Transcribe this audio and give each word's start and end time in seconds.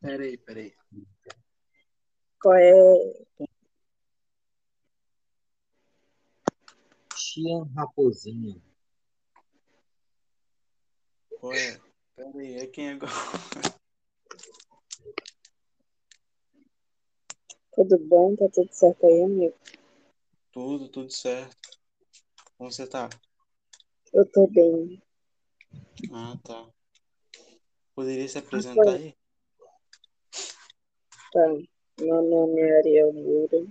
Peraí, 0.00 0.36
peraí. 0.38 0.74
Qual 2.40 2.54
é? 2.56 2.72
Tian 7.14 7.64
Raposinha. 7.74 8.56
Ué, 11.42 11.80
peraí, 12.16 12.56
é 12.56 12.66
quem 12.66 12.90
agora? 12.90 13.12
Tudo 17.78 17.96
bom? 17.96 18.34
Tá 18.34 18.48
tudo 18.52 18.72
certo 18.72 19.06
aí, 19.06 19.22
amigo? 19.22 19.54
Tudo, 20.50 20.88
tudo 20.88 21.12
certo. 21.12 21.78
Como 22.56 22.72
você 22.72 22.88
tá? 22.88 23.08
Eu 24.12 24.26
tô 24.32 24.48
bem. 24.48 25.00
Ah, 26.12 26.36
tá. 26.42 26.68
Poderia 27.98 28.28
se 28.28 28.38
apresentar 28.38 28.94
aí? 28.94 29.12
Tá. 31.32 31.48
Meu 31.98 32.22
nome 32.22 32.60
é 32.60 32.78
Ariel 32.78 33.12
Moura. 33.12 33.66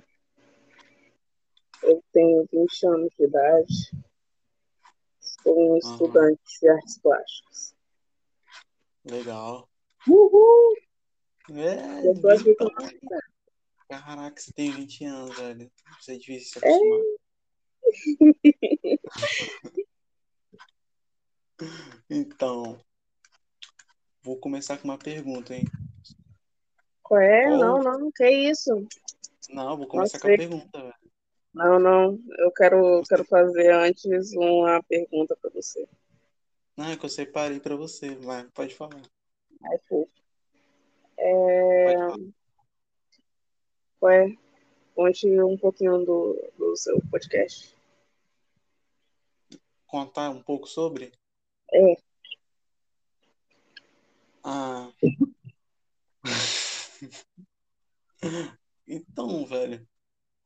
Eu 1.81 2.03
tenho 2.11 2.45
20 2.51 2.87
anos 2.87 3.09
de 3.17 3.23
idade. 3.23 3.73
Sou 5.21 5.57
um 5.57 5.77
estudante 5.77 6.41
de 6.59 6.67
artes 6.67 6.99
plásticas. 6.99 7.73
Legal. 9.05 9.69
Uhul! 10.05 10.75
É, 11.51 12.09
Eu 12.09 12.19
tô 12.19 12.27
aqui 12.27 12.53
com. 12.55 12.67
Caraca, 13.87 14.41
você 14.41 14.51
tem 14.51 14.71
20 14.71 15.05
anos, 15.05 15.37
velho. 15.37 15.71
Você 16.01 16.15
é 16.15 16.17
difícil 16.17 16.59
se 16.59 16.67
É. 16.67 16.69
acostumar. 16.69 16.99
Então, 22.09 22.79
vou 24.27 24.35
começar 24.37 24.77
com 24.77 24.89
uma 24.89 24.97
pergunta, 24.97 25.55
hein? 25.55 25.63
É? 25.63 27.43
Qual- 27.47 27.57
Não, 27.57 27.81
não, 27.81 28.11
que 28.11 28.29
isso? 28.29 28.85
Não, 29.49 29.77
vou 29.77 29.87
começar 29.87 30.19
com 30.19 30.27
sei. 30.27 30.35
a 30.35 30.37
pergunta, 30.37 30.81
velho. 30.81 30.93
Não, 31.53 31.79
não. 31.79 32.19
Eu 32.37 32.51
quero, 32.51 33.01
quero 33.07 33.23
fazer 33.23 33.71
antes 33.73 34.33
uma 34.33 34.83
pergunta 34.83 35.35
pra 35.41 35.49
você. 35.49 35.87
Não, 36.75 36.89
é 36.89 36.97
que 36.97 37.05
eu 37.05 37.09
separei 37.09 37.59
pra 37.61 37.75
você, 37.77 38.15
vai, 38.15 38.43
pode 38.53 38.75
falar. 38.75 39.01
Ai, 39.63 39.77
fofo. 39.87 40.09
É, 41.17 41.85
Pode 41.85 41.97
falar. 41.97 42.17
qual 43.99 44.11
é? 44.11 44.35
Conte 44.93 45.41
um 45.41 45.57
pouquinho 45.57 46.05
do, 46.05 46.51
do 46.57 46.75
seu 46.75 47.01
podcast. 47.09 47.73
Contar 49.87 50.29
um 50.31 50.43
pouco 50.43 50.67
sobre? 50.67 51.13
É. 51.71 51.95
Ah. 54.49 54.89
Então, 58.89 59.45
velho, 59.45 59.85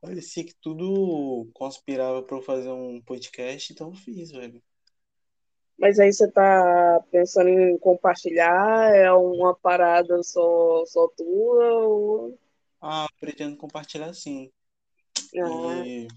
parecia 0.01 0.43
que 0.43 0.55
tudo 0.59 1.47
conspirava 1.53 2.23
pra 2.23 2.37
eu 2.37 2.41
fazer 2.41 2.71
um 2.71 2.99
podcast, 2.99 3.71
então 3.71 3.89
eu 3.89 3.93
fiz, 3.93 4.31
velho. 4.31 4.59
Mas 5.77 5.99
aí 5.99 6.11
você 6.11 6.27
tá 6.31 7.03
pensando 7.11 7.49
em 7.49 7.77
compartilhar? 7.77 8.95
É 8.95 9.11
uma 9.13 9.53
parada 9.53 10.23
só, 10.23 10.83
só 10.87 11.07
tua? 11.09 11.71
Ou... 11.83 12.39
Ah, 12.81 13.05
pretendo 13.19 13.55
compartilhar 13.57 14.11
sim. 14.15 14.51
Ah, 15.35 15.85
E 15.85 16.07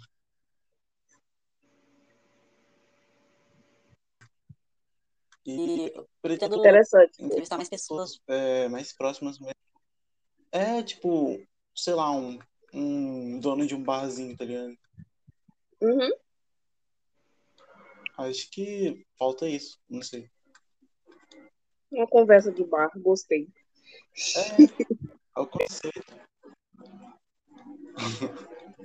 E 5.46 5.92
pretendo 6.22 6.56
interessante. 6.56 7.22
entrevistar 7.22 7.56
mais 7.56 7.68
pessoas 7.68 8.20
é, 8.26 8.66
mais 8.68 8.92
próximas 8.92 9.38
mesmo. 9.38 9.54
É, 10.50 10.82
tipo, 10.82 11.38
sei 11.74 11.94
lá, 11.94 12.10
um, 12.10 12.38
um 12.72 13.38
dono 13.40 13.66
de 13.66 13.74
um 13.74 13.82
barzinho, 13.82 14.36
tá 14.36 14.44
ligado? 14.44 14.76
Uhum. 15.82 16.10
Acho 18.16 18.50
que 18.50 19.04
falta 19.18 19.48
isso, 19.48 19.78
não 19.88 20.00
sei. 20.00 20.30
Uma 21.90 22.06
conversa 22.06 22.52
de 22.52 22.64
bar, 22.64 22.90
gostei. 22.96 23.48
É 24.36 25.40
o 25.40 25.46
conceito. 25.46 26.14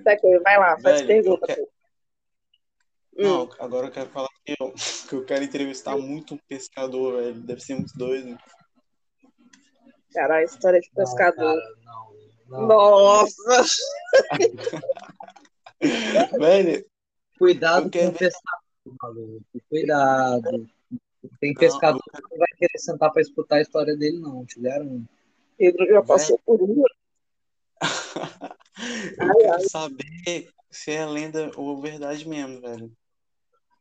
Tá 0.03 0.13
aqui, 0.13 0.39
vai 0.39 0.57
lá, 0.57 0.79
faz 0.79 1.01
Velho, 1.01 1.07
pergunta. 1.07 1.53
eu 1.53 1.78
Não, 3.19 3.49
agora 3.59 3.87
eu 3.87 3.91
quero 3.91 4.09
falar 4.11 4.29
que 4.45 4.55
eu, 4.57 4.73
que 5.09 5.15
eu 5.15 5.25
quero 5.25 5.43
entrevistar 5.43 5.97
muito 5.97 6.35
um 6.35 6.39
pescador, 6.47 7.21
velho. 7.21 7.41
Deve 7.41 7.59
ser 7.61 7.75
muito 7.75 7.93
doido. 7.97 8.37
caralho, 10.13 10.45
história 10.45 10.79
de 10.79 10.89
pescador. 10.91 11.55
Não, 11.55 11.55
cara, 11.55 11.75
não. 12.47 12.61
não. 12.61 12.67
Nossa! 12.67 13.65
Velho, 16.39 16.85
Cuidado 17.37 17.89
com 17.89 18.07
o 18.07 18.13
pescador, 18.13 18.97
maluco. 19.01 19.45
Cuidado. 19.69 20.69
Tem 21.39 21.53
Não, 21.53 21.59
pescador 21.59 22.01
eu 22.05 22.21
que 22.21 22.29
não 22.31 22.37
vai 22.37 22.47
querer 22.57 22.77
sentar 22.77 23.11
pra 23.11 23.21
escutar 23.21 23.55
a 23.57 23.61
história 23.61 23.95
dele, 23.95 24.19
não. 24.19 24.45
Te 24.45 24.59
garanto. 24.59 25.07
Pedro 25.57 25.85
já 25.87 26.01
passou 26.01 26.37
por 26.45 26.61
uma. 26.61 26.85
eu 29.19 29.37
quero 29.37 29.69
saber 29.69 30.49
se 30.69 30.91
é 30.91 31.05
lenda 31.05 31.49
ou 31.55 31.81
verdade 31.81 32.27
mesmo, 32.27 32.59
velho. 32.59 32.91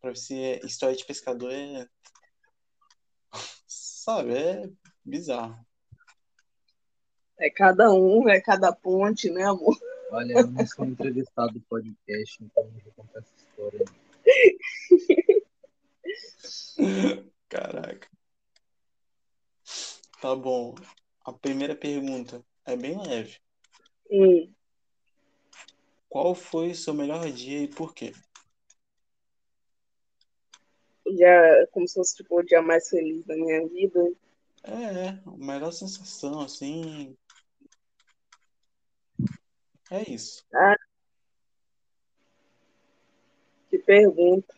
Pra 0.00 0.14
se 0.14 0.34
é 0.34 0.64
história 0.64 0.96
de 0.96 1.04
pescador 1.04 1.52
é. 1.52 1.86
Sabe, 3.66 4.34
é 4.34 4.70
bizarro. 5.04 5.58
É 7.38 7.50
cada 7.50 7.92
um, 7.92 8.28
é 8.28 8.40
cada 8.40 8.72
ponte, 8.72 9.30
né, 9.30 9.44
amor? 9.44 9.78
Olha, 10.10 10.32
eu 10.32 10.46
não 10.46 10.66
sou 10.66 10.84
entrevistado 10.84 11.52
do 11.52 11.60
podcast, 11.60 12.42
então 12.42 12.64
não 12.64 12.80
vou 12.80 12.92
contar 12.92 13.20
essa 13.20 13.34
história. 13.36 13.84
Caraca. 17.48 18.08
Tá 20.20 20.34
bom. 20.34 20.74
A 21.24 21.32
primeira 21.32 21.76
pergunta 21.76 22.44
é 22.64 22.76
bem 22.76 23.00
leve. 23.00 23.38
Hum, 24.10 24.52
Qual 26.08 26.34
foi 26.34 26.70
o 26.70 26.74
seu 26.74 26.94
melhor 26.94 27.30
dia 27.30 27.62
e 27.62 27.68
por 27.68 27.94
quê? 27.94 28.12
O 31.08 31.14
dia, 31.14 31.68
como 31.72 31.86
se 31.86 31.94
fosse 31.94 32.16
tipo, 32.16 32.38
o 32.38 32.42
dia 32.42 32.62
mais 32.62 32.88
feliz 32.88 33.24
da 33.24 33.34
minha 33.34 33.66
vida. 33.68 34.12
É, 34.64 35.08
a 35.08 35.36
melhor 35.36 35.72
sensação, 35.72 36.40
assim. 36.40 37.16
É 39.90 40.10
isso. 40.10 40.44
Que 43.70 43.78
pergunta. 43.78 44.54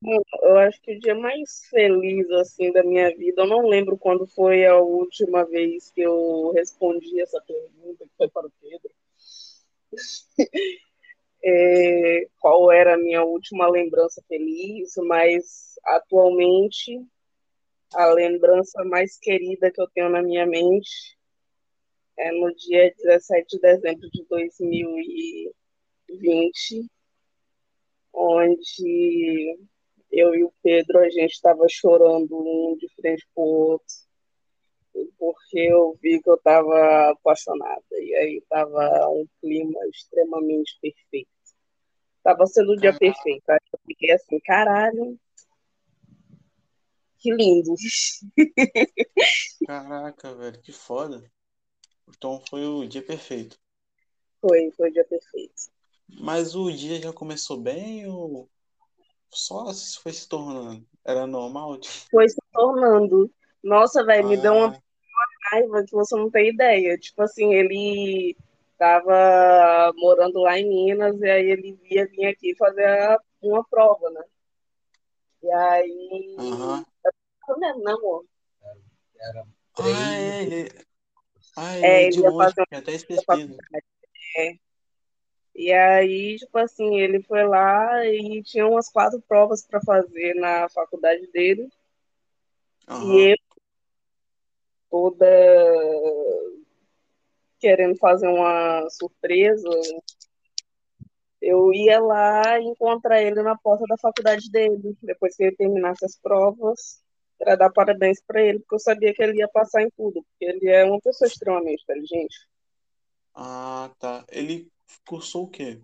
Bom, 0.00 0.22
Eu 0.42 0.58
acho 0.58 0.80
que 0.82 0.96
o 0.96 1.00
dia 1.00 1.14
mais 1.14 1.66
feliz 1.70 2.28
assim 2.30 2.72
da 2.72 2.82
minha 2.82 3.14
vida, 3.16 3.42
eu 3.42 3.46
não 3.46 3.68
lembro 3.68 3.96
quando 3.96 4.26
foi 4.26 4.66
a 4.66 4.76
última 4.76 5.44
vez 5.44 5.90
que 5.90 6.00
eu 6.00 6.50
respondi 6.52 7.20
essa 7.20 7.40
pergunta, 7.40 8.04
que 8.04 8.16
foi 8.16 8.28
para 8.28 8.46
o 8.46 8.52
Pedro. 8.60 8.90
É, 11.44 12.28
qual 12.38 12.70
era 12.70 12.94
a 12.94 12.98
minha 12.98 13.24
última 13.24 13.68
lembrança 13.68 14.22
feliz, 14.28 14.92
mas 14.98 15.74
atualmente 15.84 17.04
a 17.94 18.06
lembrança 18.06 18.82
mais 18.84 19.18
querida 19.18 19.70
que 19.70 19.80
eu 19.80 19.88
tenho 19.88 20.08
na 20.08 20.22
minha 20.22 20.46
mente 20.46 21.16
é 22.18 22.32
no 22.32 22.52
dia 22.54 22.92
17 22.96 23.56
de 23.56 23.60
dezembro 23.60 24.10
de 24.10 24.24
2020, 24.28 26.86
onde 28.12 29.58
eu 30.10 30.34
e 30.34 30.42
o 30.44 30.52
Pedro, 30.62 30.98
a 30.98 31.08
gente 31.08 31.32
estava 31.32 31.64
chorando 31.68 32.36
um 32.36 32.76
de 32.76 32.86
frente 32.94 33.26
para 33.34 33.42
o 33.42 33.46
outro, 33.46 33.94
porque 35.18 35.58
eu 35.58 35.96
vi 36.02 36.20
que 36.20 36.28
eu 36.28 36.34
estava 36.34 37.10
apaixonada, 37.10 37.84
e 37.92 38.14
aí 38.14 38.38
estava 38.38 39.08
um 39.08 39.26
clima 39.40 39.80
extremamente 39.88 40.78
perfeito. 40.80 41.30
Estava 42.18 42.46
sendo 42.46 42.72
o 42.72 42.76
dia 42.76 42.92
Caraca. 42.92 42.98
perfeito. 42.98 43.50
Aí 43.50 43.58
eu 43.72 43.80
fiquei 43.86 44.10
assim, 44.12 44.38
caralho, 44.40 45.18
que 47.18 47.32
lindo. 47.32 47.74
Caraca, 49.66 50.34
velho, 50.34 50.60
que 50.60 50.72
foda. 50.72 51.22
Então 52.08 52.42
foi 52.48 52.66
o 52.66 52.86
dia 52.86 53.02
perfeito. 53.02 53.56
Foi, 54.40 54.70
foi 54.72 54.90
o 54.90 54.92
dia 54.92 55.04
perfeito. 55.04 55.70
Mas 56.20 56.54
o 56.54 56.70
dia 56.70 57.00
já 57.00 57.12
começou 57.12 57.56
bem 57.56 58.06
ou 58.08 58.48
só 59.30 59.72
foi 60.02 60.12
se 60.12 60.28
tornando? 60.28 60.86
Era 61.04 61.26
normal? 61.26 61.78
Foi 62.10 62.28
se 62.28 62.36
tornando. 62.52 63.30
Nossa, 63.62 64.04
velho, 64.04 64.28
me 64.28 64.36
deu 64.36 64.52
uma 64.52 64.68
Ah, 64.68 64.81
raiva 65.52 65.84
que 65.84 65.92
você 65.92 66.16
não 66.16 66.30
tem 66.30 66.48
ideia. 66.50 66.96
Tipo 66.98 67.22
assim, 67.22 67.54
ele 67.54 68.36
tava 68.78 69.92
morando 69.96 70.40
lá 70.40 70.58
em 70.58 70.68
Minas 70.68 71.20
e 71.20 71.30
aí 71.30 71.50
ele 71.50 71.78
ia 71.90 72.06
vir 72.06 72.26
aqui 72.26 72.54
fazer 72.56 72.84
a- 72.86 73.20
uma 73.42 73.64
prova, 73.64 74.10
né? 74.10 74.22
E 75.42 75.50
aí. 75.52 76.36
Aham. 76.38 76.84
Não 77.48 77.58
lembro, 77.58 77.82
não, 77.82 77.96
amor. 77.98 78.24
Era 79.20 79.44
Ah, 79.78 79.88
é, 79.88 80.42
ele... 80.42 80.70
Ah, 81.56 81.76
É, 81.76 81.80
é 81.86 82.02
ele 82.04 82.12
de 82.12 82.20
ia 82.20 82.30
longe, 82.30 82.44
fazer 82.54 82.60
um- 82.72 82.76
até 82.78 82.92
esquecido. 82.92 83.24
faculdade. 83.24 83.84
É. 84.36 84.54
E 85.54 85.70
aí, 85.72 86.36
tipo 86.36 86.56
assim, 86.58 86.98
ele 86.98 87.20
foi 87.22 87.44
lá 87.46 88.06
e 88.06 88.42
tinha 88.42 88.66
umas 88.66 88.88
quatro 88.88 89.20
provas 89.20 89.62
para 89.66 89.80
fazer 89.82 90.34
na 90.34 90.68
faculdade 90.70 91.26
dele. 91.32 91.68
Aham. 92.88 93.14
E 93.18 93.32
eu, 93.32 93.36
toda 94.92 95.26
querendo 97.58 97.96
fazer 97.96 98.26
uma 98.26 98.90
surpresa, 98.90 99.68
eu 101.40 101.72
ia 101.72 101.98
lá 101.98 102.60
encontrar 102.60 103.22
ele 103.22 103.40
na 103.42 103.56
porta 103.56 103.84
da 103.88 103.96
faculdade 103.96 104.50
dele, 104.50 104.96
depois 105.00 105.34
que 105.34 105.44
ele 105.44 105.56
terminasse 105.56 106.04
as 106.04 106.16
provas, 106.16 107.00
para 107.38 107.56
dar 107.56 107.70
parabéns 107.70 108.20
para 108.26 108.42
ele, 108.42 108.58
porque 108.58 108.74
eu 108.74 108.80
sabia 108.80 109.14
que 109.14 109.22
ele 109.22 109.38
ia 109.38 109.48
passar 109.48 109.82
em 109.82 109.90
tudo, 109.96 110.22
porque 110.22 110.44
ele 110.44 110.68
é 110.68 110.84
uma 110.84 111.00
pessoa 111.00 111.26
extremamente 111.26 111.82
inteligente. 111.84 112.36
Ah, 113.34 113.90
tá. 113.98 114.24
Ele 114.28 114.68
cursou 115.06 115.44
o 115.44 115.48
quê? 115.48 115.80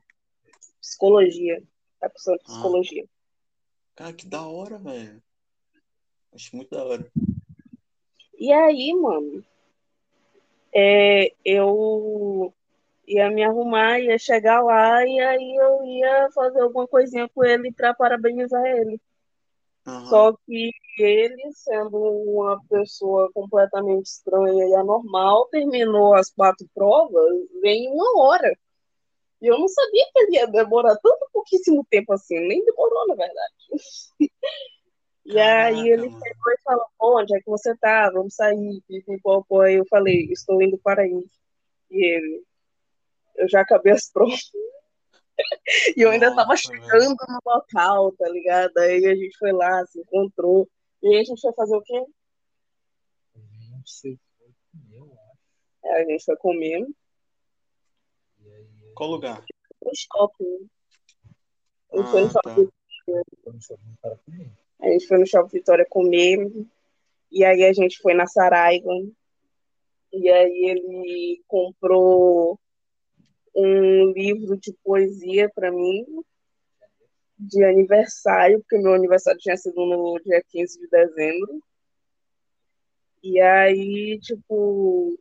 Psicologia, 0.81 1.63
tá 1.99 2.11
cursando 2.11 2.39
Ah. 2.41 2.45
psicologia. 2.45 3.05
Cara, 3.97 4.13
que 4.13 4.27
da 4.27 4.47
hora, 4.47 4.79
velho. 4.79 5.23
Acho 6.33 6.55
muito 6.55 6.71
da 6.71 6.85
hora. 6.85 7.11
E 8.39 8.53
aí, 8.53 8.95
mano, 8.95 9.45
é, 10.73 11.33
eu 11.45 12.55
ia 13.07 13.31
me 13.31 13.43
arrumar, 13.43 13.99
ia 13.99 14.19
chegar 14.19 14.63
lá 14.63 15.05
e 15.05 15.19
aí 15.19 15.57
eu 15.57 15.85
ia 15.85 16.31
fazer 16.33 16.61
alguma 16.61 16.87
coisinha 16.87 17.29
com 17.35 17.45
ele 17.45 17.73
para 17.73 17.95
parabenizar 17.95 18.65
ele. 18.65 19.01
Aham. 19.87 20.07
Só 20.07 20.33
que 20.47 20.71
ele, 20.99 21.53
sendo 21.53 21.97
uma 21.99 22.61
pessoa 22.69 23.31
completamente 23.33 24.07
estranha 24.07 24.67
e 24.67 24.75
anormal, 24.75 25.49
terminou 25.49 26.15
as 26.15 26.31
quatro 26.31 26.67
provas 26.75 27.35
em 27.65 27.89
uma 27.91 28.23
hora. 28.23 28.57
E 29.41 29.47
eu 29.47 29.59
não 29.59 29.69
sabia 29.69 30.05
que 30.13 30.21
ele 30.21 30.37
ia 30.37 30.47
demorar 30.47 30.97
tanto 30.97 31.29
pouquíssimo 31.33 31.87
tempo 31.89 32.13
assim, 32.13 32.39
nem 32.41 32.65
demorou, 32.65 33.07
na 33.07 33.15
verdade. 33.15 33.55
E 35.31 35.39
aí 35.39 35.89
ele 35.91 36.09
chegou 36.11 36.53
e 36.53 36.63
falou, 36.65 36.87
"Pô, 36.99 37.21
onde 37.21 37.37
é 37.37 37.41
que 37.41 37.51
você 37.51 37.77
tá? 37.77 38.11
Vamos 38.11 38.35
sair, 38.35 38.81
pipipopó. 38.89 39.61
Aí 39.63 39.75
eu 39.75 39.85
falei, 39.87 40.27
estou 40.33 40.61
indo 40.63 40.79
para 40.79 41.03
aí. 41.03 41.27
E 41.91 42.05
ele, 42.07 42.43
eu 43.37 43.49
já 43.49 43.61
acabei 43.61 43.93
as 43.93 44.09
provas. 44.13 44.51
E 45.97 46.01
eu 46.01 46.11
ainda 46.11 46.35
tava 46.35 46.49
Nossa, 46.49 46.69
velho. 46.73 46.83
chegando 46.83 47.17
no 47.29 47.39
local, 47.45 48.13
tá 48.13 48.29
ligado? 48.31 48.77
Aí 48.79 49.05
a 49.07 49.15
gente 49.15 49.37
foi 49.39 49.53
lá, 49.53 49.85
se 49.87 50.01
encontrou. 50.01 50.67
E 51.03 51.09
aí 51.09 51.21
a 51.21 51.25
gente 51.25 51.41
foi 51.43 51.53
fazer 51.53 51.77
o 51.77 51.83
quê? 51.83 52.05
A 53.37 53.39
gente 53.77 53.91
se 53.91 54.19
foi 54.39 54.49
comer, 54.73 54.97
eu 54.99 55.13
acho. 55.13 55.39
É, 55.85 56.03
a 56.03 56.05
gente 56.07 56.25
foi 56.25 56.37
comer 56.37 56.87
E 58.41 58.51
aí 58.51 58.93
Qual 58.95 59.11
lugar? 59.11 59.45
no 59.85 59.93
shopping. 59.95 60.69
A 61.93 61.97
gente 61.99 62.11
foi 62.11 62.21
no 62.23 62.27
Ah, 62.27 62.31
shopping, 62.31 62.67
tá. 62.67 62.73
foi 63.45 63.53
no 63.53 63.63
shopping 63.63 63.95
para 64.01 64.17
comer. 64.17 64.53
A 64.81 64.89
gente 64.89 65.07
foi 65.07 65.19
no 65.19 65.27
shopping 65.27 65.59
Vitória 65.59 65.87
comer. 65.89 66.51
E 67.31 67.45
aí 67.45 67.65
a 67.65 67.73
gente 67.73 67.99
foi 67.99 68.15
na 68.15 68.27
Saraiva. 68.27 68.93
E 70.13 70.31
aí 70.31 70.71
ele 70.71 71.43
comprou 71.47 72.59
um 73.55 74.13
livro 74.13 74.57
de 74.57 74.73
poesia 74.85 75.51
para 75.55 75.71
mim, 75.71 76.05
de 77.39 77.65
aniversário, 77.65 78.61
porque 78.61 78.79
meu 78.79 78.95
aniversário 78.95 79.41
tinha 79.41 79.57
sido 79.57 79.85
no 79.85 80.19
dia 80.25 80.43
15 80.49 80.81
de 80.81 80.89
dezembro. 80.89 81.63
E 83.23 83.41
aí, 83.41 84.19
tipo, 84.21 85.19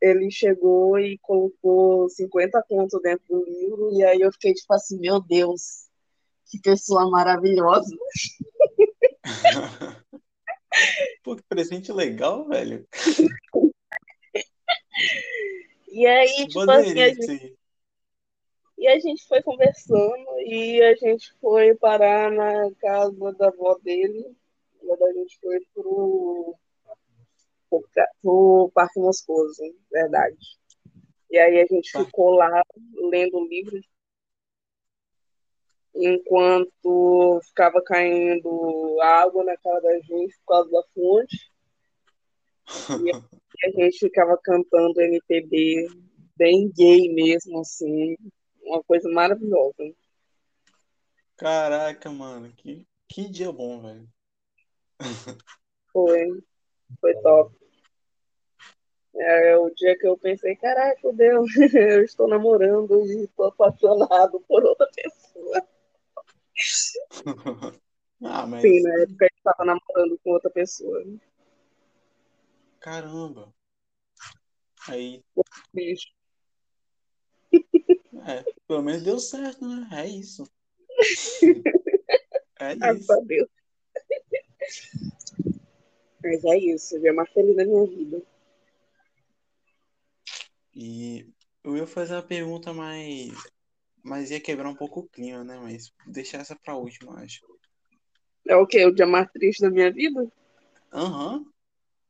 ele 0.00 0.30
chegou 0.30 0.98
e 0.98 1.18
colocou 1.18 2.08
50 2.08 2.62
contos 2.68 3.00
dentro 3.02 3.24
do 3.28 3.44
livro, 3.44 3.92
e 3.92 4.04
aí 4.04 4.20
eu 4.20 4.32
fiquei 4.32 4.54
tipo 4.54 4.72
assim, 4.72 4.98
meu 4.98 5.20
Deus, 5.20 5.88
que 6.46 6.60
pessoa 6.60 7.08
maravilhosa. 7.10 7.96
Pô, 11.22 11.36
que 11.36 11.42
presente 11.44 11.92
legal, 11.92 12.46
velho. 12.48 12.86
E 15.88 16.06
aí, 16.06 16.46
tipo 16.46 16.60
assim, 16.70 17.00
a 17.00 17.08
gente, 17.08 17.56
e 18.78 18.88
a 18.88 18.98
gente 18.98 19.26
foi 19.28 19.42
conversando, 19.42 20.40
e 20.46 20.82
a 20.82 20.94
gente 20.94 21.32
foi 21.40 21.74
parar 21.76 22.30
na 22.30 22.70
casa 22.80 23.32
da 23.34 23.48
avó 23.48 23.78
dele. 23.82 24.34
A 24.90 25.12
gente 25.12 25.38
foi 25.40 25.60
pro, 25.72 26.56
pro, 27.70 27.84
pro 28.20 28.70
Parque 28.74 28.98
Moscoso, 28.98 29.62
verdade. 29.90 30.36
E 31.30 31.38
aí 31.38 31.60
a 31.60 31.66
gente 31.66 31.90
ficou 31.92 32.30
lá 32.30 32.62
lendo 33.10 33.38
o 33.38 33.46
livro 33.46 33.80
enquanto 35.94 37.40
ficava 37.44 37.82
caindo 37.82 38.98
água 39.00 39.44
na 39.44 39.56
cara 39.56 39.80
da 39.80 40.00
gente 40.00 40.36
por 40.38 40.46
causa 40.46 40.70
da 40.70 40.82
fonte. 40.94 41.52
E 43.02 43.10
a 43.66 43.70
gente 43.70 43.98
ficava 43.98 44.38
cantando 44.42 45.00
MPB 45.00 45.86
bem 46.36 46.70
gay 46.74 47.12
mesmo, 47.12 47.60
assim. 47.60 48.16
Uma 48.62 48.82
coisa 48.82 49.08
maravilhosa. 49.10 49.92
Caraca, 51.36 52.10
mano, 52.10 52.52
que, 52.52 52.86
que 53.08 53.28
dia 53.28 53.52
bom, 53.52 53.80
velho. 53.80 54.08
Foi, 55.92 56.42
foi 57.00 57.14
top. 57.22 57.54
É 59.14 59.56
o 59.58 59.68
dia 59.70 59.96
que 59.98 60.06
eu 60.06 60.16
pensei, 60.16 60.56
caraca, 60.56 60.98
fudeu, 61.00 61.44
eu 61.74 62.02
estou 62.02 62.26
namorando 62.26 63.04
e 63.04 63.24
estou 63.24 63.46
apaixonado 63.46 64.40
por 64.48 64.64
outra 64.64 64.88
pessoa. 64.94 65.68
Ah, 68.24 68.46
mas 68.46 68.62
Sim, 68.62 68.82
na 68.82 69.00
época 69.00 69.24
eu 69.24 69.36
estava 69.36 69.64
namorando 69.64 70.16
com 70.22 70.30
outra 70.30 70.48
pessoa. 70.48 71.04
caramba. 72.78 73.52
Aí, 74.88 75.24
Bicho. 75.74 76.08
é, 78.24 78.44
pelo 78.68 78.82
menos 78.82 79.02
deu 79.02 79.18
certo, 79.18 79.66
né? 79.66 79.88
É 79.92 80.06
isso. 80.06 80.44
É 82.60 82.76
Graças 82.76 83.00
isso. 83.00 83.12
a 83.12 83.20
Deus. 83.22 83.48
Mas 86.22 86.44
é 86.44 86.58
isso, 86.58 86.96
o 86.96 87.00
dia 87.00 87.12
mais 87.12 87.28
feliz 87.32 87.56
da 87.56 87.64
minha 87.64 87.84
vida. 87.86 88.22
E 90.74 91.26
eu 91.64 91.76
ia 91.76 91.86
fazer 91.86 92.14
uma 92.14 92.22
pergunta 92.22 92.72
mais. 92.72 93.32
Mas 94.02 94.30
ia 94.30 94.40
quebrar 94.40 94.68
um 94.68 94.74
pouco 94.74 95.00
o 95.00 95.08
clima, 95.08 95.44
né? 95.44 95.58
Mas 95.58 95.92
deixar 96.06 96.38
essa 96.38 96.56
pra 96.56 96.76
última, 96.76 97.20
acho. 97.20 97.40
É 98.48 98.56
o 98.56 98.66
quê? 98.66 98.84
O 98.84 98.92
dia 98.92 99.06
mais 99.06 99.30
triste 99.30 99.62
da 99.62 99.70
minha 99.70 99.92
vida? 99.92 100.26
Aham. 100.92 101.44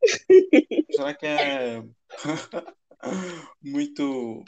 Será 0.90 1.14
que 1.14 1.26
é 1.26 1.82
muito. 3.62 4.42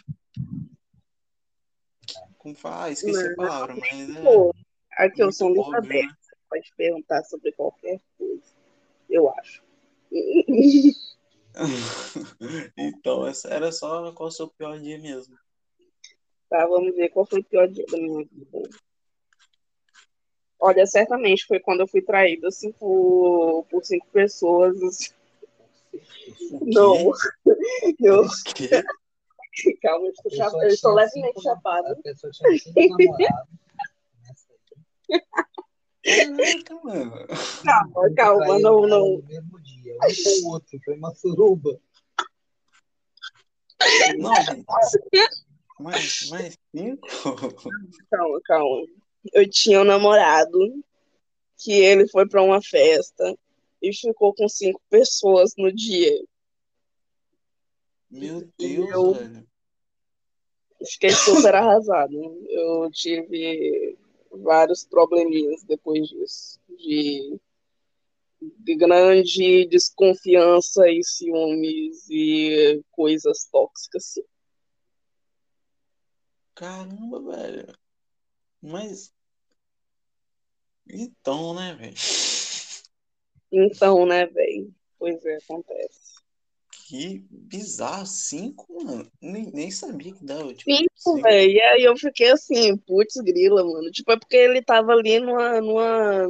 Como 2.38 2.54
fala? 2.54 2.84
Ah, 2.84 2.90
esqueci 2.90 3.26
a 3.26 3.28
Não. 3.30 3.36
palavra, 3.36 3.74
mas 3.76 4.10
é 4.10 4.22
Pô, 4.22 4.54
aqui 4.92 5.22
eu 5.22 5.32
sou 5.32 5.48
livro 5.48 5.76
aberto, 5.76 6.06
né? 6.06 6.14
pode 6.50 6.72
perguntar 6.76 7.22
sobre 7.24 7.52
qualquer 7.52 8.00
coisa, 8.18 8.54
eu 9.08 9.30
acho. 9.30 9.62
Então, 12.76 13.26
essa 13.26 13.48
era 13.48 13.70
só 13.70 14.12
qual 14.12 14.28
o 14.28 14.32
seu 14.32 14.48
pior 14.48 14.78
dia 14.80 14.98
mesmo. 14.98 15.36
Tá, 16.48 16.66
vamos 16.66 16.94
ver 16.94 17.08
qual 17.08 17.26
foi 17.26 17.40
o 17.40 17.44
pior 17.44 17.68
dia 17.68 17.84
da 17.86 17.96
minha 17.98 18.24
vida. 18.24 18.62
Olha, 20.60 20.86
certamente 20.86 21.46
foi 21.46 21.60
quando 21.60 21.80
eu 21.80 21.88
fui 21.88 22.00
traída 22.00 22.48
assim, 22.48 22.72
por, 22.72 23.66
por 23.70 23.84
cinco 23.84 24.06
pessoas. 24.12 24.76
O 26.52 26.64
Não, 26.66 27.12
eu, 28.00 28.22
O 28.22 28.28
quê? 28.54 28.70
calma, 29.82 30.06
eu 30.06 30.12
estou, 30.12 30.32
chapa- 30.32 30.56
eu 30.64 30.94
levemente 30.94 31.42
chapada. 31.42 31.92
A 31.92 31.96
pessoa 31.96 32.32
tinha 32.32 32.58
cinco 32.58 32.80
namorados. 32.96 33.54
Caraca, 36.04 36.74
mano. 36.84 37.26
Calma, 37.64 38.14
calma, 38.14 38.58
não, 38.58 38.86
não. 38.86 39.08
No 39.16 39.22
mesmo 39.24 39.60
dia. 39.60 39.94
Um 39.94 39.98
com 39.98 40.48
o 40.48 40.52
outro. 40.52 40.78
Foi 40.84 40.96
uma 40.96 41.14
suruba. 41.14 41.80
Não, 44.18 44.34
gente. 44.42 44.64
Mais, 45.80 46.28
mais 46.30 46.58
cinco? 46.74 47.06
Calma, 48.10 48.40
calma. 48.44 48.86
Eu 49.32 49.48
tinha 49.48 49.80
um 49.80 49.84
namorado 49.84 50.58
que 51.58 51.72
ele 51.72 52.06
foi 52.08 52.28
para 52.28 52.42
uma 52.42 52.62
festa 52.62 53.36
e 53.82 53.92
ficou 53.94 54.34
com 54.34 54.48
cinco 54.48 54.80
pessoas 54.88 55.52
no 55.56 55.72
dia. 55.72 56.24
Meu 58.10 58.46
Deus, 58.58 58.90
Eu- 58.90 59.12
velho. 59.14 59.46
Fiquei 60.86 61.10
super 61.10 61.54
arrasada. 61.54 62.12
Eu 62.12 62.90
tive 62.92 63.96
vários 64.30 64.84
probleminhas 64.84 65.62
depois 65.64 66.06
disso. 66.08 66.60
de, 66.78 67.38
de 68.40 68.74
grande 68.76 69.66
desconfiança 69.66 70.86
e 70.90 71.02
ciúmes 71.02 72.04
e 72.10 72.82
coisas 72.90 73.46
tóxicas. 73.50 74.18
Caramba, 76.54 77.20
velho. 77.20 77.78
Mas. 78.62 79.12
Então, 80.88 81.54
né, 81.54 81.74
velho? 81.74 81.94
Então, 83.50 84.06
né, 84.06 84.26
velho? 84.26 84.74
Pois 84.98 85.24
é, 85.24 85.36
acontece. 85.36 86.14
Que 86.86 87.24
bizarro. 87.30 88.06
Cinco, 88.06 88.84
mano. 88.84 89.10
Nem, 89.20 89.50
nem 89.50 89.70
sabia 89.70 90.14
que 90.14 90.24
dava. 90.24 90.52
Tipo, 90.54 90.70
Cinco, 90.70 91.22
velho. 91.22 91.50
E 91.50 91.60
aí 91.60 91.82
eu 91.84 91.96
fiquei 91.96 92.30
assim, 92.30 92.76
putz, 92.76 93.14
grila, 93.16 93.64
mano. 93.64 93.90
Tipo, 93.90 94.12
é 94.12 94.18
porque 94.18 94.36
ele 94.36 94.62
tava 94.62 94.92
ali 94.92 95.18
numa, 95.18 95.60
numa, 95.60 96.26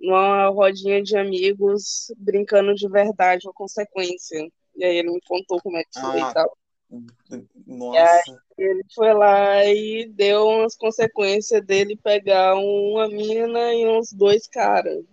numa 0.00 0.48
rodinha 0.48 1.02
de 1.02 1.16
amigos 1.16 2.12
brincando 2.18 2.74
de 2.74 2.88
verdade 2.88 3.46
ou 3.46 3.54
consequência. 3.54 4.48
E 4.74 4.84
aí 4.84 4.96
ele 4.96 5.10
me 5.10 5.20
contou 5.22 5.60
como 5.62 5.76
é 5.76 5.84
que 5.84 6.00
foi 6.00 6.20
Ah, 6.20 6.30
e 6.30 6.34
tal. 6.34 6.58
Nossa. 7.66 8.45
Ele 8.58 8.82
foi 8.94 9.12
lá 9.12 9.64
e 9.66 10.06
deu 10.08 10.46
umas 10.46 10.76
consequências 10.76 11.64
dele 11.64 11.96
pegar 11.96 12.54
uma 12.56 13.08
mina 13.08 13.74
e 13.74 13.86
uns 13.86 14.12
dois 14.12 14.46
caras. 14.46 15.04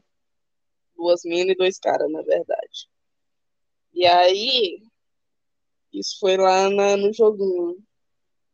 Duas 0.95 1.21
minas 1.25 1.53
e 1.53 1.57
dois 1.57 1.77
caras, 1.77 2.09
na 2.12 2.21
verdade. 2.21 2.88
E 3.93 4.05
aí, 4.05 4.81
isso 5.93 6.17
foi 6.19 6.38
lá 6.38 6.69
na- 6.69 6.97
no 6.97 7.13
joguinho. 7.13 7.77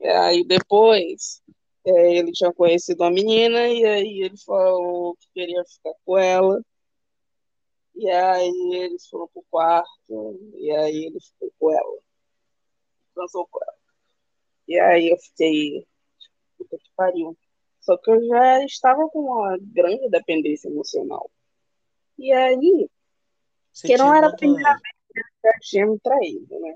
E 0.01 0.07
aí 0.07 0.43
depois, 0.45 1.41
é, 1.85 2.17
ele 2.17 2.31
tinha 2.31 2.53
conhecido 2.53 3.03
uma 3.03 3.11
menina 3.11 3.67
e 3.69 3.85
aí 3.85 4.21
ele 4.23 4.37
falou 4.45 5.15
que 5.17 5.27
queria 5.33 5.63
ficar 5.65 5.93
com 6.05 6.17
ela. 6.17 6.61
E 7.95 8.09
aí 8.09 8.75
eles 8.83 9.07
foram 9.07 9.27
pro 9.27 9.43
quarto 9.51 10.39
e 10.55 10.71
aí 10.71 11.05
ele 11.05 11.19
ficou 11.19 11.51
com 11.59 11.71
ela. 11.71 11.99
Transou 13.13 13.47
com 13.51 13.59
ela. 13.61 13.78
E 14.69 14.79
aí 14.79 15.09
eu 15.09 15.17
fiquei, 15.17 15.83
puta 16.55 16.77
que 16.77 16.91
pariu. 16.95 17.35
Só 17.81 17.97
que 17.97 18.11
eu 18.11 18.23
já 18.27 18.63
estava 18.65 19.09
com 19.09 19.21
uma 19.21 19.57
grande 19.59 20.07
dependência 20.09 20.69
emocional. 20.69 21.31
E 22.19 22.31
aí, 22.31 22.87
Você 23.73 23.87
que 23.87 23.97
não 23.97 24.13
era 24.13 24.27
a 24.27 24.35
primeira 24.35 24.69
anos? 24.69 24.81
já 25.43 25.51
tinha 25.61 25.87
me 25.87 25.99
traído, 25.99 26.59
né? 26.59 26.75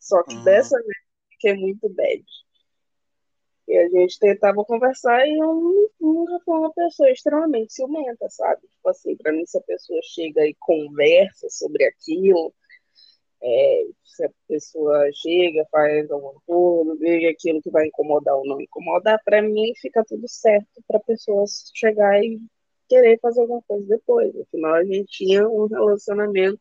Só 0.00 0.20
que 0.24 0.34
Aham. 0.34 0.42
dessa 0.42 0.76
vez 0.78 0.88
eu 0.88 1.30
fiquei 1.30 1.54
muito 1.54 1.88
bad. 1.90 2.24
E 3.68 3.78
a 3.78 3.88
gente 3.88 4.18
tentava 4.18 4.64
conversar 4.64 5.24
e 5.28 5.38
eu 5.38 5.88
nunca 6.00 6.40
fui 6.44 6.58
uma 6.58 6.72
pessoa 6.72 7.08
extremamente 7.12 7.72
ciumenta, 7.72 8.28
sabe? 8.28 8.66
Tipo 8.66 8.88
assim, 8.88 9.16
pra 9.16 9.32
mim, 9.32 9.46
se 9.46 9.56
a 9.56 9.62
pessoa 9.62 10.00
chega 10.02 10.44
e 10.44 10.56
conversa 10.58 11.48
sobre 11.48 11.84
aquilo, 11.84 12.52
é, 13.42 13.86
se 14.04 14.24
a 14.24 14.30
pessoa 14.46 15.10
chega, 15.14 15.66
faz 15.70 16.10
alguma 16.10 16.40
coisa, 16.46 16.96
vê 16.96 17.26
aquilo 17.28 17.62
que 17.62 17.70
vai 17.70 17.86
incomodar 17.86 18.36
ou 18.36 18.46
não 18.46 18.60
incomodar, 18.60 19.20
pra 19.24 19.40
mim 19.40 19.72
fica 19.80 20.04
tudo 20.04 20.28
certo 20.28 20.82
pra 20.86 21.00
pessoa 21.00 21.44
chegar 21.74 22.22
e 22.22 22.40
querer 22.88 23.18
fazer 23.20 23.40
alguma 23.40 23.62
coisa 23.62 23.86
depois. 23.86 24.34
Afinal, 24.36 24.74
a 24.74 24.84
gente 24.84 25.06
tinha 25.06 25.48
um 25.48 25.66
relacionamento 25.66 26.60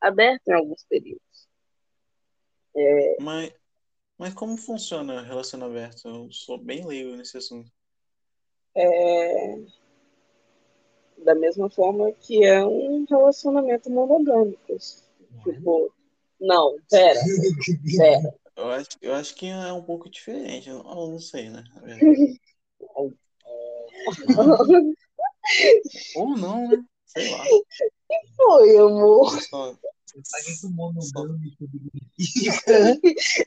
aberto 0.00 0.48
em 0.48 0.54
alguns 0.54 0.84
períodos. 0.84 1.48
Mas, 3.20 3.52
mas 4.16 4.34
como 4.34 4.56
funciona 4.56 5.22
relacionamento 5.22 5.78
aberto? 5.78 6.08
Eu 6.08 6.32
sou 6.32 6.58
bem 6.58 6.86
leigo 6.86 7.16
nesse 7.16 7.36
assunto. 7.36 7.70
É, 8.76 9.58
da 11.24 11.34
mesma 11.34 11.68
forma 11.68 12.12
que 12.12 12.44
é 12.44 12.64
um 12.64 13.04
relacionamento 13.08 13.90
monogâmico. 13.90 14.76
Tipo, 15.42 15.92
não, 16.40 16.76
pera, 16.90 17.20
pera. 17.96 18.34
Eu 18.56 18.70
acho, 18.70 18.88
eu 19.00 19.14
acho 19.14 19.34
que 19.36 19.46
é 19.46 19.72
um 19.72 19.82
pouco 19.82 20.10
diferente. 20.10 20.68
Eu, 20.68 20.82
não 20.82 21.20
sei, 21.20 21.48
né? 21.48 21.62
Ou 26.16 26.36
não, 26.36 26.68
né? 26.68 26.84
Sei 27.06 27.30
lá. 27.30 27.44
Foi, 28.36 28.76
amor. 28.78 29.42
Só- 29.42 29.74
que 29.74 30.66
o 30.66 30.70
monogâmico? 30.70 31.68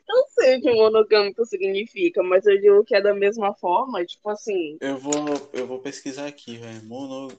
Não 0.08 0.28
sei 0.30 0.58
o 0.58 0.62
que 0.62 0.72
monogâmico 0.74 1.46
significa, 1.46 2.24
mas 2.24 2.46
eu 2.46 2.60
digo 2.60 2.84
que 2.84 2.96
é 2.96 3.02
da 3.02 3.14
mesma 3.14 3.54
forma, 3.56 4.06
tipo 4.06 4.30
assim, 4.30 4.78
Eu 4.80 4.98
vou, 4.98 5.14
eu 5.54 5.68
vou 5.68 5.80
pesquisar 5.80 6.28
aqui, 6.28 6.58
velho. 6.58 6.84
Mono... 6.86 7.32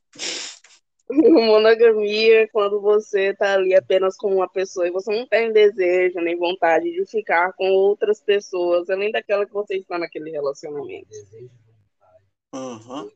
monogamia 1.31 2.43
é 2.43 2.47
quando 2.47 2.81
você 2.81 3.35
tá 3.35 3.55
ali 3.55 3.75
apenas 3.75 4.17
com 4.17 4.35
uma 4.35 4.49
pessoa 4.49 4.87
e 4.87 4.91
você 4.91 5.15
não 5.15 5.27
tem 5.27 5.53
desejo 5.53 6.21
nem 6.21 6.37
vontade 6.37 6.91
de 6.91 7.05
ficar 7.07 7.53
com 7.53 7.71
outras 7.71 8.21
pessoas, 8.21 8.89
além 8.89 9.13
daquela 9.13 9.45
que 9.45 9.53
você 9.53 9.77
está 9.77 9.99
naquele 9.99 10.31
relacionamento. 10.31 11.09
Desejo 11.09 11.49
de 11.49 11.75
vontade. 11.75 12.25
Aham. 12.53 13.11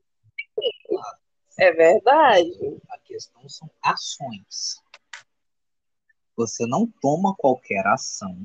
É 1.58 1.72
verdade. 1.72 2.78
A 2.90 2.98
questão 2.98 3.48
são 3.48 3.70
ações. 3.82 4.82
Você 6.36 6.66
não 6.66 6.86
toma 7.00 7.34
qualquer 7.34 7.86
ação 7.86 8.36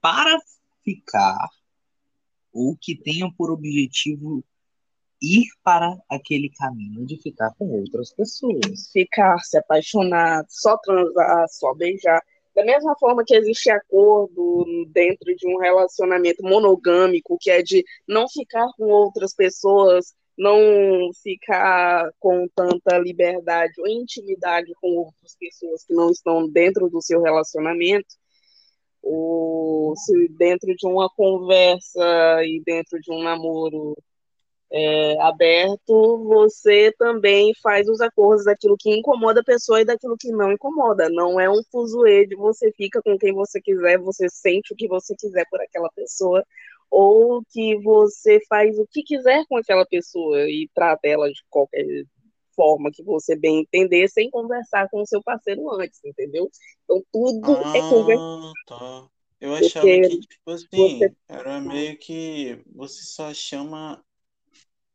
para 0.00 0.38
ficar 0.82 1.50
ou 2.50 2.74
que 2.80 2.96
tenha 2.96 3.30
por 3.36 3.50
objetivo 3.50 4.42
ir 5.22 5.44
para 5.62 5.96
aquele 6.10 6.50
caminho 6.50 7.06
de 7.06 7.16
ficar 7.20 7.52
com 7.58 7.66
outras 7.70 8.12
pessoas. 8.12 8.90
ficar, 8.92 9.38
se 9.40 9.58
apaixonar, 9.58 10.44
só 10.48 10.76
transar, 10.78 11.46
só 11.48 11.74
beijar. 11.74 12.22
Da 12.54 12.64
mesma 12.64 12.96
forma 12.98 13.22
que 13.24 13.34
existe 13.34 13.70
acordo 13.70 14.86
dentro 14.90 15.34
de 15.36 15.46
um 15.46 15.58
relacionamento 15.58 16.42
monogâmico, 16.42 17.36
que 17.40 17.50
é 17.50 17.62
de 17.62 17.84
não 18.08 18.26
ficar 18.28 18.66
com 18.78 18.86
outras 18.86 19.34
pessoas, 19.34 20.14
não 20.38 21.10
ficar 21.22 22.10
com 22.18 22.46
tanta 22.54 22.98
liberdade 22.98 23.72
ou 23.78 23.86
intimidade 23.86 24.72
com 24.80 24.88
outras 24.88 25.36
pessoas 25.38 25.84
que 25.84 25.94
não 25.94 26.10
estão 26.10 26.48
dentro 26.48 26.88
do 26.88 27.02
seu 27.02 27.20
relacionamento, 27.20 28.14
ou 29.02 29.94
se 29.96 30.28
dentro 30.30 30.74
de 30.74 30.86
uma 30.86 31.08
conversa 31.10 32.42
e 32.44 32.60
dentro 32.64 33.00
de 33.00 33.12
um 33.12 33.22
namoro 33.22 33.94
é, 34.70 35.20
aberto, 35.22 36.24
você 36.24 36.92
também 36.98 37.52
faz 37.62 37.88
os 37.88 38.00
acordos 38.00 38.44
daquilo 38.44 38.76
que 38.78 38.90
incomoda 38.90 39.40
a 39.40 39.44
pessoa 39.44 39.80
e 39.80 39.84
daquilo 39.84 40.16
que 40.18 40.30
não 40.30 40.52
incomoda. 40.52 41.08
Não 41.08 41.38
é 41.40 41.48
um 41.50 41.62
fuzuê 41.70 42.26
de 42.26 42.34
você 42.36 42.72
fica 42.72 43.00
com 43.02 43.16
quem 43.18 43.32
você 43.32 43.60
quiser, 43.60 43.98
você 43.98 44.28
sente 44.28 44.72
o 44.72 44.76
que 44.76 44.88
você 44.88 45.14
quiser 45.16 45.44
por 45.50 45.60
aquela 45.60 45.88
pessoa, 45.94 46.44
ou 46.90 47.42
que 47.50 47.76
você 47.82 48.40
faz 48.48 48.78
o 48.78 48.86
que 48.90 49.02
quiser 49.02 49.44
com 49.48 49.56
aquela 49.56 49.86
pessoa 49.86 50.40
e 50.48 50.68
trata 50.74 51.06
ela 51.06 51.30
de 51.30 51.40
qualquer 51.50 51.84
forma 52.54 52.90
que 52.90 53.02
você 53.02 53.36
bem 53.36 53.60
entender, 53.60 54.08
sem 54.08 54.30
conversar 54.30 54.88
com 54.88 55.02
o 55.02 55.06
seu 55.06 55.22
parceiro 55.22 55.70
antes, 55.74 56.00
entendeu? 56.04 56.50
Então 56.84 57.02
tudo 57.12 57.52
é 57.74 57.82
conversa. 57.82 58.24
Ah, 58.24 58.52
tá. 58.66 59.08
Eu 59.38 59.54
achava 59.54 59.86
Porque 59.86 60.08
que, 60.08 60.20
tipo 60.20 60.50
assim, 60.50 60.66
você- 60.98 61.12
era 61.28 61.60
meio 61.60 61.98
que 61.98 62.58
você 62.74 63.02
só 63.04 63.34
chama. 63.34 64.02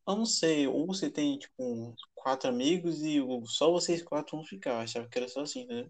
Eu 0.06 0.16
não 0.16 0.26
sei, 0.26 0.66
ou 0.66 0.86
você 0.86 1.08
tem, 1.08 1.38
tipo, 1.38 1.94
quatro 2.14 2.48
amigos 2.48 3.02
e 3.02 3.20
o- 3.20 3.46
só 3.46 3.70
vocês 3.70 4.02
quatro 4.02 4.36
vão 4.36 4.44
ficar. 4.44 4.70
Eu 4.74 4.78
achava 4.78 5.08
que 5.08 5.18
era 5.18 5.28
só 5.28 5.40
assim, 5.42 5.64
né? 5.66 5.86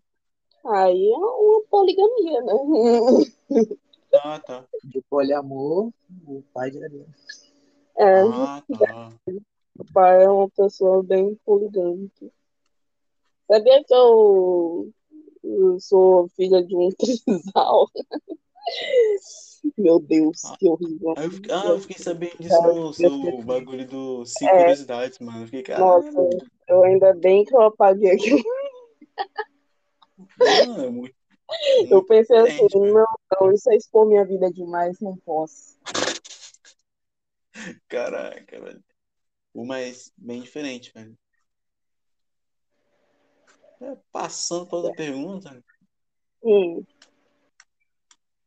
Aí 0.65 1.11
é 1.11 1.17
uma 1.17 1.63
poligamia, 1.71 2.41
né? 2.43 2.53
Ah, 4.25 4.39
tá. 4.39 4.65
De 4.85 5.01
poliamor, 5.09 5.91
o 6.27 6.43
pai 6.53 6.71
de 6.71 6.85
Ariel. 6.85 7.07
É, 7.97 8.21
Ah, 8.21 8.63
tá. 8.79 9.13
Meu 9.27 9.87
pai 9.93 10.23
é 10.25 10.29
uma 10.29 10.51
pessoa 10.51 11.03
bem 11.03 11.35
poligâmica. 11.47 12.31
Sabia 13.51 13.83
que 13.85 13.95
eu, 13.95 14.93
eu 15.43 15.81
sou 15.81 16.29
filha 16.37 16.63
de 16.63 16.77
um 16.77 16.91
trisal? 16.97 17.91
Meu 19.79 20.01
Deus, 20.01 20.43
que 20.59 20.69
horrível. 20.69 21.15
Aí 21.17 21.25
eu 21.25 21.31
fiquei, 21.31 21.55
ah, 21.55 21.67
eu 21.67 21.79
fiquei 21.79 21.99
sabendo 21.99 22.37
disso 22.39 22.63
no 22.63 22.93
seu 22.93 23.43
bagulho 23.43 23.87
do 23.87 24.25
Cinco 24.25 24.51
É. 24.51 24.59
Curiosidades, 24.59 25.19
mano. 25.21 25.43
Eu 25.43 25.47
fiquei, 25.47 25.75
Nossa, 25.77 26.11
caralho, 26.11 26.51
eu 26.69 26.85
ainda 26.85 27.15
bem 27.15 27.45
que 27.45 27.55
eu 27.55 27.63
apaguei 27.63 28.11
aquilo. 28.11 28.43
mano, 30.65 30.85
é 30.85 30.91
muito. 30.91 31.15
Eu 31.77 31.87
muito 31.97 32.07
pensei 32.07 32.37
assim, 32.39 32.67
não, 32.75 33.07
não, 33.41 33.53
isso 33.53 33.71
é 33.71 33.77
expor 33.77 34.07
minha 34.07 34.25
vida 34.25 34.51
demais, 34.51 34.99
não 35.01 35.17
posso. 35.19 35.79
Caraca, 37.89 38.61
velho. 38.61 38.83
O 39.55 39.65
mais 39.65 40.13
bem 40.17 40.41
diferente, 40.41 40.91
velho. 40.95 41.17
É, 43.81 43.97
passando 44.11 44.67
para 44.67 44.79
outra 44.79 44.95
pergunta, 44.95 45.63
Hum, 46.45 46.85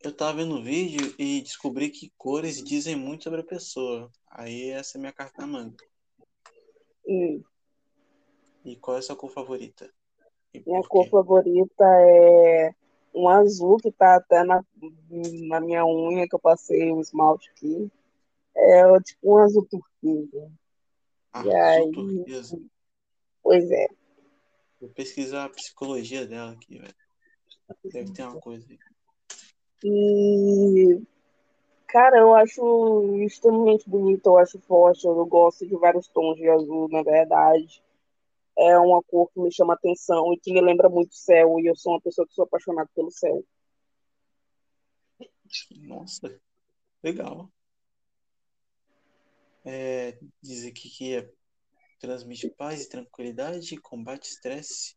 eu 0.05 0.15
tava 0.15 0.38
vendo 0.38 0.55
o 0.55 0.63
vídeo 0.63 1.15
e 1.17 1.41
descobri 1.41 1.89
que 1.89 2.12
cores 2.15 2.63
dizem 2.63 2.95
muito 2.95 3.24
sobre 3.24 3.41
a 3.41 3.45
pessoa. 3.45 4.12
Aí 4.29 4.69
essa 4.69 4.97
é 4.97 5.00
a 5.00 5.01
minha 5.01 5.12
carta 5.12 5.41
na 5.41 5.47
manga. 5.47 5.83
hum. 7.07 7.43
E 8.63 8.75
qual 8.75 8.97
é 8.97 9.00
a 9.00 9.01
sua 9.01 9.15
cor 9.15 9.31
favorita? 9.31 9.91
E 10.53 10.62
Minha 10.65 10.83
cor 10.83 11.07
favorita 11.09 11.83
é 11.83 12.75
um 13.13 13.27
azul 13.27 13.77
que 13.77 13.91
tá 13.91 14.15
até 14.15 14.43
na, 14.43 14.63
na 15.47 15.59
minha 15.59 15.85
unha, 15.85 16.27
que 16.27 16.35
eu 16.35 16.39
passei 16.39 16.91
o 16.91 17.01
esmalte 17.01 17.50
aqui. 17.50 17.91
É 18.55 18.83
tipo 19.01 19.33
um 19.33 19.38
azul 19.38 19.65
turquesa. 19.65 20.51
E 21.35 21.38
Azul 21.38 21.53
aí, 21.53 21.91
turquesa. 21.91 22.62
pois 23.41 23.71
é. 23.71 23.88
Vou 24.79 24.89
pesquisar 24.91 25.45
a 25.45 25.50
psicologia 25.50 26.27
dela 26.27 26.51
aqui, 26.51 26.77
velho. 26.77 26.95
Deve 27.91 28.13
ter 28.13 28.24
uma 28.24 28.39
coisa 28.39 28.65
aí. 28.69 28.77
E, 29.84 31.01
cara, 31.88 32.17
eu 32.17 32.34
acho 32.34 33.17
extremamente 33.24 33.89
bonito, 33.89 34.27
eu 34.27 34.38
acho 34.38 34.60
forte, 34.60 35.05
eu 35.05 35.25
gosto 35.25 35.65
de 35.65 35.75
vários 35.75 36.08
tons 36.08 36.36
de 36.38 36.50
azul, 36.50 36.88
na 36.89 37.03
verdade. 37.03 37.84
É 38.58 38.77
uma 38.79 39.03
cor 39.03 39.29
que 39.32 39.39
me 39.39 39.51
chama 39.51 39.74
atenção 39.74 40.34
e 40.34 40.39
que 40.39 40.53
me 40.53 40.62
lembra 40.62 40.89
muito 40.89 41.12
o 41.12 41.15
céu, 41.15 41.60
e 41.60 41.67
eu 41.67 41.75
sou 41.75 41.94
uma 41.94 42.01
pessoa 42.01 42.25
que 42.27 42.34
sou 42.34 42.46
apaixonada 42.46 42.89
pelo 42.96 43.12
céu. 43.12 43.44
Nossa, 45.82 46.39
legal. 47.03 47.50
É, 49.63 50.17
diz 50.41 50.63
aqui 50.65 50.89
que 50.89 51.15
é, 51.15 51.29
transmite 52.00 52.50
paz 52.50 52.84
e 52.84 52.89
tranquilidade, 52.89 53.77
combate 53.77 54.25
estresse. 54.25 54.96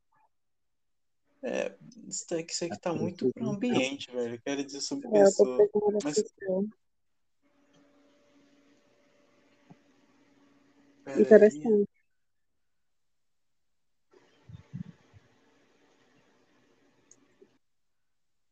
É, 1.42 1.73
isso 2.09 2.35
aqui, 2.35 2.52
isso 2.52 2.64
aqui 2.64 2.80
tá 2.80 2.92
muito 2.92 3.33
pro 3.33 3.50
ambiente, 3.50 4.11
velho. 4.11 4.35
Eu 4.35 4.40
quero 4.42 4.64
dizer 4.64 4.80
sobre 4.80 5.07
É, 5.09 5.25
pessoa. 5.25 5.68
Mas 6.02 6.18
esse. 6.18 6.35
Interessante. 11.21 11.88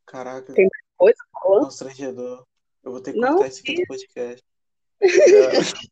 Caraca, 0.05 0.53
Tem 0.53 0.69
coisa 0.95 1.17
falando? 1.33 1.63
constrangedor. 1.65 2.47
Eu 2.83 2.91
vou 2.91 3.01
ter 3.01 3.11
que 3.13 3.19
cortar 3.19 3.47
isso 3.47 3.59
aqui 3.61 3.75
do 3.75 3.87
podcast. 3.87 4.43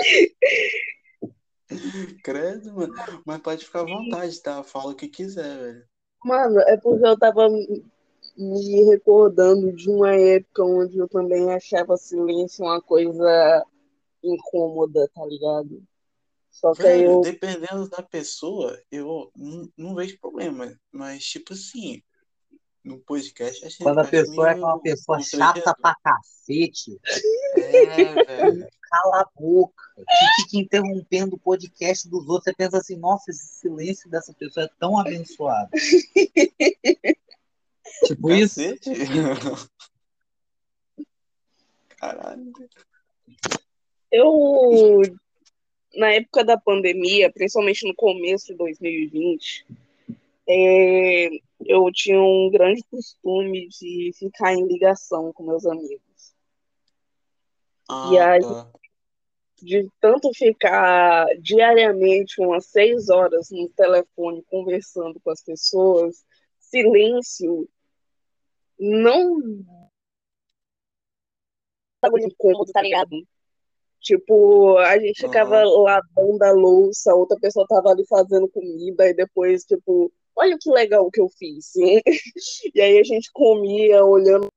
Credo, 2.24 2.74
mano. 2.74 2.94
Mas 3.24 3.40
pode 3.40 3.64
ficar 3.64 3.80
à 3.80 3.84
vontade, 3.84 4.40
tá? 4.42 4.62
Fala 4.62 4.92
o 4.92 4.96
que 4.96 5.08
quiser, 5.08 5.58
velho. 5.58 5.84
Mano, 6.24 6.60
é 6.60 6.76
porque 6.76 7.06
eu 7.06 7.18
tava 7.18 7.48
me 7.48 8.84
recordando 8.90 9.72
de 9.72 9.88
uma 9.88 10.14
época 10.14 10.64
onde 10.64 10.98
eu 10.98 11.08
também 11.08 11.52
achava 11.52 11.96
silêncio 11.96 12.64
uma 12.64 12.80
coisa 12.80 13.64
incômoda, 14.22 15.08
tá 15.14 15.24
ligado? 15.24 15.82
Só 16.50 16.74
que 16.74 16.82
aí 16.82 17.02
Velho, 17.02 17.12
eu. 17.12 17.20
dependendo 17.20 17.88
da 17.88 18.02
pessoa, 18.02 18.78
eu 18.90 19.30
não, 19.36 19.68
não 19.76 19.94
vejo 19.94 20.18
problema. 20.18 20.78
Mas, 20.92 21.24
tipo 21.24 21.54
assim, 21.54 22.02
no 22.84 22.98
podcast, 22.98 23.64
acho, 23.64 23.78
Quando 23.78 24.00
a 24.00 24.04
pessoa 24.04 24.50
é 24.50 24.54
uma 24.54 24.80
pessoa 24.80 25.20
chata 25.20 25.74
pra 25.80 25.94
cacete, 26.02 26.98
É, 27.56 28.24
velho. 28.24 28.66
Cala 28.90 29.20
a 29.22 29.28
boca. 29.38 29.82
Fica 30.42 30.58
interrompendo 30.58 31.36
o 31.36 31.38
podcast 31.38 32.08
dos 32.08 32.28
outros. 32.28 32.44
Você 32.44 32.54
pensa 32.54 32.78
assim, 32.78 32.96
nossa, 32.96 33.30
esse 33.30 33.46
silêncio 33.46 34.10
dessa 34.10 34.34
pessoa 34.34 34.66
é 34.66 34.70
tão 34.78 34.98
abençoado. 34.98 35.70
tipo 38.06 38.30
isso. 38.32 38.60
Cacete. 38.60 38.90
Caralho. 41.96 42.52
Eu, 44.10 45.02
na 45.94 46.12
época 46.12 46.44
da 46.44 46.58
pandemia, 46.58 47.30
principalmente 47.30 47.86
no 47.86 47.94
começo 47.94 48.46
de 48.46 48.54
2020, 48.54 49.66
é, 50.48 51.28
eu 51.64 51.90
tinha 51.92 52.20
um 52.20 52.50
grande 52.50 52.82
costume 52.90 53.68
de 53.68 54.10
ficar 54.18 54.52
em 54.54 54.66
ligação 54.66 55.32
com 55.32 55.44
meus 55.44 55.64
amigos. 55.64 56.34
E 58.10 58.18
Ah, 58.18 58.32
aí, 58.32 58.40
tá. 58.40 58.68
De 59.62 59.88
tanto 60.00 60.32
ficar 60.34 61.26
diariamente 61.40 62.40
umas 62.40 62.66
seis 62.66 63.08
horas 63.08 63.50
no 63.50 63.68
telefone 63.70 64.44
conversando 64.50 65.20
com 65.20 65.30
as 65.30 65.42
pessoas, 65.42 66.24
silêncio 66.58 67.68
não 68.78 69.38
incômodo, 72.18 72.72
tá 72.72 72.80
ligado? 72.80 73.10
Tipo, 74.00 74.78
a 74.78 74.98
gente 74.98 75.20
ficava 75.20 75.58
Aham. 75.58 75.82
lavando 75.82 76.44
a 76.44 76.52
louça, 76.52 77.14
outra 77.14 77.38
pessoa 77.38 77.66
tava 77.68 77.90
ali 77.90 78.06
fazendo 78.06 78.48
comida, 78.48 79.06
e 79.06 79.14
depois, 79.14 79.62
tipo, 79.64 80.10
olha 80.34 80.56
que 80.58 80.70
legal 80.70 81.10
que 81.10 81.20
eu 81.20 81.28
fiz. 81.28 81.72
E 82.74 82.80
aí 82.80 82.98
a 82.98 83.04
gente 83.04 83.30
comia, 83.32 84.02
olhando, 84.04 84.48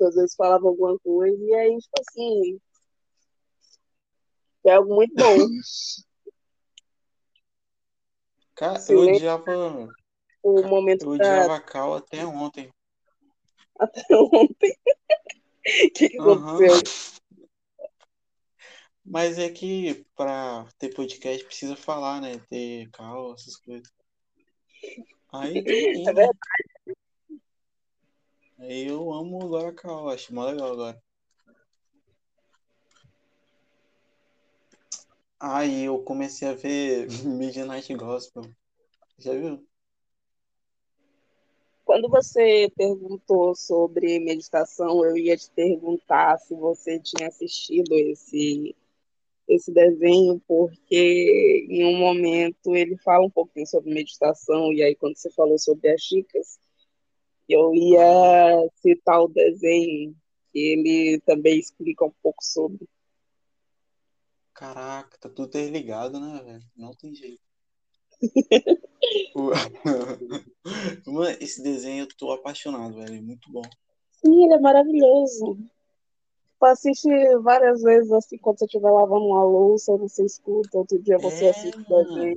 às 0.00 0.14
vezes 0.14 0.34
falava 0.36 0.68
alguma 0.68 0.96
coisa, 1.00 1.36
e 1.42 1.54
aí, 1.54 1.76
tipo 1.78 2.00
assim, 2.00 2.60
é 4.64 4.72
algo 4.72 4.94
muito 4.94 5.14
bom. 5.14 5.36
Cara, 8.54 8.78
eu 8.88 9.00
odiava. 9.00 9.88
o 10.42 10.62
momento 10.62 11.04
Eu 11.04 11.10
odiava 11.10 11.56
a 11.56 11.60
Cal 11.60 11.94
até 11.94 12.24
ontem. 12.24 12.70
até 13.78 14.04
ontem. 14.14 14.76
O 15.64 15.90
que 15.94 16.16
aconteceu? 16.18 16.82
Mas 19.04 19.36
é 19.38 19.50
que 19.50 20.06
pra 20.14 20.64
ter 20.78 20.94
podcast 20.94 21.44
precisa 21.44 21.74
falar, 21.74 22.20
né? 22.20 22.38
Ter 22.48 22.88
Cal, 22.90 23.34
essas 23.34 23.56
coisas. 23.56 23.92
Aí 25.32 25.54
É 25.66 26.12
né? 26.12 26.12
verdade. 26.12 26.38
Aí 28.58 28.86
eu 28.86 29.12
amo 29.12 29.42
agora 29.42 29.70
a 29.70 29.74
Cal, 29.74 30.08
acho 30.08 30.32
mó 30.32 30.44
legal 30.44 30.72
agora. 30.72 31.02
Aí 35.44 35.86
eu 35.86 35.98
comecei 35.98 36.46
a 36.46 36.54
ver 36.54 37.08
Midnight 37.26 37.92
Gospel. 37.96 38.44
Já 39.18 39.32
viu? 39.32 39.66
Quando 41.84 42.08
você 42.08 42.70
perguntou 42.76 43.52
sobre 43.56 44.20
meditação, 44.20 45.04
eu 45.04 45.16
ia 45.16 45.36
te 45.36 45.50
perguntar 45.50 46.38
se 46.38 46.54
você 46.54 47.00
tinha 47.00 47.26
assistido 47.26 47.92
esse, 47.92 48.76
esse 49.48 49.72
desenho, 49.72 50.40
porque 50.46 51.66
em 51.68 51.84
um 51.86 51.98
momento 51.98 52.76
ele 52.76 52.96
fala 52.98 53.26
um 53.26 53.30
pouquinho 53.30 53.66
sobre 53.66 53.92
meditação, 53.92 54.72
e 54.72 54.80
aí 54.80 54.94
quando 54.94 55.16
você 55.16 55.28
falou 55.32 55.58
sobre 55.58 55.90
as 55.90 56.02
dicas, 56.02 56.56
eu 57.48 57.74
ia 57.74 58.70
citar 58.76 59.20
o 59.20 59.28
desenho, 59.28 60.14
que 60.52 60.58
ele 60.60 61.20
também 61.26 61.58
explica 61.58 62.04
um 62.04 62.12
pouco 62.22 62.44
sobre. 62.44 62.88
Caraca, 64.54 65.18
tá 65.18 65.28
tudo 65.28 65.46
interligado, 65.48 66.18
né, 66.20 66.42
velho? 66.42 66.64
Não 66.76 66.94
tem 66.94 67.14
jeito. 67.14 67.40
Mano, 71.06 71.36
esse 71.40 71.62
desenho 71.62 72.04
eu 72.04 72.08
tô 72.16 72.32
apaixonado, 72.32 72.94
velho. 72.96 73.16
É 73.16 73.20
muito 73.20 73.50
bom. 73.50 73.62
Sim, 74.12 74.44
ele 74.44 74.54
é 74.54 74.60
maravilhoso. 74.60 75.58
Tu 76.58 76.66
assiste 76.66 77.08
várias 77.38 77.82
vezes, 77.82 78.12
assim, 78.12 78.38
quando 78.38 78.58
você 78.58 78.66
estiver 78.66 78.90
lavando 78.90 79.26
uma 79.26 79.44
louça, 79.44 79.96
você 79.96 80.24
escuta, 80.24 80.78
outro 80.78 80.98
dia 81.02 81.18
você 81.18 81.44
É, 81.46 81.50
assiste 81.50 81.84
mano. 81.88 82.36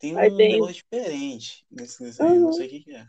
Tem 0.00 0.16
Aí 0.16 0.30
um 0.30 0.36
tem 0.36 0.52
negócio 0.52 0.74
diferente 0.74 1.64
nesse 1.70 2.02
desenho, 2.02 2.40
não 2.40 2.46
Uhum. 2.46 2.52
sei 2.52 2.66
o 2.66 2.70
que 2.70 2.80
que 2.80 2.90
é. 2.96 3.06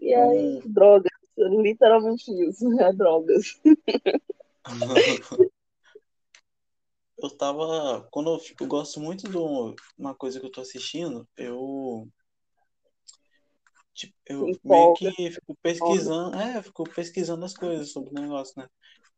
E 0.00 0.14
aí, 0.14 0.60
O... 0.64 0.68
drogas, 0.68 1.12
literalmente 1.36 2.32
isso, 2.48 2.68
é 2.80 2.92
drogas. 2.92 3.60
Eu 7.22 7.30
tava. 7.36 8.06
Quando 8.10 8.30
eu, 8.30 8.40
eu 8.60 8.66
gosto 8.66 9.00
muito 9.00 9.28
de 9.28 9.36
uma 9.98 10.14
coisa 10.14 10.40
que 10.40 10.46
eu 10.46 10.52
tô 10.52 10.60
assistindo, 10.60 11.28
eu. 11.36 12.08
Tipo, 13.94 14.14
eu 14.26 14.46
meio 14.64 14.94
que 14.94 15.30
fico 15.30 15.56
pesquisando. 15.62 16.36
É, 16.36 16.58
eu 16.58 16.62
fico 16.62 16.84
pesquisando 16.84 17.44
as 17.44 17.54
coisas 17.54 17.92
sobre 17.92 18.10
o 18.10 18.22
negócio, 18.22 18.54
né? 18.56 18.66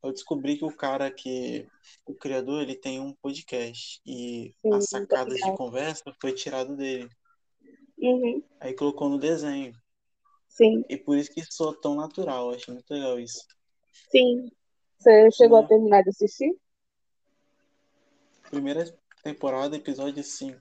Eu 0.02 0.12
descobri 0.12 0.56
que 0.58 0.64
o 0.64 0.76
cara 0.76 1.10
que. 1.10 1.66
O 2.06 2.14
criador, 2.14 2.62
ele 2.62 2.74
tem 2.74 3.00
um 3.00 3.14
podcast. 3.22 4.00
E 4.04 4.52
sim, 4.60 4.72
as 4.72 4.88
sacadas 4.88 5.38
de 5.38 5.52
conversa 5.56 6.02
foi 6.20 6.32
tirado 6.34 6.76
dele. 6.76 7.08
Uhum, 7.98 8.42
Aí 8.60 8.74
colocou 8.74 9.08
no 9.08 9.18
desenho. 9.18 9.72
sim, 10.48 10.84
E 10.88 10.96
por 10.96 11.16
isso 11.16 11.32
que 11.32 11.42
soa 11.50 11.78
tão 11.80 11.94
natural. 11.96 12.50
Acho 12.50 12.72
muito 12.72 12.90
legal 12.92 13.18
isso. 13.18 13.44
sim. 14.10 14.50
Você 14.98 15.30
chegou 15.32 15.58
a 15.58 15.62
Né? 15.62 15.68
terminar 15.68 16.02
de 16.02 16.10
assistir? 16.10 16.54
Primeira 18.52 18.84
temporada, 19.24 19.74
episódio 19.74 20.22
5. 20.22 20.60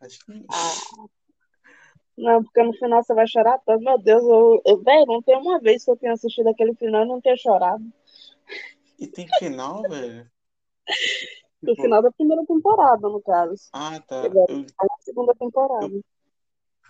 Acho 0.00 0.24
que. 0.24 0.46
Ah, 0.48 1.08
não, 2.16 2.44
porque 2.44 2.62
no 2.62 2.72
final 2.74 3.02
você 3.02 3.12
vai 3.12 3.26
chorar 3.26 3.58
tanto. 3.66 3.82
Meu 3.82 3.98
Deus, 3.98 4.22
eu, 4.22 4.62
eu, 4.64 4.80
velho, 4.80 5.04
não 5.06 5.20
tem 5.20 5.36
uma 5.36 5.58
vez 5.58 5.84
que 5.84 5.90
eu 5.90 5.96
tenha 5.96 6.12
assistido 6.12 6.48
aquele 6.48 6.76
final 6.76 7.04
e 7.04 7.08
não 7.08 7.20
tenha 7.20 7.36
chorado. 7.36 7.84
E 9.00 9.08
tem 9.08 9.26
final, 9.36 9.82
velho? 9.82 10.30
No 11.60 11.74
final 11.76 12.02
da 12.02 12.12
primeira 12.12 12.44
temporada, 12.44 13.08
no 13.08 13.22
caso. 13.22 13.70
Ah, 13.72 13.98
tá. 13.98 14.26
Agora 14.26 14.52
Eu, 14.52 14.58
na 14.60 14.96
segunda 15.00 15.34
temporada. 15.34 15.98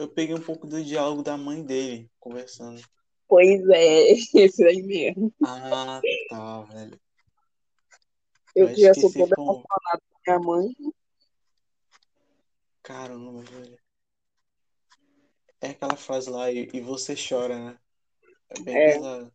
eu 0.01 0.09
peguei 0.09 0.35
um 0.35 0.41
pouco 0.41 0.67
do 0.67 0.83
diálogo 0.83 1.23
da 1.23 1.37
mãe 1.37 1.63
dele 1.63 2.11
conversando. 2.19 2.83
Pois 3.29 3.63
é, 3.69 4.11
esse 4.35 4.67
aí 4.67 4.83
mesmo. 4.83 5.33
Ah, 5.45 6.03
tá, 6.29 6.63
velho. 6.63 7.01
Eu 8.55 8.69
que 8.69 8.81
já 8.81 8.95
sou 8.95 9.05
esquecer 9.05 9.29
toda 9.29 9.37
como. 9.37 9.51
apaixonada 9.51 10.03
por 10.11 10.14
minha 10.27 10.39
mãe. 10.39 10.75
Caramba, 12.83 13.43
velho. 13.43 13.79
É 15.61 15.71
aquela 15.71 15.97
frase 15.97 16.29
lá, 16.31 16.51
e, 16.51 16.69
e 16.73 16.81
você 16.81 17.15
chora, 17.17 17.59
né? 17.59 17.79
É 18.51 18.61
bem 18.61 18.77
É. 18.77 18.95
pesado. 18.95 19.35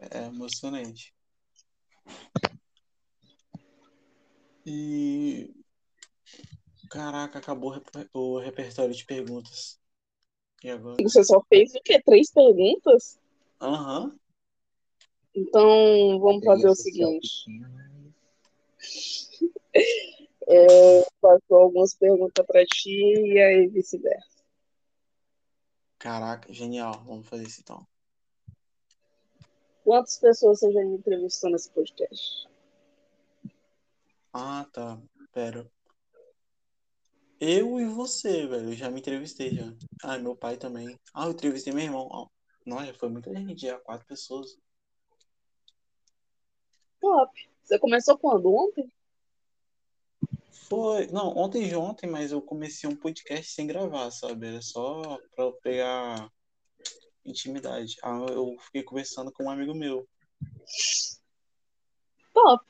É 0.00 0.26
emocionante. 0.26 1.14
E. 4.66 5.54
Caraca, 6.90 7.38
acabou 7.38 7.70
o 7.70 7.74
reper- 7.74 8.10
o 8.12 8.38
repertório 8.38 8.94
de 8.94 9.04
perguntas. 9.04 9.78
E 10.62 10.70
agora? 10.70 10.96
Você 11.02 11.22
só 11.22 11.40
fez 11.48 11.74
o 11.74 11.80
quê? 11.84 12.00
Três 12.02 12.30
perguntas? 12.32 13.18
Aham. 13.60 14.18
Então, 15.34 16.18
vamos 16.18 16.44
fazer 16.44 16.68
o 16.68 16.74
seguinte. 16.74 17.44
pequena. 17.44 17.87
É, 20.50 21.04
passou 21.20 21.58
algumas 21.58 21.94
perguntas 21.94 22.46
para 22.46 22.64
ti 22.64 22.90
e 22.90 23.38
aí 23.38 23.68
vice-versa. 23.68 24.42
Caraca, 25.98 26.50
genial. 26.50 27.04
Vamos 27.04 27.28
fazer 27.28 27.46
isso 27.46 27.60
então. 27.60 27.86
Quantas 29.84 30.18
pessoas 30.18 30.60
você 30.60 30.72
já 30.72 30.82
entrevistou 30.82 31.50
nesse 31.50 31.70
podcast? 31.70 32.48
Ah, 34.32 34.66
tá. 34.72 34.98
Pera. 35.32 35.70
Eu 37.38 37.78
e 37.78 37.84
você, 37.84 38.46
velho. 38.46 38.70
Eu 38.70 38.72
já 38.72 38.90
me 38.90 39.00
entrevistei 39.00 39.54
já. 39.54 39.72
Ah, 40.02 40.18
meu 40.18 40.34
pai 40.34 40.56
também. 40.56 40.98
Ah, 41.12 41.26
eu 41.26 41.32
entrevistei 41.32 41.74
meu 41.74 41.84
irmão. 41.84 42.08
Ó, 42.10 42.26
Nossa, 42.64 42.94
foi 42.94 43.10
muita 43.10 43.34
gente, 43.34 43.66
já 43.66 43.78
quatro 43.80 44.06
pessoas. 44.06 44.56
Top. 47.00 47.47
Você 47.68 47.78
começou 47.78 48.16
quando? 48.16 48.50
Ontem? 48.50 48.90
Foi, 50.70 51.06
não, 51.08 51.36
ontem 51.36 51.68
de 51.68 51.76
ontem, 51.76 52.06
mas 52.06 52.32
eu 52.32 52.40
comecei 52.40 52.88
um 52.88 52.96
podcast 52.96 53.52
sem 53.52 53.66
gravar, 53.66 54.10
sabe? 54.10 54.46
Era 54.46 54.62
só 54.62 55.18
pra 55.34 55.44
eu 55.44 55.52
pegar 55.52 56.32
intimidade. 57.26 57.96
Ah, 58.02 58.24
eu 58.30 58.56
fiquei 58.60 58.82
conversando 58.82 59.30
com 59.30 59.44
um 59.44 59.50
amigo 59.50 59.74
meu. 59.74 60.08
Top. 62.32 62.64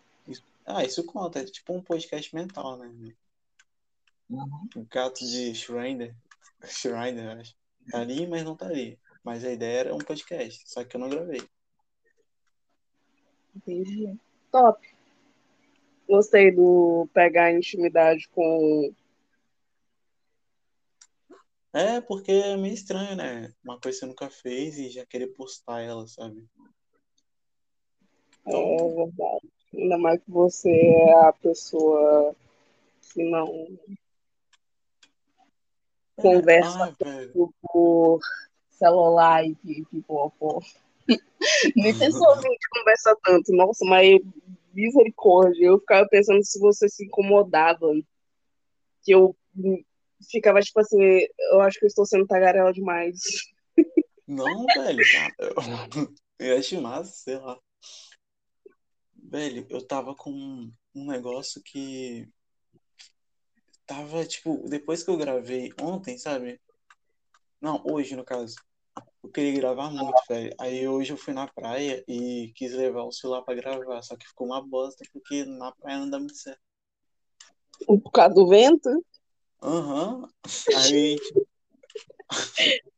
Ah, 0.66 0.84
isso 0.84 1.04
conta, 1.04 1.38
é 1.38 1.44
tipo 1.44 1.74
um 1.74 1.82
podcast 1.82 2.34
mental, 2.34 2.76
né? 2.76 3.14
Uhum. 4.28 4.68
O 4.74 4.84
gato 4.90 5.20
de 5.20 5.54
Schreider, 5.54 6.12
Schreider, 6.66 7.38
acho. 7.38 7.54
Tá 7.88 8.00
ali, 8.00 8.26
mas 8.26 8.42
não 8.42 8.56
tá 8.56 8.66
ali. 8.66 8.98
Mas 9.22 9.44
a 9.44 9.52
ideia 9.52 9.78
era 9.78 9.94
um 9.94 9.98
podcast, 9.98 10.68
só 10.68 10.82
que 10.82 10.96
eu 10.96 11.00
não 11.00 11.08
gravei. 11.08 11.48
Entendi. 13.54 14.18
Top. 14.50 14.87
Gostei 16.08 16.50
do 16.50 17.08
pegar 17.12 17.52
intimidade 17.52 18.28
com. 18.30 18.94
É, 21.72 22.00
porque 22.00 22.32
é 22.32 22.56
meio 22.56 22.72
estranho, 22.72 23.14
né? 23.14 23.52
Uma 23.62 23.78
coisa 23.78 23.98
que 23.98 24.00
você 24.00 24.06
nunca 24.06 24.30
fez 24.30 24.78
e 24.78 24.88
já 24.88 25.04
querer 25.04 25.28
postar 25.28 25.82
ela, 25.82 26.06
sabe? 26.06 26.46
É 28.46 28.94
verdade. 28.94 29.48
Ainda 29.74 29.98
mais 29.98 30.22
que 30.22 30.30
você 30.30 30.70
é 30.70 31.12
a 31.26 31.32
pessoa 31.32 32.34
que 33.12 33.22
não 33.22 33.78
é, 36.16 36.22
conversa 36.22 36.96
por 37.62 38.20
celular 38.70 39.44
e 39.44 39.54
tipo, 39.54 40.30
pô. 40.38 40.62
Nem 41.77 41.99
pessoalmente 41.99 42.68
conversa 42.71 43.16
tanto. 43.25 43.53
Nossa, 43.53 43.85
mas 43.85 44.21
misericórdia. 44.73 45.66
Eu 45.66 45.79
ficava 45.81 46.09
pensando 46.09 46.44
se 46.44 46.59
você 46.59 46.88
se 46.88 47.05
incomodava. 47.07 47.92
Que 49.03 49.12
eu 49.12 49.37
ficava 50.31 50.61
tipo 50.61 50.81
assim, 50.81 50.99
eu 51.53 51.61
acho 51.61 51.79
que 51.79 51.85
eu 51.85 51.88
estou 51.88 52.05
sendo 52.07 52.27
tagarela 52.27 52.73
demais. 52.73 53.21
Não, 54.27 54.66
velho. 54.66 55.03
Eu, 56.38 56.57
acho 56.59 56.81
massa, 56.81 57.12
sei 57.12 57.38
lá. 57.38 57.59
Velho, 59.14 59.66
eu 59.71 59.87
tava 59.87 60.14
com 60.14 60.71
um 60.94 61.07
negócio 61.07 61.62
que 61.62 62.29
tava, 63.87 64.25
tipo, 64.27 64.68
depois 64.68 65.03
que 65.03 65.11
eu 65.11 65.16
gravei 65.16 65.73
ontem, 65.81 66.18
sabe? 66.18 66.61
Não, 67.61 67.83
hoje, 67.85 68.14
no 68.14 68.25
caso. 68.25 68.55
Eu 69.22 69.31
queria 69.31 69.52
gravar 69.61 69.90
muito, 69.90 70.20
velho. 70.28 70.54
Aí 70.61 70.87
hoje 70.87 71.12
eu 71.12 71.16
fui 71.16 71.35
na 71.35 71.46
praia 71.48 72.04
e 72.07 72.52
quis 72.54 72.72
levar 72.72 73.02
o 73.02 73.12
celular 73.12 73.42
pra 73.42 73.54
gravar, 73.54 74.02
só 74.02 74.16
que 74.16 74.26
ficou 74.26 74.46
uma 74.46 74.61
bosta 74.61 75.04
porque 75.12 75.44
na 75.44 75.72
praia 75.72 75.98
não 75.98 76.09
dá 76.11 76.18
muito 76.18 76.37
certo. 76.37 76.61
Por 77.87 78.11
causa 78.11 78.35
do 78.35 78.48
vento. 78.48 79.04
Aham. 79.62 80.28
Aí, 80.76 81.16
tipo, 81.16 81.48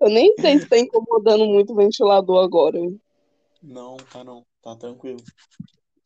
Eu 0.00 0.08
nem 0.08 0.34
sei 0.40 0.58
se 0.58 0.66
tá 0.66 0.78
incomodando 0.78 1.44
muito 1.44 1.74
o 1.74 1.76
ventilador 1.76 2.42
agora. 2.42 2.78
não, 3.62 3.98
tá 3.98 4.24
não, 4.24 4.46
tá 4.62 4.74
tranquilo. 4.74 5.22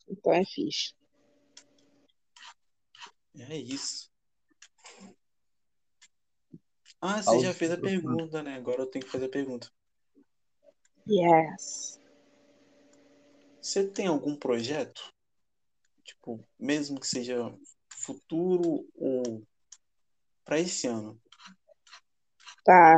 Então 0.09 0.33
é 0.33 0.43
fixe. 0.43 0.93
É 3.39 3.57
isso. 3.57 4.11
Ah, 7.01 7.21
você 7.21 7.39
já 7.39 7.53
fez 7.53 7.71
a 7.71 7.77
pergunta, 7.77 8.41
né? 8.41 8.55
Agora 8.55 8.81
eu 8.81 8.87
tenho 8.87 9.05
que 9.05 9.11
fazer 9.11 9.25
a 9.25 9.29
pergunta. 9.29 9.69
Yes. 11.07 11.99
Você 13.61 13.87
tem 13.87 14.07
algum 14.07 14.35
projeto? 14.35 15.13
Tipo, 16.03 16.43
mesmo 16.59 16.99
que 16.99 17.07
seja 17.07 17.53
futuro 17.89 18.87
ou 18.95 19.43
para 20.43 20.59
esse 20.59 20.87
ano? 20.87 21.19
Tá, 22.63 22.97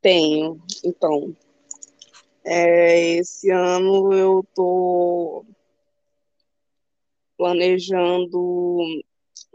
tenho. 0.00 0.62
Então, 0.84 1.36
é, 2.44 3.16
esse 3.16 3.50
ano 3.50 4.12
eu 4.12 4.46
tô 4.54 5.44
planejando 7.36 8.84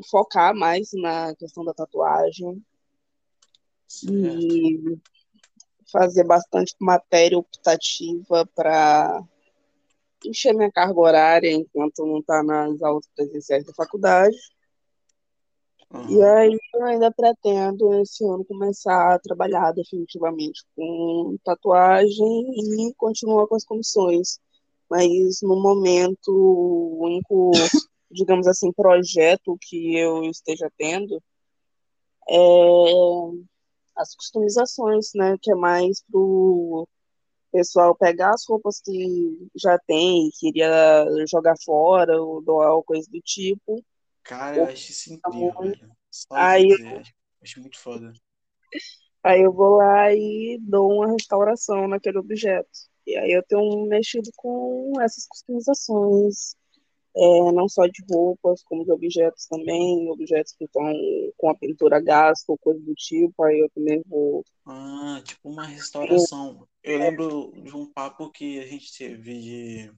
focar 0.10 0.56
mais 0.56 0.90
na 0.94 1.36
questão 1.36 1.64
da 1.64 1.74
tatuagem 1.74 2.64
E 4.04 4.98
fazer 5.92 6.24
bastante 6.24 6.76
matéria 6.80 7.38
optativa 7.38 8.48
para 8.56 9.22
encher 10.26 10.54
minha 10.54 10.72
carga 10.72 11.00
horária 11.00 11.52
enquanto 11.52 12.06
não 12.06 12.22
tá 12.22 12.42
nas 12.44 12.82
aulas 12.82 13.08
presenciais 13.16 13.66
da 13.66 13.74
faculdade. 13.74 14.38
E 16.08 16.22
Aham. 16.22 16.36
aí 16.36 16.58
eu 16.74 16.86
ainda 16.86 17.12
pretendo 17.12 17.94
esse 18.02 18.24
ano 18.24 18.46
começar 18.46 19.14
a 19.14 19.20
trabalhar 19.20 19.72
definitivamente 19.74 20.64
com 20.76 21.38
tatuagem 21.44 22.88
e 22.88 22.94
continuar 22.96 23.48
com 23.48 23.56
as 23.56 23.66
comissões. 23.66 24.40
Mas 24.90 25.42
no 25.42 25.62
momento, 25.62 26.30
o 26.30 27.06
único, 27.06 27.52
digamos 28.10 28.48
assim, 28.48 28.72
projeto 28.72 29.58
que 29.62 29.98
eu 29.98 30.24
esteja 30.24 30.72
tendo 30.78 31.22
é 32.30 32.38
as 33.96 34.16
customizações, 34.16 35.10
né? 35.16 35.38
Que 35.42 35.52
é 35.52 35.56
mais 35.56 36.04
pro 36.12 36.88
pessoal 37.52 37.96
pegar 37.96 38.32
as 38.34 38.46
roupas 38.48 38.80
que 38.80 39.50
já 39.56 39.78
tem 39.80 40.28
e 40.28 40.32
queria 40.32 41.06
jogar 41.30 41.56
fora 41.64 42.22
ou 42.22 42.42
doar 42.42 42.74
ou 42.74 42.84
coisa 42.84 43.08
do 43.12 43.20
tipo. 43.22 43.84
Cara, 44.24 44.58
eu 44.58 44.64
acho 44.66 44.92
isso 44.92 45.14
incrível, 45.14 45.54
velho. 45.60 45.76
De 45.76 45.88
Aí 46.32 46.72
acho, 47.00 47.14
acho 47.42 47.60
muito 47.60 47.80
foda. 47.80 48.14
Aí 49.24 49.42
eu 49.42 49.54
vou 49.54 49.78
lá 49.78 50.14
e 50.14 50.58
dou 50.62 50.92
uma 50.92 51.12
restauração 51.12 51.88
naquele 51.88 52.18
objeto. 52.18 52.70
E 53.06 53.16
aí 53.18 53.32
eu 53.32 53.44
tenho 53.44 53.86
mexido 53.88 54.30
com 54.36 54.94
essas 55.02 55.28
customizações, 55.28 56.56
é, 57.16 57.52
não 57.52 57.68
só 57.68 57.86
de 57.88 58.04
roupas, 58.10 58.64
como 58.64 58.86
de 58.86 58.92
objetos 58.92 59.46
também, 59.46 60.10
objetos 60.10 60.54
que 60.54 60.64
estão 60.64 60.84
com 61.38 61.50
a 61.50 61.56
pintura 61.56 62.00
gasta 62.00 62.52
ou 62.52 62.58
coisa 62.58 62.80
do 62.80 62.94
tipo, 62.96 63.44
aí 63.44 63.60
eu 63.60 63.70
também 63.70 64.02
vou. 64.08 64.46
Ah, 64.66 65.22
tipo 65.24 65.50
uma 65.50 65.66
restauração. 65.66 66.68
Eu 66.84 67.00
lembro 67.00 67.52
de 67.64 67.76
um 67.76 67.86
papo 67.86 68.32
que 68.32 68.60
a 68.60 68.66
gente 68.66 68.98
teve 68.98 69.40
de 69.40 69.92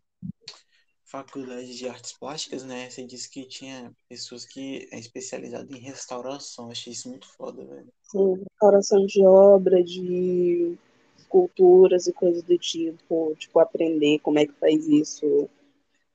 faculdade 1.06 1.78
de 1.78 1.88
artes 1.88 2.14
plásticas, 2.14 2.64
né? 2.64 2.90
Você 2.90 3.06
disse 3.06 3.30
que 3.30 3.46
tinha 3.46 3.94
pessoas 4.10 4.46
que 4.46 4.90
é 4.92 4.98
especializada 4.98 5.72
em 5.72 5.80
restauração. 5.80 6.72
Achei 6.72 6.92
isso 6.92 7.08
muito 7.08 7.28
foda, 7.28 7.64
velho. 7.64 7.88
Sim, 8.02 8.44
restauração 8.50 9.06
de 9.06 9.24
obra, 9.24 9.84
de 9.84 10.76
esculturas 11.20 12.08
e 12.08 12.14
coisas 12.14 12.42
do 12.42 12.58
tipo, 12.58 13.36
tipo, 13.38 13.60
aprender 13.60 14.20
como 14.20 14.40
é 14.40 14.48
que 14.48 14.54
faz 14.54 14.88
isso 14.88 15.48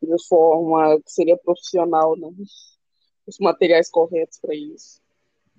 de 0.03 0.27
forma 0.29 1.01
que 1.01 1.11
seria 1.11 1.37
profissional, 1.37 2.17
né? 2.17 2.29
os 3.29 3.39
materiais 3.39 3.91
corretos 3.91 4.39
para 4.41 4.55
isso. 4.55 5.01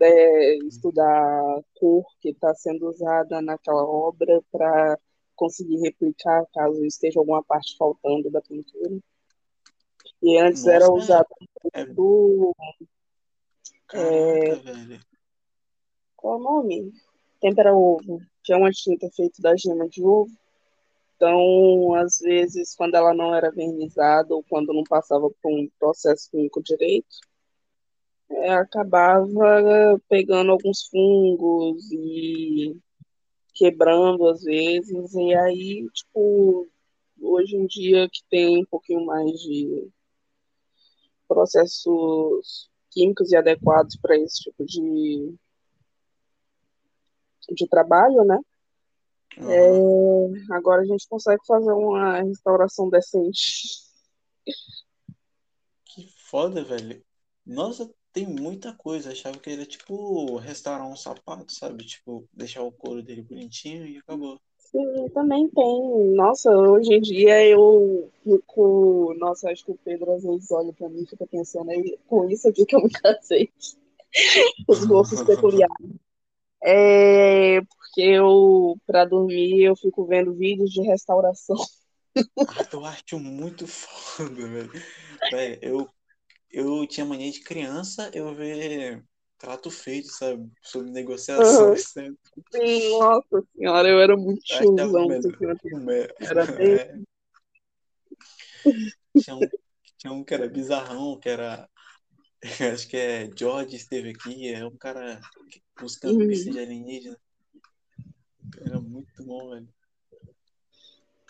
É, 0.01 0.55
estudar 0.59 1.05
a 1.05 1.61
cor 1.75 2.05
que 2.21 2.29
está 2.29 2.55
sendo 2.55 2.87
usada 2.87 3.41
naquela 3.41 3.83
obra 3.83 4.41
para 4.51 4.97
conseguir 5.35 5.77
replicar 5.81 6.45
caso 6.53 6.85
esteja 6.85 7.19
alguma 7.19 7.43
parte 7.43 7.75
faltando 7.77 8.29
da 8.31 8.41
pintura. 8.41 8.97
E 10.21 10.37
antes 10.37 10.63
Nossa, 10.63 10.75
era 10.75 10.91
usado 10.91 11.27
é- 11.73 11.85
do. 11.85 12.55
Caraca, 13.87 14.93
É. 14.93 14.99
Qual 16.15 16.37
o 16.37 16.43
nome? 16.43 16.93
Tempera 17.41 17.73
ovo, 17.73 18.21
que 18.43 18.51
é 18.51 18.57
uma 18.57 18.71
tinta 18.71 19.09
feita 19.11 19.41
da 19.41 19.55
gema 19.55 19.87
de 19.87 20.03
ovo. 20.03 20.31
Então, 21.19 21.95
às 21.95 22.19
vezes, 22.19 22.73
quando 22.75 22.95
ela 22.95 23.13
não 23.13 23.35
era 23.35 23.51
vernizada 23.51 24.33
ou 24.33 24.41
quando 24.41 24.73
não 24.73 24.85
passava 24.85 25.29
por 25.41 25.51
um 25.51 25.69
processo 25.77 26.31
químico 26.31 26.63
direito, 26.63 27.17
é, 28.29 28.53
acabava 28.53 29.99
pegando 30.07 30.51
alguns 30.51 30.87
fungos 30.87 31.91
e 31.91 32.79
quebrando 33.53 34.29
às 34.29 34.43
vezes. 34.43 35.13
E 35.13 35.35
aí, 35.35 35.89
tipo, 35.93 36.69
hoje 37.19 37.57
em 37.57 37.67
dia 37.67 38.07
que 38.09 38.21
tem 38.29 38.57
um 38.61 38.65
pouquinho 38.65 39.05
mais 39.05 39.29
de 39.41 39.89
processos 41.27 42.69
químicos 42.91 43.33
e 43.33 43.35
adequados 43.35 43.97
para 43.97 44.17
esse 44.17 44.43
tipo 44.43 44.63
de, 44.65 45.35
de 47.51 47.67
trabalho, 47.67 48.23
né? 48.23 48.39
Aham. 49.37 49.51
É, 49.51 50.53
agora 50.53 50.81
a 50.81 50.85
gente 50.85 51.07
consegue 51.07 51.41
fazer 51.45 51.71
uma 51.71 52.21
restauração 52.21 52.89
decente. 52.89 53.87
Que 55.85 56.07
foda, 56.29 56.63
velho. 56.63 57.01
Nossa, 57.45 57.89
tem 58.13 58.27
muita 58.27 58.73
coisa. 58.73 59.11
Achava 59.11 59.37
que 59.39 59.49
era 59.49 59.65
tipo 59.65 60.37
restaurar 60.37 60.87
um 60.87 60.95
sapato, 60.95 61.51
sabe? 61.53 61.85
Tipo, 61.85 62.27
deixar 62.33 62.63
o 62.63 62.71
couro 62.71 63.01
dele 63.01 63.21
bonitinho 63.21 63.85
e 63.85 63.97
acabou. 63.97 64.39
Sim, 64.57 65.09
também 65.13 65.49
tem. 65.49 66.13
Nossa, 66.15 66.51
hoje 66.51 66.93
em 66.93 67.01
dia 67.01 67.47
eu 67.47 68.11
fico. 68.23 69.15
Nossa, 69.17 69.49
acho 69.49 69.65
que 69.65 69.71
o 69.71 69.79
Pedro 69.83 70.11
às 70.13 70.23
vezes 70.23 70.51
olha 70.51 70.71
pra 70.73 70.89
mim 70.89 71.01
e 71.01 71.07
fica 71.07 71.25
pensando 71.25 71.71
aí, 71.71 71.97
com 72.07 72.29
isso 72.29 72.47
aqui 72.47 72.65
que 72.65 72.75
eu 72.75 72.83
me 72.83 72.91
casei. 72.91 73.51
Os 74.67 74.85
gostos 74.85 75.21
peculiares. 75.25 75.95
É 76.61 77.61
porque 77.89 78.01
eu, 78.01 78.75
pra 78.85 79.03
dormir, 79.05 79.63
eu 79.63 79.75
fico 79.75 80.05
vendo 80.05 80.33
vídeos 80.33 80.69
de 80.71 80.81
restauração. 80.81 81.55
Eu 82.73 82.85
acho 82.85 83.19
muito 83.19 83.67
foda, 83.67 84.33
velho. 84.47 84.71
Velho, 85.31 85.59
eu, 85.61 85.89
eu 86.51 86.87
tinha 86.87 87.05
mania 87.05 87.31
de 87.31 87.41
criança 87.41 88.09
eu 88.13 88.33
ver 88.33 89.03
trato 89.37 89.69
feito, 89.69 90.07
sabe? 90.09 90.49
Sobre 90.63 90.89
negociação. 90.91 91.69
Uhum. 91.69 91.77
sempre. 91.77 92.17
Sim, 92.51 92.99
nossa 92.99 93.43
senhora, 93.55 93.87
eu 93.87 93.99
era 93.99 94.17
muito 94.17 94.41
Eu 94.49 94.55
achava 94.55 94.71
chuzão. 94.87 95.05
o 95.05 95.07
melhor. 95.07 95.21
pequena. 95.31 95.55
o 95.73 95.77
me- 95.77 96.07
Era 96.19 96.45
bem- 96.45 96.73
É. 96.73 96.99
Tinha 99.21 99.35
um, 99.35 99.39
tinha 99.97 100.13
um 100.13 100.23
que 100.23 100.33
era 100.33 100.47
bizarrão, 100.49 101.19
que 101.19 101.29
era. 101.29 101.69
Acho 102.73 102.87
que 102.87 102.97
é 102.97 103.29
George 103.37 103.75
esteve 103.75 104.09
aqui, 104.11 104.53
é 104.53 104.65
um 104.65 104.75
cara 104.77 105.19
buscando 105.79 106.19
Uhum. 106.19 106.27
de 106.29 106.59
alienígena. 106.59 107.17
Era 108.57 108.79
muito 108.79 109.23
bom, 109.23 109.49
velho. 109.49 109.67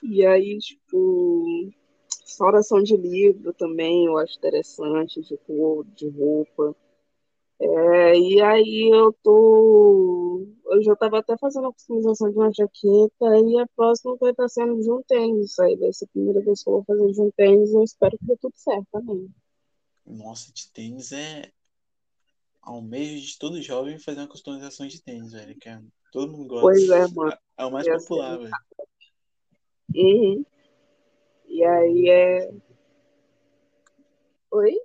E 0.04 0.26
aí, 0.26 0.58
tipo, 0.60 1.72
restauração 2.22 2.82
de 2.82 2.96
livro 2.96 3.54
também 3.54 4.06
eu 4.06 4.18
acho 4.18 4.38
interessante, 4.38 5.22
de 5.22 5.38
cor, 5.38 5.86
de 5.96 6.08
roupa. 6.10 6.76
É, 7.62 8.18
e 8.18 8.42
aí 8.42 8.90
eu 8.94 9.12
tô. 9.22 10.48
Eu 10.66 10.82
já 10.82 10.96
tava 10.96 11.20
até 11.20 11.38
fazendo 11.38 11.68
a 11.68 11.74
customização 11.74 12.32
de 12.32 12.38
uma 12.38 12.52
jaqueta 12.54 13.38
e 13.46 13.60
a 13.60 13.68
próxima 13.76 14.16
vai 14.16 14.32
estar 14.32 14.48
sendo 14.48 14.82
de 14.82 14.90
um 14.90 15.02
tênis. 15.04 15.60
Aí 15.60 15.76
vai 15.76 15.92
ser 15.92 16.06
a 16.06 16.08
primeira 16.08 16.42
vez 16.42 16.64
que 16.64 16.70
eu 16.70 16.74
vou 16.74 16.84
fazer 16.86 17.12
de 17.12 17.22
um 17.22 17.32
tênis 17.32 17.74
eu 17.74 17.84
espero 17.84 18.18
que 18.18 18.26
dê 18.26 18.38
tudo 18.38 18.54
certo 18.56 18.88
também. 18.94 19.30
Nossa, 20.06 20.54
de 20.54 20.72
tênis 20.72 21.12
é. 21.12 21.52
Ao 22.62 22.82
meio 22.82 23.20
de 23.20 23.38
todo 23.38 23.62
jovem 23.62 24.00
fazer 24.00 24.20
uma 24.20 24.28
customização 24.28 24.88
de 24.88 25.02
tênis, 25.02 25.34
velho. 25.34 25.58
Que 25.60 25.70
é... 25.70 25.82
todo 26.12 26.32
mundo 26.32 26.48
gosta. 26.48 26.62
Pois 26.62 26.90
é, 26.90 27.08
mano. 27.08 27.38
É 27.58 27.66
o 27.66 27.72
mais 27.72 27.86
Ia 27.86 28.00
ser 28.00 28.08
popular, 28.08 28.38
velho. 28.38 28.52
Uhum. 29.96 30.46
E 31.46 31.64
aí 31.64 32.10
é. 32.10 32.52
Oi? 34.52 34.76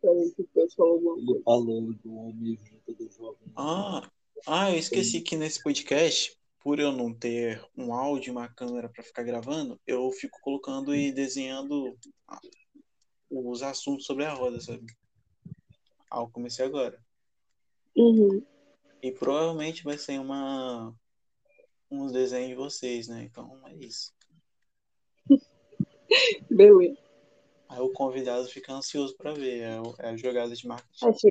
Peraí, 0.00 0.30
que 0.30 0.42
o 0.42 0.48
Pedro 0.54 0.74
falou 0.76 0.92
alguma 0.94 1.16
Ele 1.18 1.26
coisa. 1.26 1.42
falou 1.44 1.92
do 1.94 2.14
homem 2.16 2.54
de 2.54 2.80
todo 2.86 3.10
jovem. 3.10 3.52
Ah, 3.56 4.08
ah, 4.46 4.70
eu 4.70 4.78
esqueci 4.78 5.20
que 5.20 5.36
nesse 5.36 5.62
podcast, 5.62 6.38
por 6.60 6.78
eu 6.78 6.92
não 6.92 7.12
ter 7.12 7.62
um 7.76 7.92
áudio 7.92 8.30
e 8.30 8.32
uma 8.32 8.48
câmera 8.48 8.88
pra 8.88 9.02
ficar 9.02 9.24
gravando, 9.24 9.80
eu 9.86 10.10
fico 10.12 10.38
colocando 10.40 10.94
e 10.94 11.10
desenhando 11.10 11.96
os 13.30 13.62
assuntos 13.62 14.06
sobre 14.06 14.24
a 14.24 14.32
roda, 14.32 14.60
sabe? 14.60 14.86
Ah, 16.10 16.20
eu 16.20 16.30
comecei 16.30 16.64
agora. 16.64 16.98
Uhum. 17.96 18.42
E 19.02 19.12
provavelmente 19.12 19.84
vai 19.84 19.96
ser 19.96 20.18
uma 20.18 20.94
uns 21.90 22.12
desenhos 22.12 22.48
de 22.48 22.54
vocês, 22.54 23.08
né? 23.08 23.22
Então 23.22 23.60
é 23.66 23.74
isso. 23.76 24.12
Beleza. 26.50 26.98
Aí 27.68 27.80
o 27.80 27.92
convidado 27.92 28.46
fica 28.48 28.72
ansioso 28.72 29.16
pra 29.16 29.32
ver. 29.32 29.62
É, 29.62 29.76
é 29.98 30.08
a 30.10 30.16
jogada 30.16 30.54
de 30.54 30.66
marketing. 30.66 31.06
Achei. 31.06 31.30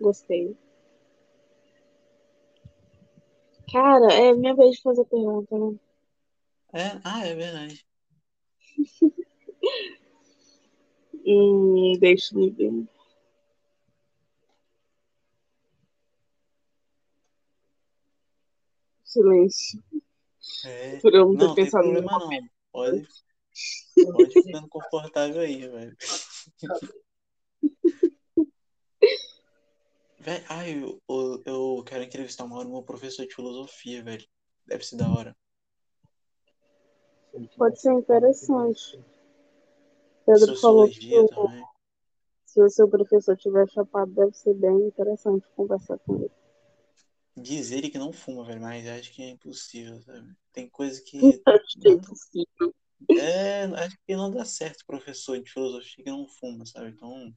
Gostei. 0.00 0.56
Cara, 3.72 4.12
é 4.12 4.34
minha 4.34 4.54
vez 4.54 4.76
de 4.76 4.82
fazer 4.82 5.04
pergunta, 5.06 5.58
né? 5.58 5.78
É, 6.72 7.00
ah, 7.04 7.26
é 7.26 7.34
verdade. 7.34 7.86
Hum, 11.28 11.98
deixa-me 11.98 12.50
ver. 12.50 12.86
Silêncio. 19.06 19.82
É. 20.64 20.98
Por 20.98 21.14
eu 21.14 21.32
não 21.32 21.38
ter 21.38 21.44
Não, 21.46 21.54
tem 21.54 21.64
pensado 21.64 21.84
problema 21.84 22.18
não. 22.18 22.28
Pode, 22.72 23.08
pode 24.04 24.32
ficando 24.42 24.68
confortável 24.68 25.40
aí, 25.40 25.66
velho. 25.66 25.96
Véi, 30.18 30.44
ai, 30.48 30.82
eu, 30.82 31.00
eu, 31.08 31.42
eu 31.46 31.84
quero 31.84 32.02
entrevistar 32.02 32.44
uma 32.44 32.58
hora 32.58 32.68
o 32.68 32.72
meu 32.72 32.82
professor 32.82 33.24
de 33.24 33.34
filosofia, 33.34 34.02
velho. 34.02 34.26
Deve 34.66 34.84
ser 34.84 34.96
da 34.96 35.08
hora. 35.08 35.36
Pode 37.56 37.80
ser 37.80 37.92
interessante. 37.92 38.98
Pedro 40.26 40.56
falou 40.56 40.88
que 40.88 41.26
também. 41.28 41.64
se 42.44 42.60
o 42.60 42.68
seu 42.68 42.88
professor 42.88 43.36
tiver 43.36 43.68
chapado, 43.70 44.10
deve 44.12 44.32
ser 44.32 44.54
bem 44.54 44.88
interessante 44.88 45.46
conversar 45.54 45.98
com 46.00 46.16
ele. 46.16 46.45
Diz 47.36 47.70
ele 47.70 47.90
que 47.90 47.98
não 47.98 48.12
fuma, 48.12 48.44
velho, 48.44 48.60
mas 48.60 48.86
acho 48.86 49.12
que 49.12 49.22
é 49.22 49.28
impossível, 49.28 50.00
sabe? 50.02 50.34
Tem 50.52 50.68
coisa 50.68 51.02
que. 51.02 51.42
Acho 51.46 51.78
que 51.78 51.88
é 51.88 51.92
impossível. 51.92 52.74
é, 53.10 53.64
acho 53.64 53.98
que 54.06 54.16
não 54.16 54.30
dá 54.30 54.44
certo 54.44 54.86
professor 54.86 55.38
de 55.38 55.50
filosofia 55.50 56.04
que 56.04 56.10
não 56.10 56.26
fuma, 56.26 56.64
sabe? 56.64 56.88
Então. 56.88 57.32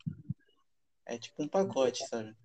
É 1.05 1.17
tipo 1.17 1.43
um 1.43 1.47
pacote, 1.47 2.07
sabe? 2.07 2.35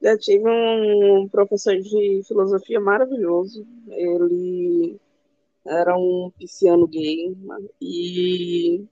Já 0.00 0.16
tive 0.16 0.48
um 0.48 1.28
professor 1.28 1.76
de 1.76 2.22
filosofia 2.26 2.80
maravilhoso. 2.80 3.66
Ele 3.88 4.98
era 5.66 5.96
um 5.96 6.30
pisciano 6.38 6.86
gay 6.86 7.36
e 7.80 8.86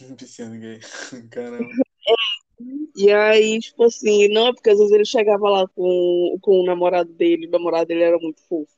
Pisciano 0.16 0.58
gay. 0.58 0.80
Caramba. 1.30 1.68
E 2.98 3.12
aí, 3.12 3.60
tipo 3.60 3.84
assim, 3.84 4.26
não, 4.28 4.52
porque 4.52 4.70
às 4.70 4.78
vezes 4.78 4.92
ele 4.92 5.04
chegava 5.04 5.48
lá 5.48 5.68
com, 5.68 6.36
com 6.42 6.60
o 6.60 6.64
namorado 6.66 7.12
dele, 7.12 7.46
o 7.46 7.50
namorado 7.50 7.86
dele 7.86 8.02
era 8.02 8.18
muito 8.18 8.42
fofo. 8.48 8.76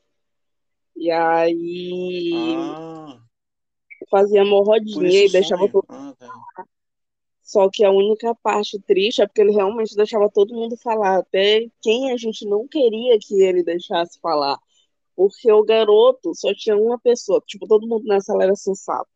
E 0.95 1.11
aí 1.11 2.31
Ah, 2.35 3.19
fazia 4.11 4.45
mó 4.45 4.63
por 4.63 4.67
rodinha 4.73 5.25
e 5.25 5.33
deixava 5.33 5.61
sonho. 5.61 5.73
todo. 5.73 5.87
Ah, 5.89 6.15
tá. 6.19 6.67
Só 7.43 7.69
que 7.69 7.83
a 7.83 7.91
única 7.91 8.35
parte 8.37 8.79
triste 8.81 9.23
é 9.23 9.27
porque 9.27 9.41
ele 9.41 9.53
realmente 9.53 9.97
deixava 9.97 10.31
todo 10.31 10.55
mundo 10.55 10.77
falar, 10.77 11.19
até 11.19 11.67
quem 11.81 12.13
a 12.13 12.17
gente 12.17 12.47
não 12.47 12.69
queria 12.69 13.19
que 13.19 13.43
ele 13.43 13.65
deixasse 13.65 14.21
falar. 14.21 14.59
Porque 15.17 15.51
o 15.51 15.65
garoto 15.65 16.35
só 16.35 16.53
tinha 16.55 16.77
uma 16.77 16.99
pessoa, 16.99 17.43
tipo, 17.47 17.67
todo 17.67 17.89
mundo 17.89 18.05
na 18.05 18.21
sala 18.21 18.45
era 18.45 18.55
sensato. 18.55 19.11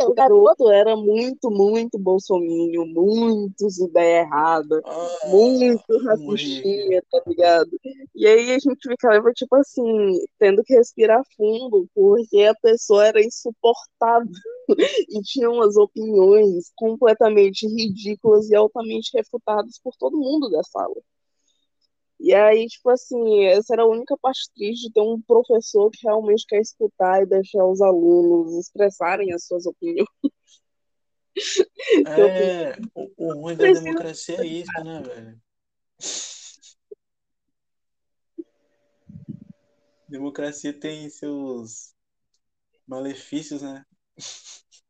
Aham. 0.00 0.10
o 0.10 0.14
garoto 0.14 0.70
era 0.70 0.96
muito, 0.96 1.50
muito 1.50 1.98
bolsominion, 1.98 2.86
muito 2.86 3.66
ideia 3.80 4.20
errada, 4.22 4.80
Ah, 4.84 5.26
muito 5.28 5.98
racistinha, 6.04 7.02
tá 7.10 7.22
ligado? 7.26 7.70
E 8.14 8.26
aí 8.26 8.50
a 8.52 8.58
gente 8.58 8.88
ficava, 8.88 9.32
tipo 9.32 9.54
assim, 9.56 9.84
tendo 10.38 10.62
que 10.64 10.74
respirar 10.74 11.22
fundo, 11.36 11.88
porque 11.94 12.42
a 12.44 12.54
pessoa 12.54 13.06
era 13.06 13.22
insuportável 13.22 14.28
e 15.08 15.22
tinha 15.22 15.50
umas 15.50 15.76
opiniões 15.76 16.72
completamente 16.76 17.66
ridículas 17.66 18.48
e 18.50 18.54
altamente 18.54 19.10
refutadas 19.16 19.78
por 19.82 19.94
todo 19.96 20.18
mundo 20.18 20.50
da 20.50 20.62
sala. 20.62 20.94
E 22.22 22.32
aí, 22.32 22.68
tipo 22.68 22.88
assim, 22.88 23.46
essa 23.46 23.74
era 23.74 23.82
a 23.82 23.88
única 23.88 24.16
parte 24.16 24.48
triste 24.54 24.86
de 24.86 24.92
ter 24.92 25.00
um 25.00 25.20
professor 25.20 25.90
que 25.90 26.06
realmente 26.06 26.46
quer 26.46 26.60
escutar 26.60 27.20
e 27.20 27.26
deixar 27.26 27.66
os 27.66 27.80
alunos 27.80 28.54
expressarem 28.54 29.32
as 29.32 29.44
suas 29.44 29.66
opiniões. 29.66 30.08
É, 32.06 32.76
o, 32.94 33.10
o 33.16 33.32
ruim 33.40 33.56
da 33.56 33.72
democracia 33.72 34.36
é 34.42 34.46
isso, 34.46 34.70
né, 34.84 35.02
velho? 35.02 35.40
Democracia 40.06 40.78
tem 40.78 41.08
seus 41.08 41.94
malefícios, 42.86 43.62
né? 43.62 43.82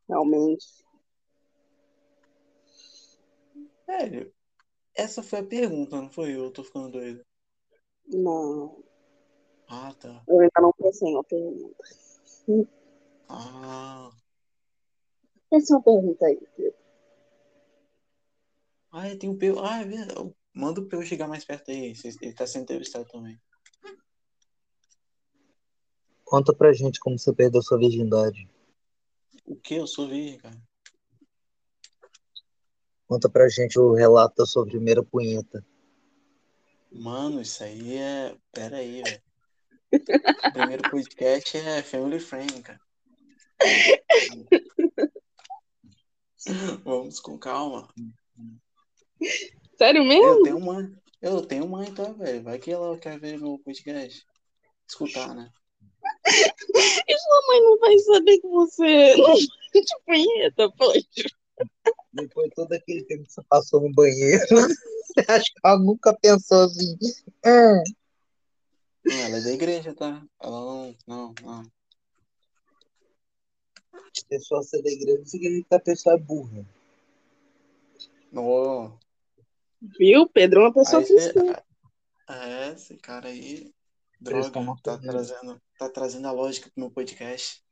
Realmente. 0.08 0.66
Velho, 3.86 4.34
essa 4.94 5.22
foi 5.22 5.40
a 5.40 5.44
pergunta, 5.46 5.96
não 6.00 6.10
foi 6.10 6.32
eu? 6.34 6.44
Eu 6.44 6.50
tô 6.52 6.62
ficando 6.64 6.90
doido. 6.90 7.24
Não, 8.06 8.82
Ah, 9.68 9.94
tá. 9.98 10.22
eu 10.28 10.40
ainda 10.40 10.60
não 10.60 10.72
pensei 10.72 11.08
em 11.08 11.14
uma 11.14 11.24
pergunta. 11.24 11.84
Ah, 13.28 14.10
Pensa 15.50 15.74
uma 15.74 15.82
pergunta 15.82 16.26
aí, 16.26 16.40
Pedro. 16.56 16.74
ah 18.90 19.16
tem 19.16 19.30
um 19.30 19.36
Peu. 19.38 19.58
Ah, 19.64 19.80
é 19.80 19.84
verdade. 19.84 20.34
Manda 20.54 20.80
o 20.80 20.88
Peu 20.88 21.02
chegar 21.02 21.28
mais 21.28 21.44
perto 21.44 21.70
aí. 21.70 21.94
Ele 22.20 22.34
tá 22.34 22.46
sendo 22.46 22.62
entrevistado 22.64 23.06
também. 23.06 23.40
Conta 26.24 26.54
pra 26.54 26.72
gente 26.72 26.98
como 27.00 27.18
você 27.18 27.32
perdeu 27.32 27.62
sua 27.62 27.78
virgindade. 27.78 28.48
O 29.46 29.56
que? 29.56 29.74
Eu 29.74 29.86
sou 29.86 30.08
virgem, 30.08 30.38
cara. 30.38 30.60
Conta 33.12 33.28
pra 33.28 33.46
gente 33.46 33.78
o 33.78 33.92
relato 33.92 34.36
da 34.36 34.46
sua 34.46 34.64
primeira 34.64 35.02
punheta. 35.02 35.62
Mano, 36.90 37.42
isso 37.42 37.62
aí 37.62 37.98
é. 37.98 38.34
Pera 38.50 38.78
aí, 38.78 39.02
velho. 39.02 39.22
O 40.48 40.52
primeiro 40.54 40.90
podcast 40.90 41.58
é 41.58 41.82
Family 41.82 42.18
Friend, 42.18 42.62
cara. 42.62 42.80
Vamos 46.82 47.20
com 47.20 47.38
calma. 47.38 47.86
Sério 49.76 50.04
mesmo? 50.04 50.24
Eu 50.24 50.42
tenho 50.42 50.60
mãe. 50.60 50.90
Eu 51.20 51.42
tenho 51.42 51.68
mãe, 51.68 51.92
tá, 51.92 52.04
velho? 52.12 52.42
Vai 52.42 52.58
que 52.58 52.70
ela 52.70 52.96
quer 52.96 53.20
ver 53.20 53.38
meu 53.38 53.58
podcast. 53.58 54.26
Escutar, 54.88 55.34
né? 55.34 55.50
E 56.26 57.18
sua 57.18 57.46
mãe 57.48 57.60
não 57.60 57.78
vai 57.78 57.98
saber 57.98 58.38
que 58.38 58.48
você 58.48 59.16
não 59.16 59.34
de 59.34 59.96
punheta, 60.06 60.72
poxa. 60.78 61.28
Depois 62.12 62.48
de 62.48 62.54
todo 62.54 62.72
aquele 62.72 63.04
tempo 63.04 63.24
que 63.24 63.32
você 63.32 63.42
passou 63.48 63.80
no 63.80 63.92
banheiro, 63.92 64.46
você 64.50 65.20
acha 65.28 65.44
que 65.44 65.60
ela 65.64 65.78
nunca 65.78 66.16
pensou 66.20 66.64
assim? 66.64 66.96
"Hum, 67.44 67.82
Não, 69.04 69.16
ela 69.16 69.38
é 69.38 69.40
da 69.40 69.50
igreja, 69.52 69.94
tá? 69.94 70.24
Ela 70.40 70.60
não. 70.60 70.96
Não, 71.06 71.34
não. 71.42 71.72
pessoa 74.28 74.62
ser 74.62 74.82
da 74.82 74.90
igreja 74.90 75.18
não 75.18 75.26
significa 75.26 75.68
que 75.68 75.74
a 75.74 75.80
pessoa 75.80 76.14
é 76.14 76.18
burra. 76.18 76.66
Não. 78.30 78.98
Viu? 79.98 80.26
Pedro 80.28 80.60
é 80.60 80.64
uma 80.64 80.74
pessoa 80.74 81.02
Aí 81.02 81.08
cristã. 81.08 81.54
É, 82.28 82.72
esse 82.72 82.96
cara 82.96 83.28
aí. 83.28 83.72
Droga, 84.20 84.52
tá 84.82 84.98
trazendo, 84.98 85.60
tá 85.76 85.88
trazendo 85.88 86.28
a 86.28 86.32
lógica 86.32 86.70
pro 86.70 86.80
meu 86.84 86.90
podcast. 86.90 87.62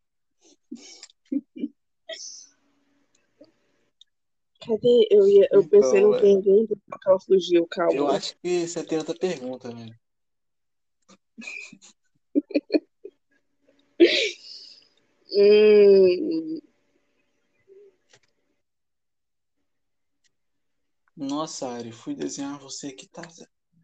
Cadê? 4.60 5.06
Eu, 5.10 5.26
ia, 5.26 5.48
eu 5.52 5.66
pensei 5.66 6.00
Então, 6.00 6.10
no 6.10 6.16
é. 6.16 6.20
pergunta, 6.20 6.74
só 6.88 6.98
que 6.98 7.08
ela 7.08 7.20
fugiu, 7.20 7.66
calma. 7.66 7.94
Eu 7.94 8.08
acho 8.08 8.36
que 8.38 8.66
você 8.66 8.84
tem 8.84 8.98
outra 8.98 9.14
pergunta, 9.14 9.74
velho. 9.74 9.98
Hum, 15.32 16.60
Nossa, 21.16 21.68
Ari, 21.68 21.92
fui 21.92 22.14
desenhar 22.14 22.58
você 22.58 22.88
aqui, 22.88 23.06
tá? 23.06 23.22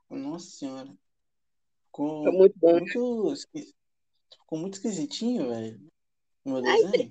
Nossa 0.08 0.46
senhora. 0.46 0.92
Ficou 1.84 2.24
tá 2.24 2.32
muito 2.32 2.54
bom. 2.58 2.78
muito, 2.78 3.34
ficou 4.40 4.58
muito 4.58 4.74
esquisitinho, 4.74 5.50
velho. 5.50 5.78
O 6.44 6.50
meu 6.50 6.64
Ai, 6.64 6.82
desenho. 6.82 7.10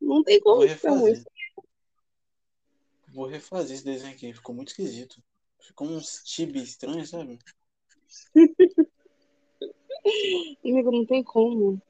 Não 0.00 0.24
tem 0.24 0.40
como 0.40 0.66
ficar 0.66 0.94
muito. 0.96 1.24
Vou 3.14 3.26
refazer 3.26 3.76
esse 3.76 3.84
desenho 3.84 4.12
aqui. 4.12 4.32
Ficou 4.32 4.52
muito 4.54 4.68
esquisito. 4.70 5.22
Ficou 5.60 5.86
um 5.86 6.00
chibi 6.00 6.62
estranho, 6.62 7.06
sabe? 7.06 7.38
Amigo, 10.64 10.90
não 10.90 11.06
tem 11.06 11.22
como. 11.22 11.80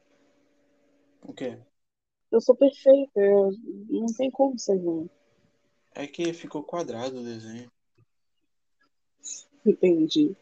O 1.22 1.32
quê? 1.32 1.58
Eu 2.30 2.40
sou 2.42 2.54
perfeita. 2.54 3.18
eu- 3.20 3.52
Não 3.88 4.06
tem 4.06 4.30
como 4.30 4.58
ser 4.58 4.76
ruim. 4.76 5.08
É 5.94 6.06
que 6.06 6.32
ficou 6.34 6.62
quadrado 6.62 7.20
o 7.20 7.24
desenho. 7.24 7.72
Entendi. 9.64 10.36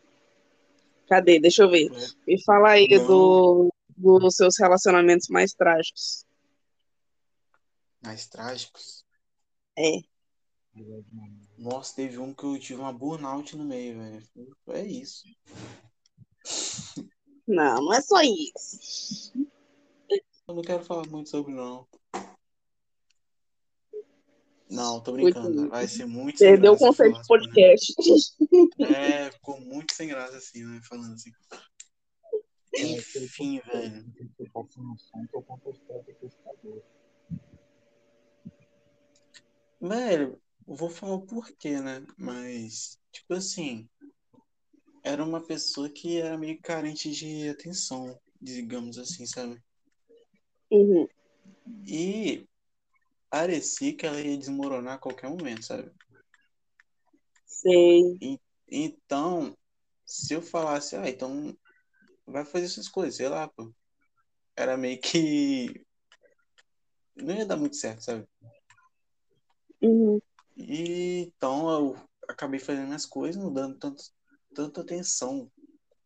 Cadê? 1.07 1.39
Deixa 1.39 1.63
eu 1.63 1.71
ver. 1.71 1.91
Re- 1.93 2.09
Me 2.27 2.43
fala 2.43 2.71
aí 2.71 2.89
do, 2.89 3.73
dos 3.97 4.35
seus 4.35 4.59
relacionamentos 4.59 5.29
mais 5.29 5.53
trágicos. 5.53 6.27
Mais 8.03 8.27
trágicos. 8.27 9.05
É. 9.79 10.12
Nossa, 11.59 11.95
teve 11.97 12.19
um 12.19 12.33
que 12.33 12.45
eu 12.45 12.59
tive 12.59 12.81
uma 12.81 12.93
burnout 12.93 13.57
no 13.57 13.65
meio, 13.65 13.99
velho. 13.99 14.23
É 14.69 14.83
isso. 14.87 15.25
Não, 17.47 17.77
não 17.83 17.93
é 17.93 18.01
só 18.01 18.21
isso. 18.23 19.33
Eu 20.49 20.55
não 20.55 20.63
quero 20.63 20.85
falar 20.85 21.07
muito 21.09 21.29
sobre, 21.31 21.53
não. 21.55 21.87
Não, 24.71 25.01
tô 25.03 25.13
brincando. 25.13 25.69
Vai 25.69 25.87
ser 25.87 26.07
muito 26.07 26.39
sem 26.39 26.49
Perdeu 26.49 26.73
o 26.73 26.79
conceito 26.79 27.13
falar 27.13 27.21
de 27.21 27.27
sobre- 27.27 27.45
podcast. 27.45 27.95
É, 28.81 29.31
ficou 29.31 29.61
muito 29.61 29.93
sem 29.93 30.09
graça 30.09 30.39
assim, 30.39 30.65
né? 30.65 30.81
Falando 30.89 31.13
assim. 31.13 31.31
Enfim, 32.75 33.61
velho. 33.71 34.03
Velho, 39.81 40.41
eu 40.67 40.75
vou 40.75 40.89
falar 40.91 41.15
o 41.15 41.27
porquê, 41.27 41.81
né? 41.81 42.05
Mas, 42.17 42.99
tipo 43.11 43.35
assim, 43.35 43.89
era 45.03 45.25
uma 45.25 45.45
pessoa 45.45 45.89
que 45.91 46.21
era 46.21 46.39
meio 46.39 46.61
carente 46.61 47.11
de 47.11 47.49
atenção, 47.49 48.19
digamos 48.41 48.99
assim, 48.99 49.27
sabe? 49.27 49.61
Uhum. 50.71 51.07
E 51.87 52.47
parecia 53.29 53.95
que 53.95 54.07
ela 54.07 54.21
ia 54.21 54.37
desmoronar 54.37 54.95
a 54.95 54.99
qualquer 54.99 55.29
momento, 55.29 55.65
sabe? 55.65 55.91
Sei. 57.45 58.39
Então, 58.71 59.57
se 60.07 60.35
eu 60.35 60.43
falasse, 60.43 60.97
ah, 60.97 61.09
então 61.09 61.57
vai 62.27 62.45
fazer 62.45 62.67
essas 62.67 62.89
coisas, 62.89 63.17
sei 63.17 63.29
lá, 63.29 63.49
pô. 63.49 63.73
Era 64.57 64.77
meio 64.77 65.01
que. 65.01 65.85
Não 67.17 67.35
ia 67.35 67.45
dar 67.45 67.57
muito 67.57 67.77
certo, 67.77 68.03
sabe? 68.03 68.27
Uhum. 69.83 70.21
E 70.57 71.21
então 71.21 71.71
eu 71.71 71.97
acabei 72.29 72.61
fazendo 72.61 72.87
minhas 72.87 73.07
coisas, 73.07 73.43
não 73.43 73.53
dando 73.53 73.79
tanto, 73.79 74.05
tanta 74.55 74.81
atenção 74.81 75.51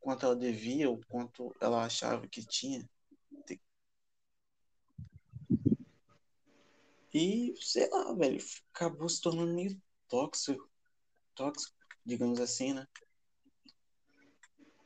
quanto 0.01 0.25
ela 0.25 0.37
devia 0.37 0.89
ou 0.89 1.01
quanto 1.09 1.55
ela 1.61 1.85
achava 1.85 2.27
que 2.29 2.45
tinha. 2.47 2.89
E, 7.13 7.55
sei 7.61 7.89
lá, 7.89 8.13
velho, 8.13 8.39
acabou 8.75 9.09
se 9.09 9.23
tornando 9.23 9.55
meio 9.55 9.81
tóxico, 10.07 10.69
tóxico, 11.35 11.75
digamos 12.05 12.39
assim, 12.39 12.75
né? 12.75 12.87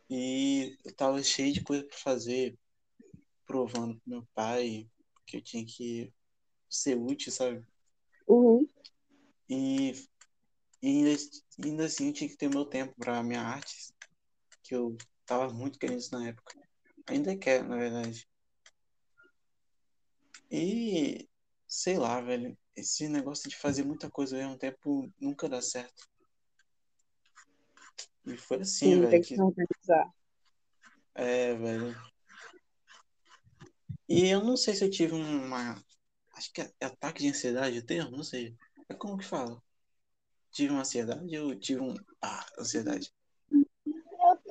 E 0.08 0.76
eu 0.84 0.94
tava 0.94 1.22
cheio 1.22 1.52
de 1.52 1.62
coisa 1.62 1.84
pra 1.84 1.96
fazer, 1.98 2.56
provando 3.44 3.98
pro 4.00 4.10
meu 4.10 4.26
pai 4.32 4.88
que 5.26 5.38
eu 5.38 5.42
tinha 5.42 5.64
que 5.66 6.12
ser 6.68 6.96
útil, 6.96 7.32
sabe? 7.32 7.64
Uhum. 8.28 8.64
E, 9.50 9.90
e 10.80 10.86
ainda, 10.86 11.10
ainda 11.64 11.84
assim 11.86 12.06
eu 12.06 12.12
tinha 12.12 12.30
que 12.30 12.36
ter 12.36 12.48
meu 12.48 12.64
tempo 12.64 12.94
pra 12.96 13.20
minha 13.20 13.42
arte, 13.42 13.92
que 14.62 14.74
eu 14.76 14.96
tava 15.26 15.52
muito 15.52 15.76
querendo 15.76 15.98
isso 15.98 16.12
na 16.12 16.28
época. 16.28 16.56
Ainda 17.08 17.36
quero, 17.36 17.68
na 17.68 17.76
verdade. 17.76 18.28
E 20.48 21.28
sei 21.66 21.98
lá, 21.98 22.20
velho. 22.20 22.56
Esse 22.76 23.08
negócio 23.08 23.50
de 23.50 23.56
fazer 23.56 23.84
muita 23.84 24.08
coisa 24.08 24.36
ao 24.36 24.42
mesmo 24.42 24.56
tempo 24.56 25.12
nunca 25.20 25.48
dá 25.48 25.60
certo. 25.60 26.08
E 28.24 28.36
foi 28.36 28.60
assim, 28.60 28.90
Sim, 28.92 28.98
velho. 29.00 29.10
tem 29.10 29.20
que 29.20 29.34
que- 29.34 29.40
organizar. 29.40 30.14
É, 31.14 31.54
velho. 31.54 31.94
E 34.08 34.28
eu 34.28 34.42
não 34.42 34.56
sei 34.56 34.74
se 34.74 34.84
eu 34.84 34.90
tive 34.90 35.12
uma. 35.14 35.82
Acho 36.34 36.52
que 36.52 36.60
é 36.62 36.72
ataque 36.80 37.22
de 37.22 37.28
ansiedade 37.28 37.78
o 37.78 37.84
termo, 37.84 38.16
não 38.16 38.24
sei. 38.24 38.56
É 38.90 38.94
como 38.94 39.16
que 39.16 39.24
fala? 39.24 39.62
Tive 40.50 40.72
uma 40.72 40.80
ansiedade 40.80 41.38
ou 41.38 41.54
tive 41.54 41.80
um. 41.80 41.94
Ah, 42.20 42.44
ansiedade. 42.58 43.14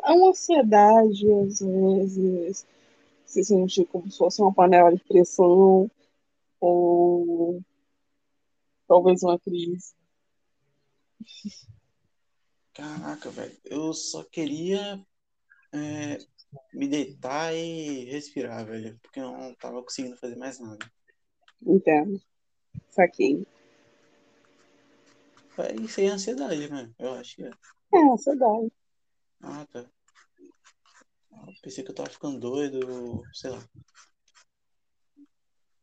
É 0.05 0.11
uma 0.13 0.29
ansiedade, 0.29 1.29
às 1.33 1.59
vezes, 1.59 2.65
se 3.25 3.43
sentir 3.43 3.85
como 3.87 4.09
se 4.09 4.17
fosse 4.17 4.41
uma 4.41 4.53
panela 4.53 4.95
de 4.95 5.03
pressão, 5.03 5.91
ou 6.61 7.61
talvez 8.87 9.21
uma 9.23 9.37
crise. 9.37 9.93
Caraca, 12.73 13.29
velho. 13.29 13.57
Eu 13.65 13.93
só 13.93 14.23
queria 14.23 15.05
é, 15.73 16.17
me 16.73 16.87
deitar 16.87 17.53
e 17.53 18.05
respirar, 18.05 18.65
velho. 18.65 18.97
Porque 19.03 19.19
eu 19.19 19.33
não 19.33 19.53
tava 19.55 19.83
conseguindo 19.83 20.15
fazer 20.15 20.37
mais 20.37 20.61
nada. 20.61 20.89
Entendo. 21.61 22.21
Saquei. 22.87 23.45
É, 25.59 25.75
Isso 25.75 25.99
aí 25.99 26.07
é 26.07 26.09
ansiedade, 26.09 26.69
né? 26.69 26.91
Eu 26.97 27.13
acho 27.15 27.35
que 27.35 27.43
é. 27.43 27.51
É, 27.93 28.11
ansiedade. 28.11 28.71
Ah, 29.41 29.65
tá. 29.71 29.85
Eu 31.31 31.53
pensei 31.61 31.83
que 31.83 31.91
eu 31.91 31.95
tava 31.95 32.09
ficando 32.09 32.39
doido, 32.39 33.21
sei 33.33 33.49
lá. 33.51 33.63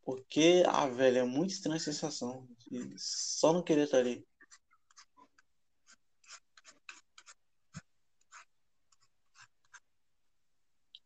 Porque, 0.03 0.63
ah, 0.67 0.87
velho, 0.87 1.17
é 1.19 1.23
muito 1.23 1.51
estranha 1.51 1.77
a 1.77 1.79
sensação. 1.79 2.47
de 2.69 2.93
só 2.97 3.51
não 3.53 3.61
querer 3.63 3.83
estar 3.85 3.97
ali. 3.97 4.25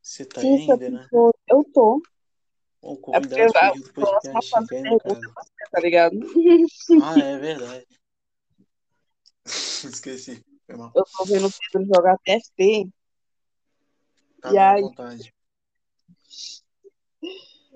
Você 0.01 0.25
tá 0.25 0.41
Isso, 0.41 0.71
ainda, 0.71 0.89
né? 0.89 1.07
eu- 1.11 1.31
Eu 1.47 1.63
tô. 1.73 2.01
O 2.81 2.93
É 2.93 2.97
convidado 2.97 3.53
porque 3.53 3.57
a 3.57 3.69
fugiu 3.73 3.83
do 3.83 3.93
próxima 3.93 4.33
podcast, 4.33 4.49
fase 4.49 4.67
vem 4.69 4.83
no 4.83 4.97
pergunta 4.99 5.03
caso. 5.03 5.29
é 5.29 5.33
você, 5.43 5.71
tá 5.71 5.79
ligado? 5.79 6.19
Ah, 7.03 7.19
é 7.19 7.37
verdade. 7.37 7.85
Esqueci. 7.87 7.87
Foi 7.87 7.89
mal. 7.89 7.99
Eu 7.99 8.00
tô 11.17 11.25
vendo 11.25 11.47
o 11.47 11.51
Pedro 11.71 11.87
jogar 11.95 12.17
TFT 12.19 12.89
Tá 14.41 14.51
e 14.51 14.57
aí 14.57 14.81
vontade. 14.81 15.33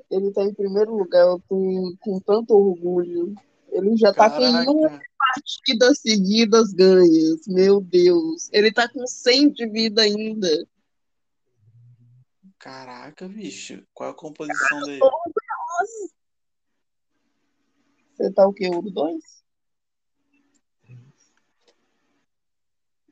ele 0.09 0.31
tá 0.31 0.43
em 0.43 0.53
primeiro 0.53 0.95
lugar. 0.95 1.21
Eu 1.21 1.39
tô 1.47 1.95
com 1.99 2.19
tanto 2.19 2.55
orgulho. 2.55 3.35
Ele 3.69 3.95
já 3.97 4.11
tá 4.13 4.29
com 4.31 4.39
Caraca. 4.41 5.03
partidas 5.17 5.99
seguidas 5.99 6.73
ganhas. 6.73 7.47
Meu 7.47 7.79
Deus. 7.81 8.49
Ele 8.51 8.71
tá 8.71 8.89
com 8.89 9.05
100 9.05 9.51
de 9.51 9.69
vida 9.69 10.01
ainda. 10.01 10.67
Caraca, 12.57 13.27
bicho. 13.27 13.85
Qual 13.93 14.09
é 14.09 14.11
a 14.11 14.15
composição 14.15 14.81
dele? 14.81 15.01
Você 18.15 18.31
tá 18.31 18.47
o 18.47 18.53
quê? 18.53 18.67
Ouro 18.69 18.89
2? 18.89 19.44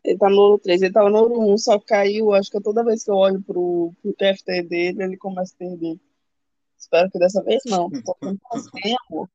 Ele 0.04 0.18
tá 0.18 0.30
no 0.30 0.38
ouro 0.38 0.60
3, 0.60 0.82
ele 0.82 0.94
tava 0.94 1.10
no 1.10 1.18
ouro 1.20 1.54
1, 1.54 1.58
só 1.58 1.80
caiu. 1.80 2.34
Acho 2.34 2.52
que 2.52 2.60
toda 2.62 2.84
vez 2.84 3.04
que 3.04 3.10
eu 3.10 3.16
olho 3.16 3.42
pro, 3.42 3.94
pro 4.02 4.14
TFT 4.14 4.64
dele, 4.64 5.04
ele 5.04 5.18
começa 5.18 5.54
a 5.54 5.58
perder. 5.58 6.00
Espero 6.78 7.10
que 7.10 7.18
dessa 7.18 7.42
vez 7.44 7.62
não. 7.66 7.90
Tô 7.90 8.14
com 8.16 8.38
tempo. 8.84 9.30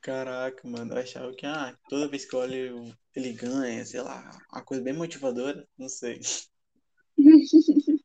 Caraca, 0.00 0.68
mano. 0.68 0.94
Eu 0.94 0.98
achava 0.98 1.34
que 1.34 1.44
ah, 1.46 1.76
toda 1.88 2.08
vez 2.08 2.24
que 2.24 2.34
eu 2.34 2.40
olho 2.40 2.96
ele 3.14 3.32
ganha, 3.32 3.84
sei 3.84 4.00
lá, 4.00 4.30
uma 4.52 4.62
coisa 4.62 4.82
bem 4.82 4.94
motivadora. 4.94 5.66
Não 5.76 5.88
sei. 5.88 6.20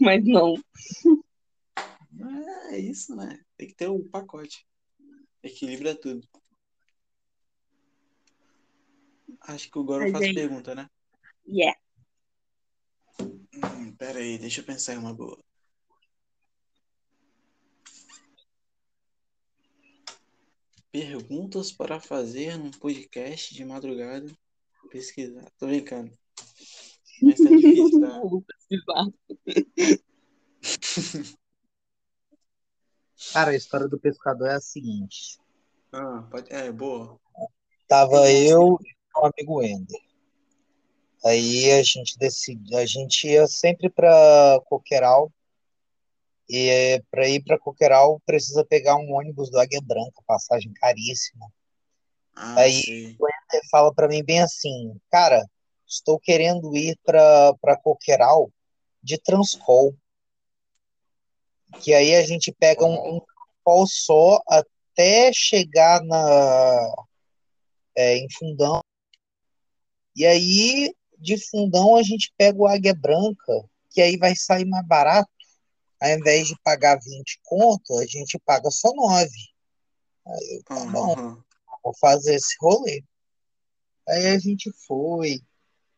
Mas 0.00 0.24
não. 0.24 0.54
Mas 2.12 2.46
é 2.72 2.78
isso, 2.78 3.14
né? 3.14 3.40
Tem 3.56 3.68
que 3.68 3.74
ter 3.74 3.88
o 3.88 4.04
pacote. 4.08 4.66
Equilibra 5.42 5.94
tudo. 5.94 6.26
Acho 9.42 9.70
que 9.70 9.78
agora 9.78 10.04
eu 10.06 10.12
Mas 10.12 10.20
faço 10.20 10.24
aí- 10.24 10.34
pergunta, 10.34 10.74
né? 10.74 10.88
Yeah. 11.48 11.78
Hum, 13.20 13.92
pera 13.96 14.18
aí, 14.18 14.38
deixa 14.38 14.60
eu 14.60 14.64
pensar 14.64 14.94
em 14.94 14.98
uma 14.98 15.14
boa. 15.14 15.38
Perguntas 20.90 21.70
para 21.72 22.00
fazer 22.00 22.56
num 22.58 22.70
podcast 22.70 23.54
de 23.54 23.64
madrugada. 23.64 24.30
Pesquisar. 24.90 25.44
Tô 25.58 25.66
brincando. 25.66 26.10
Mas 27.22 27.38
tá 27.38 27.48
difícil, 27.50 28.00
tá? 28.00 28.20
Vou 28.20 28.42
pesquisar. 28.46 29.06
Cara, 33.32 33.50
a 33.50 33.56
história 33.56 33.88
do 33.88 33.98
pescador 33.98 34.46
é 34.48 34.54
a 34.54 34.60
seguinte. 34.60 35.38
Ah, 35.92 36.22
pode... 36.30 36.52
É, 36.52 36.70
boa. 36.72 37.18
Tava 37.88 38.30
eu 38.32 38.78
meu 39.16 39.26
amigo 39.26 39.62
Ender. 39.62 40.00
Aí 41.24 41.72
a 41.72 41.82
gente 41.82 42.16
decidi, 42.18 42.76
a 42.76 42.86
gente 42.86 43.26
ia 43.26 43.46
sempre 43.46 43.90
para 43.90 44.60
Coqueiral. 44.66 45.32
E 46.48 47.02
para 47.10 47.28
ir 47.28 47.42
para 47.42 47.58
Coqueiral 47.58 48.20
precisa 48.24 48.64
pegar 48.64 48.96
um 48.96 49.12
ônibus 49.14 49.50
do 49.50 49.58
Águia 49.58 49.80
Branca, 49.82 50.22
passagem 50.26 50.72
caríssima. 50.74 51.50
Ah, 52.36 52.60
Aí- 52.60 52.82
sei. 52.82 53.16
Ele 53.52 53.68
fala 53.70 53.92
para 53.92 54.08
mim 54.08 54.22
bem 54.22 54.40
assim, 54.40 55.00
cara, 55.10 55.44
estou 55.86 56.18
querendo 56.18 56.76
ir 56.76 56.98
para 57.04 57.54
para 57.60 57.76
Coqueiral 57.76 58.50
de 59.02 59.18
Transcol. 59.18 59.96
Que 61.80 61.94
aí 61.94 62.14
a 62.14 62.22
gente 62.24 62.52
pega 62.52 62.84
um, 62.84 63.20
um 63.66 63.86
só 63.86 64.40
até 64.48 65.32
chegar 65.32 66.02
na 66.02 66.94
é, 67.96 68.16
em 68.18 68.28
Fundão. 68.30 68.80
E 70.16 70.24
aí 70.24 70.94
de 71.18 71.36
Fundão 71.50 71.96
a 71.96 72.02
gente 72.02 72.32
pega 72.36 72.58
o 72.58 72.66
Águia 72.66 72.94
Branca, 72.94 73.52
que 73.90 74.00
aí 74.00 74.16
vai 74.16 74.34
sair 74.34 74.64
mais 74.64 74.86
barato. 74.86 75.30
Ao 76.00 76.10
invés 76.10 76.48
de 76.48 76.56
pagar 76.62 76.98
20 76.98 77.40
conto, 77.44 77.98
a 77.98 78.06
gente 78.06 78.38
paga 78.38 78.70
só 78.70 78.92
9. 78.94 79.30
Aí 80.26 80.56
eu, 80.56 80.62
tá 80.64 80.84
bom, 80.86 81.12
Aham. 81.12 81.44
vou 81.84 81.94
fazer 82.00 82.34
esse 82.34 82.54
rolê. 82.60 83.04
Aí 84.08 84.26
a 84.28 84.38
gente 84.38 84.70
foi, 84.86 85.40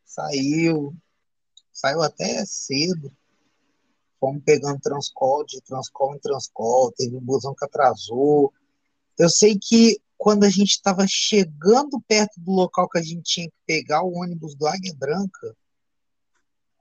saiu, 0.04 0.94
saiu 1.72 2.02
até 2.02 2.44
cedo. 2.44 3.12
Fomos 4.20 4.42
pegando 4.44 4.80
Transcol, 4.80 5.44
de 5.44 5.60
Transcol 5.62 6.16
em 6.16 6.18
Transcol, 6.18 6.92
teve 6.92 7.16
um 7.16 7.20
busão 7.20 7.54
que 7.54 7.64
atrasou. 7.64 8.52
Eu 9.16 9.28
sei 9.28 9.58
que 9.58 10.00
quando 10.18 10.42
a 10.42 10.50
gente 10.50 10.72
estava 10.72 11.06
chegando 11.06 12.00
perto 12.06 12.40
do 12.40 12.50
local 12.50 12.88
que 12.88 12.98
a 12.98 13.02
gente 13.02 13.22
tinha 13.22 13.46
que 13.48 13.56
pegar 13.64 14.02
o 14.02 14.12
ônibus 14.16 14.56
do 14.56 14.66
Águia 14.66 14.92
Branca, 14.98 15.56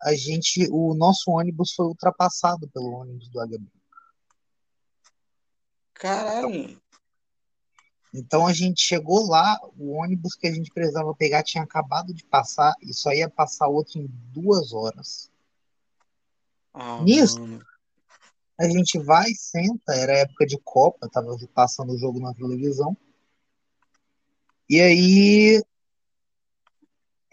a 0.02 0.14
gente, 0.16 0.68
o 0.72 0.96
nosso 0.96 1.30
ônibus 1.30 1.72
foi 1.74 1.86
ultrapassado 1.86 2.68
pelo 2.70 2.92
ônibus 2.92 3.30
do 3.30 3.40
Águia 3.40 3.60
Branca. 3.60 3.78
Caralho. 5.94 6.82
Então 8.14 8.48
a 8.48 8.54
gente 8.54 8.82
chegou 8.82 9.28
lá, 9.28 9.60
o 9.78 9.92
ônibus 9.92 10.34
que 10.34 10.48
a 10.48 10.54
gente 10.54 10.72
precisava 10.74 11.14
pegar 11.14 11.44
tinha 11.44 11.64
acabado 11.64 12.14
de 12.14 12.24
passar 12.26 12.74
e 12.82 12.92
só 12.92 13.12
ia 13.14 13.30
passar 13.30 13.68
outro 13.68 14.00
em 14.00 14.08
duas 14.32 14.74
horas. 14.74 15.32
Ah, 16.74 17.02
Nisso? 17.04 17.40
mano. 17.40 17.64
A 18.60 18.68
gente 18.68 18.98
vai, 18.98 19.32
senta, 19.36 19.94
era 19.94 20.18
época 20.18 20.44
de 20.48 20.58
Copa, 20.58 21.08
tava 21.08 21.38
passando 21.54 21.94
o 21.94 21.98
jogo 21.98 22.20
na 22.20 22.34
televisão. 22.34 22.98
E 24.70 24.82
aí, 24.82 25.64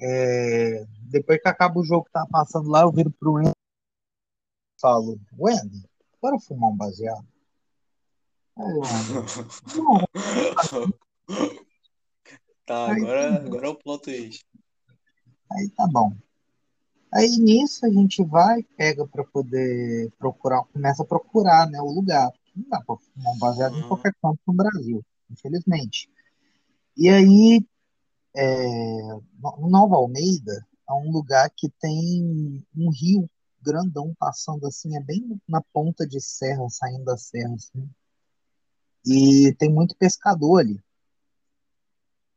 é, 0.01 0.85
depois 1.11 1.41
que 1.41 1.49
acaba 1.49 1.80
o 1.80 1.85
jogo 1.85 2.05
que 2.05 2.12
tá 2.12 2.24
passando 2.30 2.68
lá, 2.70 2.82
eu 2.82 2.93
viro 2.93 3.11
pro 3.11 3.35
Wendy 3.35 3.51
e 3.51 4.80
falo, 4.80 5.18
Wendy, 5.39 5.85
bora 6.20 6.39
fumar 6.39 6.70
um 6.70 6.76
baseado? 6.76 7.26
Aí 8.57 8.72
Wendy, 8.72 9.12
não, 9.74 10.09
Tá, 12.66 12.93
Aí, 12.93 13.03
agora, 13.03 13.45
agora 13.45 13.66
é 13.66 13.70
o 13.70 13.74
plot 13.74 14.05
twist. 14.05 14.45
aí 15.53 15.68
tá 15.70 15.87
bom. 15.87 16.12
Aí 17.12 17.28
nisso 17.37 17.85
a 17.85 17.91
gente 17.91 18.24
vai, 18.24 18.62
pega 18.76 19.07
pra 19.07 19.22
poder 19.24 20.11
procurar, 20.18 20.64
começa 20.72 21.03
a 21.03 21.07
procurar, 21.07 21.68
né, 21.68 21.80
o 21.80 21.91
lugar. 21.93 22.32
Não 22.57 22.68
dá 22.68 22.80
pra 22.80 22.97
fumar 22.97 23.35
um 23.35 23.39
baseado 23.39 23.74
em 23.74 23.78
Aham. 23.78 23.89
qualquer 23.89 24.14
canto 24.22 24.39
no 24.47 24.55
Brasil, 24.55 25.05
infelizmente. 25.30 26.09
E 26.97 27.09
aí, 27.09 27.64
é, 28.36 29.05
no- 29.40 29.68
Nova 29.70 29.97
Almeida 29.97 30.66
é 30.88 30.92
um 30.92 31.11
lugar 31.11 31.51
que 31.57 31.68
tem 31.80 32.64
um 32.76 32.90
rio 32.90 33.28
grandão 33.62 34.14
passando 34.18 34.66
assim, 34.66 34.97
é 34.97 35.01
bem 35.01 35.40
na 35.49 35.62
ponta 35.72 36.07
de 36.07 36.20
serra, 36.20 36.68
saindo 36.70 37.05
da 37.05 37.16
serra, 37.16 37.55
assim. 37.55 37.88
E 39.07 39.55
tem 39.59 39.72
muito 39.72 39.97
pescador 39.97 40.59
ali. 40.61 40.78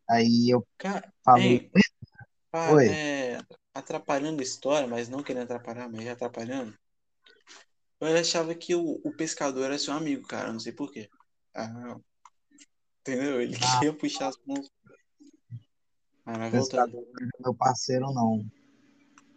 Aí 0.09 0.49
eu 0.53 0.65
Cara, 0.77 1.13
falei, 1.23 1.71
pá, 2.51 2.77
oi, 2.77 2.87
é, 2.87 3.39
atrapalhando 3.73 4.41
a 4.41 4.43
história, 4.43 4.87
mas 4.87 5.09
não 5.09 5.23
querendo 5.23 5.45
atrapalhar, 5.45 5.89
mas 5.89 6.07
atrapalhando. 6.07 6.77
Eu 7.99 8.17
achava 8.17 8.53
que 8.55 8.75
o, 8.75 9.01
o 9.03 9.11
pescador 9.15 9.65
era 9.65 9.77
seu 9.79 9.93
amigo, 9.93 10.27
cara. 10.27 10.51
Não 10.51 10.59
sei 10.59 10.71
por 10.73 10.91
quê. 10.91 11.09
Ah, 11.55 11.95
entendeu? 13.11 13.41
Ele 13.41 13.55
Ah. 13.55 13.79
queria 13.79 13.93
puxar 13.93 14.27
as 14.27 14.37
mãos. 14.45 14.69
Mas 16.25 16.51
pescador 16.51 17.05
não 17.13 17.27
é 17.27 17.29
meu 17.39 17.53
parceiro, 17.53 18.11
não. 18.11 18.45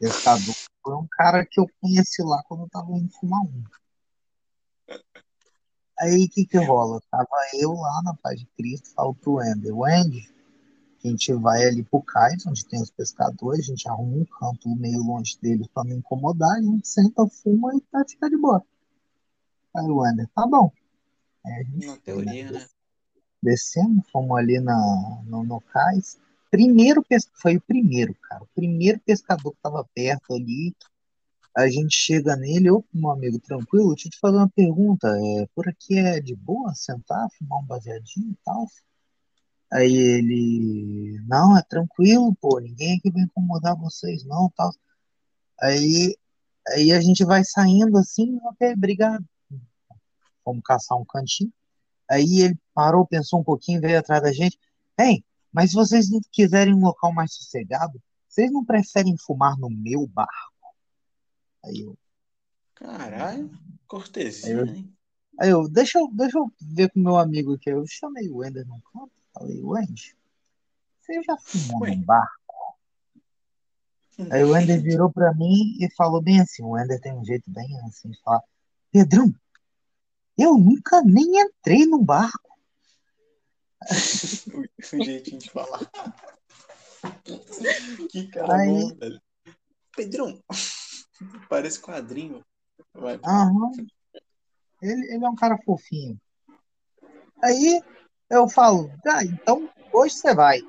Pescador 0.01 0.55
foi 0.83 0.95
um 0.97 1.07
cara 1.11 1.47
que 1.47 1.61
eu 1.61 1.67
conheci 1.81 2.23
lá 2.23 2.43
quando 2.49 2.65
eu 2.65 2.69
tava 2.69 2.91
indo 2.93 3.11
fumar 3.13 3.41
um. 3.43 3.63
Aí 6.01 6.25
o 6.25 6.29
que 6.31 6.47
que 6.47 6.59
rola? 6.59 7.01
Tava 7.11 7.29
eu 7.55 7.73
lá 7.75 8.03
na 8.03 8.15
Paz 8.15 8.41
de 8.41 8.47
Cristo, 8.57 8.91
falo 8.95 9.15
pro 9.15 9.35
Wender, 9.35 9.77
Wender, 9.77 10.25
a 11.05 11.09
gente 11.09 11.33
vai 11.35 11.65
ali 11.65 11.85
pro 11.85 12.03
cais, 12.03 12.45
onde 12.47 12.67
tem 12.67 12.81
os 12.81 12.91
pescadores, 12.91 13.67
a 13.67 13.69
gente 13.69 13.89
arruma 13.89 14.17
um 14.17 14.25
canto 14.25 14.75
meio 14.77 15.03
longe 15.03 15.39
deles 15.41 15.67
pra 15.69 15.85
não 15.85 15.97
incomodar, 15.97 16.57
a 16.57 16.63
gente 16.63 16.89
senta, 16.89 17.27
fuma 17.29 17.77
e 17.77 17.81
tá, 17.83 18.03
fica 18.09 18.31
de 18.31 18.37
boa. 18.39 18.65
Aí 19.77 19.87
o 19.87 19.99
Wender, 19.99 20.27
tá 20.35 20.47
bom. 20.47 20.73
Aí 21.45 21.53
a 21.53 21.63
gente 21.63 21.87
Na 21.87 21.93
foi, 21.93 22.01
teoria, 22.01 22.51
né? 22.51 22.67
Descemos, 23.43 24.09
fomos 24.11 24.39
ali 24.39 24.61
na, 24.61 25.23
no, 25.25 25.45
no 25.45 25.61
cais. 25.61 26.19
Primeiro 26.51 27.05
foi 27.35 27.57
o 27.57 27.61
primeiro, 27.61 28.15
cara. 28.29 28.43
O 28.43 28.49
primeiro 28.55 29.01
pescador 29.01 29.53
que 29.53 29.63
tava 29.63 29.85
perto 29.95 30.35
ali. 30.35 30.75
A 31.57 31.69
gente 31.69 31.97
chega 31.97 32.37
nele, 32.37 32.71
ô 32.71 32.85
meu 32.93 33.11
amigo, 33.11 33.39
tranquilo, 33.41 33.95
deixa 33.95 34.09
eu 34.09 34.13
te 34.13 34.19
fazer 34.21 34.37
uma 34.37 34.49
pergunta. 34.49 35.09
É, 35.09 35.47
por 35.55 35.69
aqui 35.69 35.99
é 35.99 36.21
de 36.21 36.35
boa 36.37 36.75
sentar, 36.75 37.29
fumar 37.39 37.61
um 37.61 37.67
baseadinho 37.67 38.31
e 38.33 38.39
tal? 38.45 38.67
Aí 39.73 39.93
ele, 39.93 41.21
não, 41.29 41.57
é 41.57 41.63
tranquilo, 41.63 42.35
pô, 42.41 42.59
ninguém 42.61 42.99
aqui 42.99 43.11
vai 43.11 43.23
incomodar 43.23 43.77
vocês, 43.77 44.25
não, 44.25 44.51
tal. 44.57 44.73
Aí, 45.61 46.17
aí 46.69 46.93
a 46.93 47.01
gente 47.01 47.25
vai 47.25 47.45
saindo 47.45 47.97
assim, 47.99 48.39
ok, 48.45 48.73
obrigado. 48.73 49.25
Vamos 50.45 50.63
caçar 50.65 50.99
um 50.99 51.05
cantinho. 51.05 51.53
Aí 52.11 52.41
ele 52.41 52.59
parou, 52.75 53.07
pensou 53.07 53.41
um 53.41 53.45
pouquinho, 53.45 53.81
veio 53.81 53.99
atrás 53.99 54.23
da 54.23 54.33
gente. 54.33 54.59
Ei, 54.99 55.25
mas 55.53 55.71
se 55.71 55.77
vocês 55.77 56.11
não 56.11 56.21
quiserem 56.33 56.75
um 56.75 56.81
local 56.81 57.13
mais 57.13 57.33
sossegado, 57.35 58.03
vocês 58.29 58.51
não 58.51 58.65
preferem 58.65 59.17
fumar 59.17 59.57
no 59.57 59.71
meu 59.71 60.07
bar? 60.07 60.29
Aí 61.65 61.81
eu, 61.81 61.97
Caralho, 62.75 63.45
aí 63.45 63.51
cortesia, 63.87 64.55
eu, 64.55 64.67
hein? 64.67 64.93
aí 65.39 65.51
eu, 65.51 65.69
deixa 65.69 65.99
eu, 65.99 66.09
deixa 66.13 66.39
eu 66.39 66.51
ver 66.61 66.91
com 66.91 67.01
o 67.01 67.03
meu 67.03 67.17
amigo 67.17 67.55
aqui. 67.55 67.71
Eu 67.71 67.85
chamei 67.87 68.29
o 68.29 68.39
Wender 68.39 68.67
no 68.67 68.81
canto, 68.93 69.13
falei, 69.35 69.61
Wender, 69.63 70.17
você 71.01 71.23
já 71.23 71.37
fumou 71.37 71.83
Ué. 71.83 71.95
num 71.95 72.03
bar? 72.03 72.29
Aí 74.31 74.45
o 74.45 74.51
Wender 74.51 74.83
virou 74.83 75.11
pra 75.11 75.33
mim 75.35 75.77
e 75.81 75.89
falou 75.95 76.21
bem 76.21 76.41
assim, 76.41 76.63
o 76.63 76.71
Wender 76.71 77.01
tem 77.01 77.13
um 77.13 77.25
jeito 77.25 77.51
bem 77.51 77.69
assim 77.83 78.11
de 78.11 78.21
falar, 78.23 78.43
Pedrão, 78.91 79.33
eu 80.43 80.57
nunca 80.57 81.03
nem 81.03 81.41
entrei 81.41 81.87
num 81.87 82.05
bar. 82.05 82.33
O, 84.53 84.61
o 84.61 84.67
jeitinho 85.05 85.39
de 85.39 85.51
falar. 85.51 85.81
Que 88.11 88.29
cara 88.29 88.57
Aí, 88.57 88.69
bom, 88.69 88.95
velho. 88.97 89.23
Pedrão, 89.97 90.43
parece 91.49 91.81
quadrinho. 91.81 92.45
Vai. 92.95 93.21
aham, 93.25 93.71
ele, 94.83 95.15
ele 95.15 95.25
é 95.25 95.29
um 95.29 95.35
cara 95.35 95.59
fofinho. 95.59 96.19
Aí 97.43 97.83
eu 98.29 98.49
falo, 98.49 98.91
ah, 99.07 99.25
então 99.25 99.69
hoje 99.93 100.15
você 100.15 100.35
vai. 100.35 100.61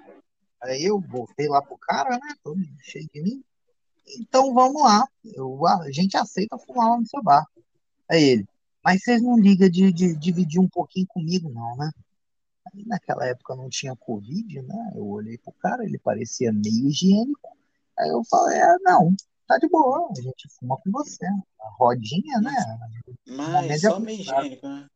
Aí 0.62 0.84
eu 0.84 1.00
voltei 1.00 1.48
lá 1.48 1.62
pro 1.62 1.78
cara, 1.78 2.12
né? 2.12 2.36
Todo 2.44 2.60
cheio 2.82 3.08
de 3.14 3.22
mim. 3.22 3.44
Então 4.20 4.54
vamos 4.54 4.82
lá. 4.82 5.08
Eu, 5.24 5.66
a 5.66 5.92
gente 5.92 6.18
aceita 6.18 6.58
fumar 6.58 6.90
lá 6.90 6.98
no 6.98 7.08
seu 7.08 7.22
bar. 7.22 7.46
Aí 8.10 8.24
ele, 8.24 8.48
mas 8.84 9.04
vocês 9.04 9.22
não 9.22 9.38
ligam 9.38 9.70
de, 9.70 9.92
de 9.92 10.16
dividir 10.16 10.60
um 10.60 10.68
pouquinho 10.68 11.08
comigo, 11.08 11.50
não, 11.50 11.76
né? 11.78 11.92
Aí 12.74 12.86
naquela 12.86 13.26
época 13.26 13.56
não 13.56 13.70
tinha 13.70 13.96
Covid, 13.96 14.62
né? 14.62 14.92
Eu 14.96 15.08
olhei 15.08 15.38
pro 15.38 15.52
cara, 15.54 15.84
ele 15.84 15.98
parecia 15.98 16.52
meio 16.52 16.90
higiênico. 16.90 17.58
Aí 17.98 18.10
eu 18.10 18.24
falei, 18.26 18.58
é, 18.58 18.78
não, 18.80 19.16
tá 19.48 19.58
de 19.58 19.68
boa, 19.68 20.10
a 20.18 20.22
gente 20.22 20.48
fuma 20.50 20.78
com 20.78 20.92
você. 20.92 21.26
A 21.26 21.70
rodinha, 21.78 22.40
né? 22.40 22.54
Mas, 23.28 23.82
só 23.82 24.00
meio 24.00 24.22
higiênico, 24.22 24.68
né? 24.68 24.88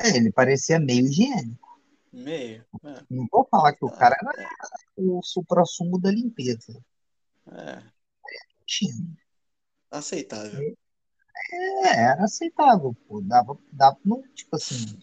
É, 0.00 0.16
ele 0.16 0.32
parecia 0.32 0.78
meio 0.78 1.06
higiênico. 1.06 1.68
Meio. 2.12 2.64
É, 2.84 3.02
Não 3.10 3.26
vou 3.30 3.46
falar 3.50 3.74
que 3.74 3.84
o 3.84 3.90
cara 3.90 4.16
era 4.20 4.42
é, 4.42 4.48
o 4.96 5.20
supra-sumo 5.22 6.00
da 6.00 6.10
limpeza. 6.10 6.80
é. 7.52 7.82
Tinha. 8.66 8.94
Aceitável. 9.90 10.76
É, 11.52 12.02
era 12.12 12.24
aceitável, 12.24 12.94
pô. 13.06 13.20
Dava, 13.20 13.58
dava, 13.72 13.96
não, 14.04 14.22
tipo 14.34 14.56
assim, 14.56 14.98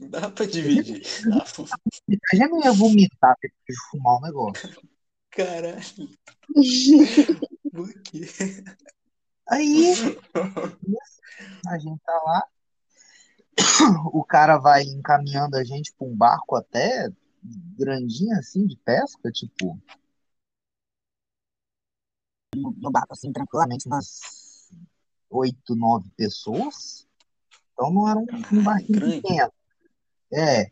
Dá 0.00 0.30
pra 0.30 0.46
dividir. 0.46 1.02
Dá 1.28 1.44
pra- 1.44 1.64
a 2.32 2.36
gente 2.36 2.48
não 2.50 2.62
ia 2.62 2.72
vomitar 2.72 3.34
depois 3.42 3.64
de 3.68 3.90
fumar 3.90 4.16
o 4.16 4.20
negócio. 4.20 4.80
Caralho, 5.30 5.82
por 7.72 7.92
quê? 8.02 8.22
Aí, 9.50 9.94
a 11.68 11.78
gente 11.78 12.00
tá 12.04 12.22
lá, 12.24 12.46
o 14.12 14.24
cara 14.24 14.58
vai 14.58 14.82
encaminhando 14.82 15.56
a 15.56 15.64
gente 15.64 15.92
pra 15.94 16.06
um 16.06 16.14
barco 16.14 16.54
até 16.54 17.08
grandinho 17.76 18.36
assim 18.38 18.66
de 18.66 18.76
pesca, 18.76 19.30
tipo, 19.32 19.80
no 22.56 22.90
barco 22.90 23.12
assim, 23.12 23.32
tranquilamente, 23.32 23.86
umas 23.86 24.20
oito, 25.30 25.74
nove 25.74 26.08
pessoas. 26.16 27.06
Então 27.72 27.92
não 27.92 28.08
era 28.08 28.18
um, 28.18 28.26
um 28.58 28.62
barquinho 28.62 29.00
grande. 29.00 29.20
pequeno. 29.22 29.52
É. 30.32 30.70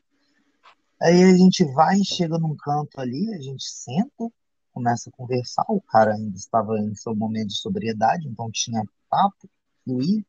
Aí 1.01 1.23
a 1.25 1.37
gente 1.37 1.65
vai, 1.73 1.99
chega 2.03 2.39
num 2.39 2.57
canto 2.57 2.99
ali, 3.01 3.33
a 3.35 3.41
gente 3.41 3.65
senta, 3.65 4.31
começa 4.73 5.11
a 5.11 5.13
conversar. 5.13 5.65
O 5.69 5.81
cara 5.81 6.15
ainda 6.15 6.37
estava 6.37 6.79
em 6.79 6.95
seu 6.95 7.15
momento 7.15 7.49
de 7.49 7.59
sobriedade, 7.59 8.27
então 8.29 8.51
tinha 8.51 8.83
papo, 9.11 9.49
fluir. 9.85 10.25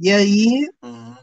E 0.00 0.10
aí 0.10 0.68
Uhum. 0.82 1.16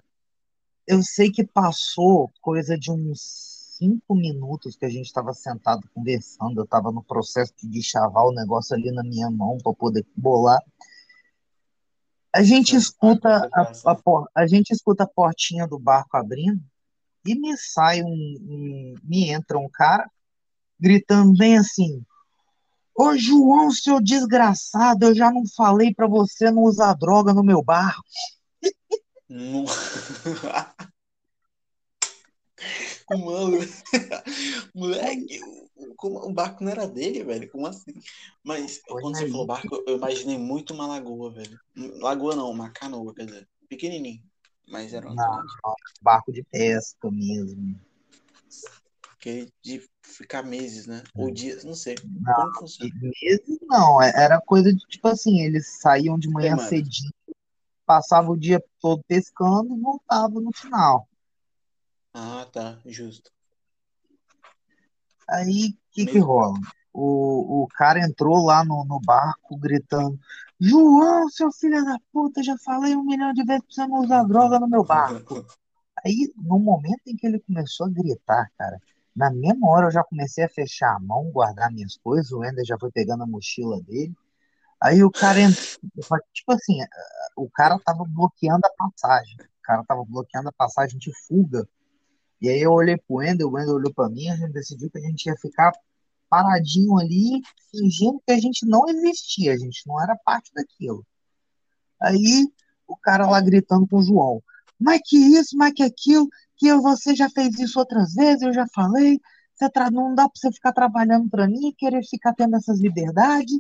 eu 0.86 1.02
sei 1.02 1.32
que 1.32 1.46
passou 1.46 2.32
coisa 2.42 2.78
de 2.78 2.92
uns 2.92 3.56
cinco 3.78 4.16
minutos 4.16 4.76
que 4.76 4.86
a 4.86 4.90
gente 4.90 5.06
estava 5.06 5.34
sentado 5.34 5.88
conversando. 5.94 6.60
Eu 6.60 6.64
estava 6.66 6.92
no 6.92 7.04
processo 7.04 7.54
de 7.64 7.82
chavar 7.82 8.26
o 8.26 8.34
negócio 8.34 8.76
ali 8.76 8.92
na 8.92 9.04
minha 9.04 9.30
mão 9.30 9.58
para 9.60 9.74
poder 9.74 10.06
bolar. 10.16 10.62
A 12.38 12.44
gente 12.44 12.76
A 12.76 12.80
escuta 12.80 13.30
a, 13.30 13.38
a, 13.38 13.42
concentração. 13.42 13.96
por- 14.04 14.30
a 14.36 14.46
gente 14.48 14.70
escuta 14.72 15.04
a 15.04 15.08
portinha 15.08 15.68
do 15.68 15.80
barco 15.80 16.16
abrindo 16.18 16.62
e 17.26 17.34
me 17.36 17.58
sai 17.58 18.02
um, 18.04 18.08
um- 18.08 18.96
me 19.04 19.30
entra 19.30 19.58
um 19.58 19.68
cara 19.70 20.10
gritando 20.80 21.34
bem 21.38 21.58
assim: 21.58 22.04
Ô 22.96 23.18
João, 23.18 23.72
seu 23.72 24.00
desgraçado, 24.00 25.06
eu 25.06 25.16
já 25.16 25.32
não 25.32 25.44
falei 25.56 25.94
pra 25.94 26.08
você 26.08 26.52
não 26.52 26.64
usar 26.64 26.94
droga 26.94 27.34
no 27.34 27.44
meu 27.44 27.64
barco. 27.64 28.04
Mano, 33.10 33.58
moleque, 34.76 35.40
o, 35.76 35.96
como- 35.96 36.20
o 36.26 36.34
barco 36.34 36.64
não 36.64 36.72
era 36.72 36.88
dele, 36.88 37.24
velho. 37.24 37.50
Como 37.52 37.68
assim? 37.68 37.94
Mas 38.44 38.82
Foi 38.88 39.02
quando 39.02 39.16
você 39.16 39.28
falou 39.28 39.44
aí. 39.44 39.48
barco, 39.48 39.84
eu 39.88 39.98
imaginei 39.98 40.38
muito 40.38 40.74
uma 40.74 40.88
lagoa, 40.88 41.32
velho. 41.32 41.60
Lagoa 42.02 42.36
não, 42.36 42.50
uma 42.50 42.70
canoa, 42.72 43.14
quer 43.14 43.26
dizer, 43.26 43.48
pequenininho. 43.70 44.24
Mas 44.68 44.94
era 44.94 45.08
grande. 45.08 45.54
barco 46.02 46.32
de 46.32 46.44
pesca 46.44 47.10
mesmo. 47.12 47.80
Que 49.20 49.48
de 49.64 49.82
ficar 50.04 50.44
meses, 50.44 50.88
né? 50.88 51.04
Ou 51.16 51.32
dias, 51.32 51.64
não 51.64 51.74
sei. 51.74 51.96
Não, 52.22 52.36
Como 52.36 52.54
funciona? 52.54 52.92
meses 53.22 53.60
não, 53.64 54.02
é- 54.02 54.12
era 54.16 54.42
coisa 54.42 54.72
de 54.74 54.80
tipo 54.88 55.08
assim, 55.08 55.42
eles 55.42 55.80
saíam 55.82 56.18
de 56.18 56.30
manhã 56.30 56.58
cedinho, 56.58 57.12
passavam 57.86 58.32
o 58.34 58.40
dia 58.40 58.64
todo 58.82 59.04
pescando 59.08 59.76
e 59.76 59.82
voltavam 59.82 60.42
no 60.42 60.52
final. 60.54 61.08
Ah, 62.14 62.48
tá, 62.52 62.80
justo. 62.86 63.32
Aí, 65.30 65.70
o 65.70 65.92
que 65.92 66.06
que 66.06 66.20
rola? 66.20 66.58
O, 66.94 67.64
o 67.64 67.68
cara 67.68 68.00
entrou 68.00 68.44
lá 68.44 68.64
no, 68.64 68.86
no 68.86 69.00
barco 69.00 69.58
gritando: 69.58 70.18
João, 70.60 71.30
seu 71.30 71.52
filho 71.52 71.84
da 71.84 71.98
puta, 72.12 72.42
já 72.42 72.58
falei 72.58 72.96
um 72.96 73.04
milhão 73.04 73.34
de 73.34 73.44
vezes 73.44 73.64
pra 73.64 73.74
você 73.74 73.88
não 73.88 74.00
usar 74.00 74.24
droga 74.24 74.60
no 74.60 74.68
meu 74.68 74.84
barco. 74.84 75.46
Aí, 76.06 76.32
no 76.38 76.60
momento 76.60 77.02
em 77.08 77.16
que 77.16 77.28
ele 77.28 77.40
começou 77.40 77.88
a 77.88 77.90
gritar, 77.90 78.50
cara, 78.58 78.82
na 79.16 79.32
mesma 79.32 79.70
hora 79.70 79.88
eu 79.88 79.92
já 79.92 80.04
comecei 80.04 80.44
a 80.44 80.50
fechar 80.50 80.96
a 80.96 81.00
mão, 81.00 81.30
guardar 81.32 81.72
minhas 81.72 81.98
coisas, 81.98 82.32
o 82.32 82.44
Ender 82.44 82.66
já 82.66 82.78
foi 82.78 82.92
pegando 82.92 83.24
a 83.24 83.28
mochila 83.28 83.82
dele. 83.82 84.16
Aí 84.82 85.04
o 85.04 85.12
cara 85.12 85.42
entrou, 85.42 85.74
tipo 86.32 86.52
assim, 86.52 86.78
o 87.36 87.50
cara 87.50 87.80
tava 87.80 88.04
bloqueando 88.08 88.66
a 88.66 88.70
passagem. 88.78 89.38
cara 89.64 89.84
tava 89.84 90.04
bloqueando 90.06 90.50
a 90.50 90.54
passagem 90.54 90.98
de 91.00 91.12
fuga. 91.28 91.68
E 92.42 92.50
aí 92.50 92.62
eu 92.62 92.72
olhei 92.72 92.98
pro 92.98 93.18
Wendel, 93.18 93.48
o 93.48 93.52
Wendel 93.54 93.76
olhou 93.76 93.94
pra 93.94 94.10
mim, 94.10 94.30
a 94.30 94.36
gente 94.36 94.54
decidiu 94.54 94.90
que 94.90 94.98
a 95.00 95.02
gente 95.02 95.26
ia 95.26 95.36
ficar 95.38 95.72
paradinho 96.30 96.98
ali, 96.98 97.42
fingindo 97.72 98.22
que 98.26 98.32
a 98.32 98.40
gente 98.40 98.66
não 98.66 98.88
existia, 98.88 99.54
a 99.54 99.58
gente 99.58 99.88
não 99.88 100.02
era 100.02 100.16
parte 100.24 100.52
daquilo. 100.54 101.06
Aí 102.02 102.48
o 102.88 102.96
cara 102.96 103.28
lá 103.28 103.42
gritando 103.42 103.88
com 103.88 103.98
o 103.98 104.04
João, 104.04 104.44
mas 104.80 105.02
que 105.04 105.18
isso, 105.18 105.58
mas 105.58 105.74
que 105.74 105.84
aquilo, 105.84 106.28
que 106.56 106.74
você 106.76 107.16
já 107.16 107.30
fez 107.30 107.58
isso 107.60 107.80
outras 107.80 108.14
vezes, 108.14 108.44
eu 108.44 108.54
já 108.54 108.68
falei, 108.74 109.20
você 109.56 109.70
não 109.92 110.14
dá 110.14 110.30
para 110.30 110.40
você 110.40 110.52
ficar 110.52 110.72
trabalhando 110.72 111.30
para 111.30 111.48
mim, 111.48 111.74
querer 111.78 112.04
ficar 112.04 112.34
tendo 112.34 112.56
essas 112.56 112.80
liberdades. 112.80 113.60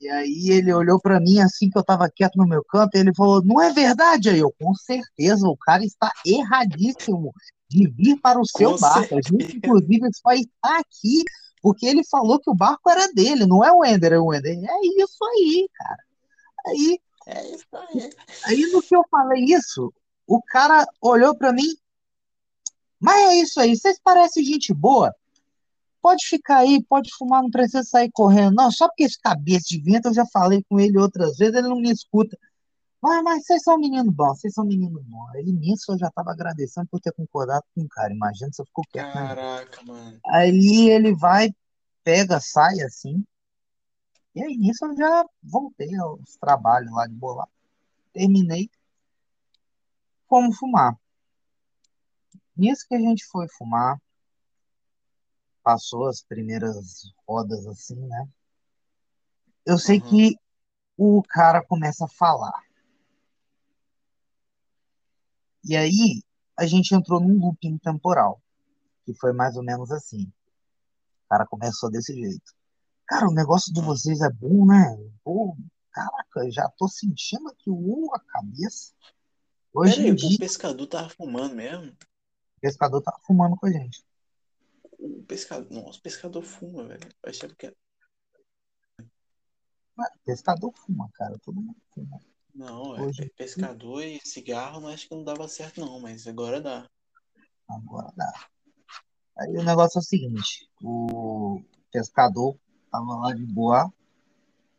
E 0.00 0.08
aí 0.08 0.50
ele 0.50 0.72
olhou 0.72 1.00
para 1.00 1.20
mim 1.20 1.40
assim 1.40 1.70
que 1.70 1.78
eu 1.78 1.80
estava 1.80 2.10
quieto 2.10 2.36
no 2.36 2.46
meu 2.46 2.62
canto, 2.64 2.96
e 2.96 2.98
ele 2.98 3.14
falou: 3.14 3.42
"Não 3.44 3.62
é 3.62 3.72
verdade 3.72 4.28
aí 4.28 4.40
eu, 4.40 4.52
com 4.60 4.74
certeza, 4.74 5.46
o 5.46 5.56
cara 5.56 5.84
está 5.84 6.12
erradíssimo 6.26 7.32
de 7.72 7.88
vir 7.88 8.20
para 8.20 8.38
o 8.38 8.46
seu 8.46 8.72
Com 8.72 8.80
barco. 8.80 9.16
A 9.16 9.22
gente 9.22 9.56
inclusive 9.56 10.08
só 10.14 10.32
está 10.32 10.78
aqui 10.78 11.24
porque 11.62 11.86
ele 11.86 12.04
falou 12.04 12.38
que 12.38 12.50
o 12.50 12.54
barco 12.54 12.90
era 12.90 13.10
dele, 13.12 13.46
não 13.46 13.64
é 13.64 13.72
o 13.72 13.84
Ender, 13.84 14.12
é 14.12 14.18
o 14.18 14.34
Ender. 14.34 14.58
É 14.58 15.02
isso 15.02 15.24
aí, 15.24 15.68
cara. 15.74 16.04
Aí, 16.66 16.98
É 17.26 17.50
isso 17.50 17.66
aí. 17.72 18.10
aí 18.46 18.72
no 18.72 18.82
que 18.82 18.94
eu 18.94 19.04
falei 19.10 19.44
isso, 19.44 19.92
o 20.26 20.42
cara 20.42 20.84
olhou 21.00 21.36
para 21.36 21.52
mim, 21.52 21.74
mas 23.00 23.30
é 23.30 23.36
isso 23.36 23.60
aí, 23.60 23.76
vocês 23.76 23.98
parecem 24.02 24.44
gente 24.44 24.74
boa. 24.74 25.14
Pode 26.00 26.26
ficar 26.26 26.58
aí, 26.58 26.82
pode 26.88 27.10
fumar, 27.16 27.42
não 27.42 27.50
precisa 27.50 27.84
sair 27.84 28.10
correndo, 28.12 28.56
não. 28.56 28.72
Só 28.72 28.88
porque 28.88 29.04
esse 29.04 29.18
cabeça 29.20 29.66
de 29.68 29.80
vento, 29.80 30.08
eu 30.08 30.14
já 30.14 30.26
falei 30.32 30.64
com 30.68 30.80
ele 30.80 30.98
outras 30.98 31.36
vezes, 31.36 31.54
ele 31.54 31.68
não 31.68 31.76
me 31.76 31.92
escuta. 31.92 32.36
Mas, 33.02 33.22
mas 33.24 33.44
vocês 33.44 33.62
são 33.62 33.76
menino 33.78 34.12
bom, 34.12 34.28
vocês 34.34 34.54
são 34.54 34.64
menino 34.64 35.02
bom. 35.02 35.28
Aí 35.30 35.44
nisso 35.44 35.92
eu 35.92 35.98
já 35.98 36.10
tava 36.10 36.30
agradecendo 36.30 36.86
por 36.88 37.00
ter 37.00 37.12
concordado 37.12 37.64
com 37.74 37.82
o 37.82 37.88
cara. 37.88 38.12
Imagina 38.12 38.52
se 38.52 38.62
eu 38.62 38.66
ficou 38.66 38.84
quieto, 38.92 39.12
né? 39.14 39.26
Caraca, 39.26 39.82
mano. 39.82 40.20
Aí 40.24 40.88
ele 40.88 41.12
vai, 41.14 41.52
pega, 42.04 42.38
sai 42.38 42.80
assim. 42.80 43.24
E 44.34 44.42
aí 44.42 44.56
nisso 44.56 44.84
eu 44.86 44.96
já 44.96 45.24
voltei 45.42 45.94
aos 45.96 46.36
trabalhos 46.36 46.92
lá 46.92 47.06
de 47.08 47.14
bolar. 47.14 47.48
Terminei. 48.12 48.70
Fomos 50.28 50.56
fumar. 50.56 50.96
Nisso 52.56 52.86
que 52.88 52.94
a 52.94 53.00
gente 53.00 53.24
foi 53.26 53.48
fumar, 53.48 54.00
passou 55.62 56.06
as 56.06 56.22
primeiras 56.22 57.12
rodas 57.26 57.66
assim, 57.66 57.96
né? 57.96 58.28
Eu 59.66 59.78
sei 59.78 59.98
Uhum. 60.00 60.08
que 60.08 60.36
o 60.96 61.22
cara 61.22 61.64
começa 61.64 62.04
a 62.04 62.08
falar. 62.08 62.52
E 65.64 65.76
aí 65.76 66.22
a 66.56 66.66
gente 66.66 66.94
entrou 66.94 67.20
num 67.20 67.38
looping 67.38 67.78
temporal, 67.78 68.42
que 69.04 69.14
foi 69.14 69.32
mais 69.32 69.56
ou 69.56 69.62
menos 69.62 69.90
assim. 69.90 70.24
O 71.24 71.28
cara 71.28 71.46
começou 71.46 71.90
desse 71.90 72.14
jeito. 72.14 72.52
Cara, 73.06 73.28
o 73.28 73.34
negócio 73.34 73.72
de 73.72 73.80
vocês 73.80 74.20
é 74.20 74.30
bom, 74.30 74.66
né? 74.66 74.96
Pô, 75.24 75.56
caraca, 75.90 76.50
já 76.50 76.68
tô 76.76 76.88
sentindo 76.88 77.48
aqui 77.48 77.70
o 77.70 78.10
a 78.14 78.20
cabeça. 78.20 78.92
Hoje 79.74 79.96
Pera 79.96 80.02
aí, 80.02 80.10
em 80.10 80.12
o 80.12 80.16
dia, 80.16 80.38
pescador 80.38 80.86
tava 80.86 81.08
fumando 81.08 81.54
mesmo? 81.54 81.92
o 81.92 82.60
pescador 82.60 83.02
tá 83.02 83.18
fumando 83.26 83.56
com 83.56 83.66
a 83.66 83.72
gente. 83.72 84.04
O 84.98 85.22
pescador. 85.24 85.68
Nossa, 85.70 85.98
o 85.98 86.02
pescador 86.02 86.42
fuma, 86.42 86.86
velho. 86.86 87.08
Eu 87.22 87.30
achava 87.30 87.54
que 87.54 87.66
era. 87.66 87.76
Pescador 90.24 90.72
fuma, 90.76 91.10
cara, 91.14 91.38
todo 91.40 91.60
mundo 91.60 91.76
fuma. 91.92 92.20
Não, 92.54 92.96
é 92.96 93.00
Hoje- 93.02 93.22
é 93.22 93.28
pescador 93.36 94.04
e 94.04 94.20
cigarro, 94.24 94.80
não 94.80 94.88
acho 94.88 95.08
que 95.08 95.14
não 95.14 95.24
dava 95.24 95.48
certo, 95.48 95.80
não, 95.80 95.98
mas 96.00 96.26
agora 96.26 96.60
dá. 96.60 96.86
Agora 97.68 98.12
dá. 98.16 98.46
Aí 99.38 99.56
o 99.56 99.62
negócio 99.64 99.98
é 99.98 100.00
o 100.00 100.04
seguinte, 100.04 100.68
o 100.82 101.62
pescador 101.90 102.56
tava 102.90 103.14
lá 103.16 103.34
de 103.34 103.44
boa, 103.46 103.92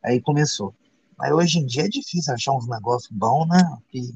aí 0.02 0.20
começou. 0.20 0.74
Mas 1.18 1.32
hoje 1.32 1.58
em 1.58 1.66
dia 1.66 1.84
é 1.84 1.88
difícil 1.88 2.32
achar 2.32 2.52
uns 2.52 2.68
negócios 2.68 3.10
bons, 3.10 3.46
né? 3.48 3.62
Porque 3.82 4.12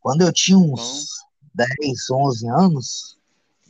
quando 0.00 0.22
eu 0.22 0.32
tinha 0.32 0.58
uns 0.58 1.06
10, 1.54 2.10
11 2.10 2.46
anos, 2.48 3.18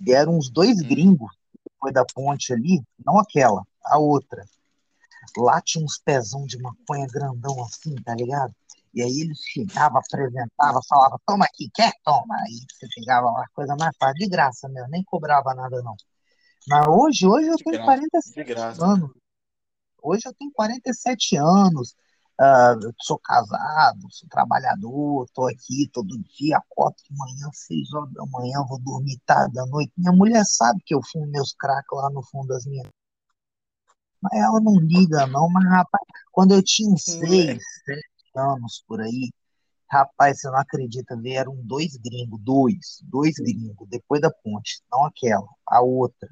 vieram 0.01 0.37
uns 0.37 0.51
dois 0.51 0.81
Hum. 0.83 0.89
gringos 0.89 1.33
depois 1.65 1.95
da 1.95 2.05
ponte 2.05 2.53
ali, 2.53 2.83
não 3.05 3.19
aquela, 3.19 3.65
a 3.85 3.99
outra. 3.99 4.45
Lá 5.37 5.61
tinha 5.61 5.85
uns 5.85 5.99
pezão 5.99 6.45
de 6.45 6.59
maconha 6.59 7.07
grandão 7.07 7.63
assim, 7.65 7.95
tá 8.03 8.15
ligado? 8.15 8.55
E 8.95 9.03
aí 9.03 9.20
eles 9.20 9.39
chegavam, 9.41 10.01
apresentavam, 10.01 10.80
falavam, 10.89 11.18
toma 11.26 11.45
aqui, 11.45 11.70
quer? 11.74 11.93
Toma. 12.05 12.34
Aí 12.47 12.59
você 12.72 12.86
chegava 12.93 13.30
lá, 13.30 13.45
coisa 13.55 13.76
mais 13.78 13.97
fácil, 13.99 14.14
de 14.16 14.28
graça 14.28 14.68
mesmo, 14.68 14.89
nem 14.91 15.05
cobrava 15.05 15.55
nada 15.55 15.82
não. 15.82 15.95
Mas 16.66 16.86
hoje, 16.89 17.26
hoje 17.26 17.49
eu 17.49 17.57
De 17.57 17.64
tenho 17.64 17.76
graça, 17.76 17.86
47 17.86 18.34
De 18.34 18.45
graça. 18.45 18.84
anos. 18.84 19.11
Hoje 20.03 20.22
eu 20.26 20.34
tenho 20.34 20.53
47 20.53 21.36
anos, 21.36 21.95
eu 22.82 22.93
sou 23.01 23.18
casado, 23.18 24.07
sou 24.11 24.28
trabalhador, 24.28 25.26
tô 25.34 25.47
aqui 25.49 25.91
todo 25.93 26.18
dia, 26.39 26.59
acordo 26.59 26.97
de 27.09 27.16
manhã, 27.16 27.51
6 27.53 27.93
horas 27.95 28.12
da 28.12 28.24
manhã, 28.26 28.64
vou 28.68 28.78
dormir 28.80 29.18
tarde 29.26 29.55
da 29.55 29.66
noite. 29.66 29.93
Minha 29.97 30.12
mulher 30.12 30.45
sabe 30.45 30.80
que 30.84 30.95
eu 30.95 31.01
fumo 31.03 31.26
meus 31.26 31.53
cracks 31.59 31.89
lá 31.93 32.11
no 32.11 32.22
fundo 32.22 32.49
das 32.49 32.64
minhas. 32.64 32.86
Mas 34.20 34.32
ela 34.41 34.61
não 34.61 34.76
liga, 34.80 35.26
não. 35.26 35.49
Mas, 35.49 35.64
rapaz, 35.68 36.05
quando 36.32 36.53
eu 36.53 36.62
tinha 36.62 36.93
uns 36.93 37.07
Moleque. 37.16 37.61
6, 38.39 38.47
7 38.47 38.57
anos 38.57 38.84
por 38.86 39.01
aí, 39.01 39.30
rapaz, 39.91 40.41
você 40.41 40.49
não 40.49 40.59
acredita, 40.59 41.16
vieram 41.16 41.57
dois 41.62 41.97
gringos, 41.97 42.41
dois, 42.43 43.01
dois 43.03 43.34
gringos, 43.36 43.89
depois 43.89 44.20
da 44.20 44.30
ponte, 44.30 44.82
não 44.91 45.05
aquela, 45.05 45.49
a 45.66 45.80
outra. 45.80 46.28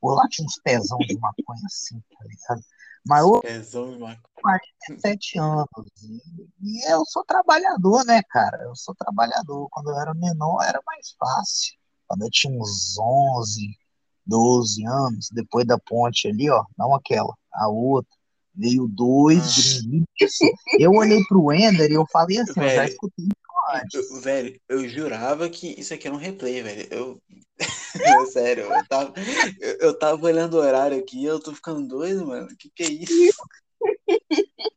Por 0.00 0.14
lá 0.14 0.26
tinha 0.30 0.46
uns 0.46 0.58
pezão 0.62 0.98
de 0.98 1.18
maconha 1.18 1.62
assim, 1.66 2.00
tá 2.00 2.24
ligado? 2.24 2.64
Mas 3.06 3.22
eu 3.22 3.40
Pezão 3.42 3.92
de 3.92 3.98
maconha. 3.98 4.20
47 4.42 5.38
anos. 5.38 5.66
E, 6.02 6.48
e 6.62 6.92
eu 6.92 7.04
sou 7.06 7.24
trabalhador, 7.24 8.04
né, 8.04 8.22
cara? 8.30 8.62
Eu 8.62 8.74
sou 8.74 8.94
trabalhador. 8.94 9.68
Quando 9.70 9.90
eu 9.90 10.00
era 10.00 10.14
menor 10.14 10.62
era 10.62 10.80
mais 10.86 11.14
fácil. 11.18 11.74
Quando 12.06 12.22
eu 12.22 12.30
tinha 12.30 12.58
uns 12.58 12.98
11, 12.98 13.78
12 14.26 14.86
anos, 14.86 15.28
depois 15.32 15.66
da 15.66 15.78
ponte 15.78 16.28
ali, 16.28 16.50
ó, 16.50 16.64
não 16.78 16.94
aquela, 16.94 17.34
a 17.52 17.68
outra, 17.68 18.10
veio 18.54 18.86
dois 18.88 19.38
Ah. 19.38 19.82
gringos. 19.88 20.06
Isso. 20.20 20.44
Eu 20.78 20.92
olhei 20.92 21.22
pro 21.28 21.52
Ender 21.52 21.90
e 21.90 21.94
eu 21.94 22.06
falei 22.10 22.38
assim, 22.38 22.50
eu 22.60 22.68
já 22.68 22.82
Velho, 22.82 22.88
escutei 22.92 23.24
isso 23.24 23.74
antes. 23.74 24.10
Eu- 24.10 24.20
velho, 24.20 24.60
eu 24.68 24.88
jurava 24.88 25.48
que 25.48 25.78
isso 25.80 25.94
aqui 25.94 26.06
era 26.06 26.16
um 26.16 26.18
replay, 26.18 26.62
velho. 26.62 26.86
Eu. 26.90 27.22
Sério, 28.32 28.64
eu 28.64 28.86
tava, 28.88 29.12
eu, 29.60 29.76
eu 29.80 29.98
tava 29.98 30.24
olhando 30.24 30.54
o 30.54 30.60
horário 30.60 30.98
aqui 30.98 31.20
e 31.20 31.24
eu 31.24 31.38
tô 31.40 31.54
ficando 31.54 31.86
doido, 31.86 32.26
mano. 32.26 32.48
Que 32.58 32.70
que 32.70 32.82
é 32.82 32.90
isso? 32.90 33.42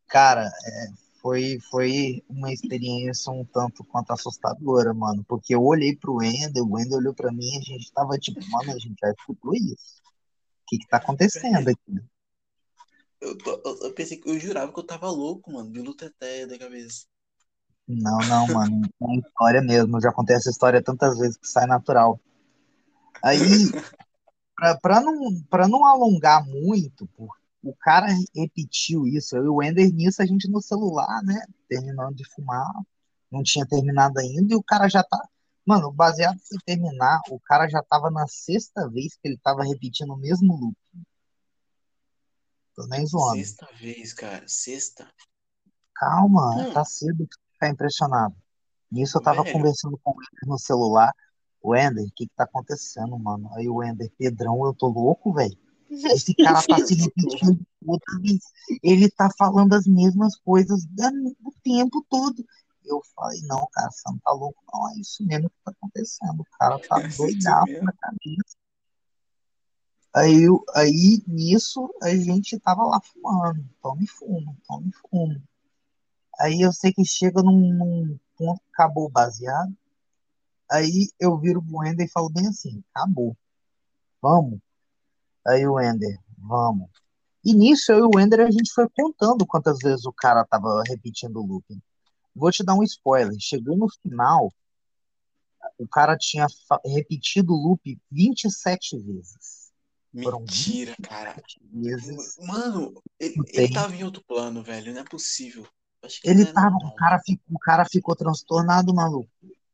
Cara, 0.07 0.45
é, 0.47 0.87
foi, 1.21 1.57
foi 1.71 2.23
uma 2.29 2.51
experiência 2.51 3.31
um 3.31 3.45
tanto 3.45 3.83
quanto 3.85 4.11
assustadora, 4.11 4.93
mano, 4.93 5.23
porque 5.27 5.55
eu 5.55 5.63
olhei 5.63 5.95
pro 5.95 6.21
Ender, 6.21 6.63
o 6.63 6.79
Ender 6.79 6.97
olhou 6.97 7.13
pra 7.13 7.31
mim 7.31 7.49
e 7.53 7.57
a 7.57 7.61
gente 7.61 7.91
tava 7.93 8.17
tipo, 8.17 8.39
mano, 8.49 8.71
a 8.71 8.79
gente 8.79 8.95
já 8.99 9.09
escutou 9.11 9.53
isso. 9.55 10.01
O 10.03 10.65
que 10.67 10.77
que 10.79 10.87
tá 10.87 10.97
acontecendo 10.97 11.69
aqui? 11.69 12.01
Eu, 13.23 13.37
eu, 13.45 13.77
eu 13.83 13.93
pensei 13.93 14.17
que 14.17 14.29
eu 14.29 14.37
jurava 14.37 14.73
que 14.73 14.77
eu 14.77 14.85
tava 14.85 15.09
louco, 15.09 15.49
mano, 15.49 15.71
de 15.71 15.79
luteteia 15.79 16.45
da 16.45 16.59
cabeça. 16.59 17.05
Não, 17.87 18.17
não, 18.17 18.47
mano, 18.47 18.81
é 18.85 19.05
uma 19.05 19.15
história 19.15 19.61
mesmo. 19.61 19.95
Eu 19.95 20.01
já 20.01 20.11
contei 20.11 20.35
essa 20.35 20.49
história 20.49 20.83
tantas 20.83 21.17
vezes 21.17 21.37
que 21.37 21.47
sai 21.47 21.65
natural. 21.65 22.19
Aí, 23.23 23.37
pra, 24.57 24.77
pra 24.77 24.99
não, 24.99 25.41
pra 25.49 25.67
não 25.69 25.85
alongar 25.85 26.45
muito, 26.45 27.07
por, 27.15 27.29
o 27.63 27.73
cara 27.73 28.07
repetiu 28.35 29.07
isso. 29.07 29.37
Eu 29.37 29.45
e 29.45 29.47
o 29.47 29.63
Ender 29.63 29.93
nisso, 29.93 30.21
a 30.21 30.25
gente 30.25 30.49
no 30.49 30.61
celular, 30.61 31.23
né? 31.23 31.45
Terminando 31.69 32.15
de 32.15 32.25
fumar, 32.35 32.73
não 33.31 33.41
tinha 33.41 33.65
terminado 33.65 34.19
ainda, 34.19 34.53
e 34.53 34.55
o 34.55 34.63
cara 34.63 34.89
já 34.89 35.01
tá. 35.01 35.29
Mano, 35.65 35.93
baseado 35.93 36.37
foi 36.39 36.57
terminar, 36.65 37.21
o 37.29 37.39
cara 37.39 37.69
já 37.69 37.81
tava 37.81 38.11
na 38.11 38.27
sexta 38.27 38.89
vez 38.89 39.15
que 39.15 39.29
ele 39.29 39.37
tava 39.37 39.63
repetindo 39.63 40.11
o 40.13 40.17
mesmo 40.17 40.57
loop. 40.57 40.75
Tô 42.75 42.85
nem 42.87 43.05
zoando. 43.05 43.37
Sexta 43.37 43.67
vez, 43.79 44.13
cara. 44.13 44.43
Sexta. 44.47 45.07
Calma, 45.95 46.55
Hum. 46.55 46.73
tá 46.73 46.83
cedo 46.83 47.27
pra 47.27 47.37
ficar 47.53 47.69
impressionado. 47.69 48.35
Nisso 48.91 49.17
eu 49.17 49.21
tava 49.21 49.43
Velho. 49.43 49.53
conversando 49.53 49.99
com 50.03 50.11
ele 50.11 50.49
no 50.51 50.57
celular. 50.59 51.13
O 51.61 51.75
Ender, 51.75 52.03
o 52.05 52.11
que 52.15 52.27
que 52.27 52.35
tá 52.35 52.43
acontecendo, 52.43 53.17
mano? 53.17 53.49
Aí 53.55 53.69
o 53.69 53.81
Ender, 53.83 54.11
Pedrão, 54.17 54.65
eu 54.65 54.73
tô 54.73 54.87
louco, 54.87 55.31
velho. 55.33 55.57
Esse 55.89 56.33
cara 56.35 56.61
tá 56.61 56.77
se 56.85 56.95
repetindo 56.95 57.65
outra 57.85 58.19
vez. 58.19 58.39
Ele 58.83 59.09
tá 59.11 59.29
falando 59.37 59.73
as 59.73 59.85
mesmas 59.85 60.35
coisas 60.39 60.83
o 60.83 61.51
tempo 61.63 62.05
todo. 62.09 62.43
Eu 62.83 63.01
falei, 63.15 63.39
não, 63.43 63.65
cara, 63.71 63.89
você 63.91 64.01
não 64.09 64.17
tá 64.19 64.31
louco, 64.31 64.61
não. 64.73 64.89
É 64.89 64.99
isso 64.99 65.23
mesmo 65.25 65.49
que 65.49 65.55
tá 65.63 65.71
acontecendo. 65.71 66.41
O 66.41 66.57
cara 66.57 66.79
tá 66.79 66.95
É 66.99 67.07
doidado 67.07 67.71
na 67.83 67.93
cabeça. 67.93 68.57
Aí, 70.15 70.43
eu- 70.43 70.63
aí, 70.75 71.23
nisso, 71.27 71.89
a 72.01 72.09
gente 72.15 72.59
tava 72.59 72.83
lá 72.83 72.99
fumando. 73.01 73.63
Tome 73.81 74.07
fumo, 74.07 74.55
tome 74.67 74.91
fumo. 74.93 75.41
Aí 76.39 76.61
eu 76.61 76.71
sei 76.73 76.93
que 76.93 77.05
chega 77.05 77.41
num, 77.41 77.73
num 77.73 78.19
ponto 78.37 78.59
que 78.59 78.69
acabou 78.73 79.09
baseado. 79.09 79.75
Aí 80.71 81.09
eu 81.19 81.37
viro 81.39 81.61
pro 81.63 81.85
Ender 81.85 82.05
e 82.07 82.11
falo 82.11 82.29
bem 82.29 82.47
assim, 82.47 82.83
acabou. 82.93 83.35
Vamos. 84.21 84.59
Aí 85.47 85.67
o 85.67 85.79
Ender, 85.79 86.19
vamos. 86.37 86.89
E 87.45 87.53
nisso, 87.55 87.91
eu 87.93 87.99
e 88.11 88.17
o 88.17 88.19
Ender, 88.21 88.41
a 88.41 88.51
gente 88.51 88.73
foi 88.73 88.87
contando 88.89 89.45
quantas 89.47 89.79
vezes 89.79 90.05
o 90.05 90.13
cara 90.13 90.45
tava 90.45 90.83
repetindo 90.87 91.37
o 91.41 91.45
looping. 91.47 91.81
Vou 92.35 92.51
te 92.51 92.63
dar 92.63 92.75
um 92.75 92.83
spoiler. 92.83 93.35
Chegou 93.39 93.77
no 93.77 93.87
final, 94.03 94.51
o 95.77 95.87
cara 95.87 96.17
tinha 96.17 96.47
repetido 96.85 97.53
o 97.53 97.57
loop 97.57 97.99
27 98.11 98.97
vezes. 98.97 99.62
Mentira, 100.13 100.95
cara. 101.01 101.35
Mano, 102.39 103.01
ele, 103.19 103.35
ele 103.51 103.73
tava 103.73 103.95
em 103.95 104.03
outro 104.03 104.23
plano, 104.23 104.61
velho. 104.61 104.93
Não 104.93 105.01
é 105.01 105.03
possível. 105.03 105.67
ele 106.23 106.43
é 106.43 106.53
tava, 106.53 106.75
o 106.75 106.95
cara, 106.95 107.19
ficou, 107.19 107.55
o 107.55 107.59
cara 107.59 107.85
ficou 107.85 108.15
transtornado, 108.15 108.93
maluco. 108.93 109.29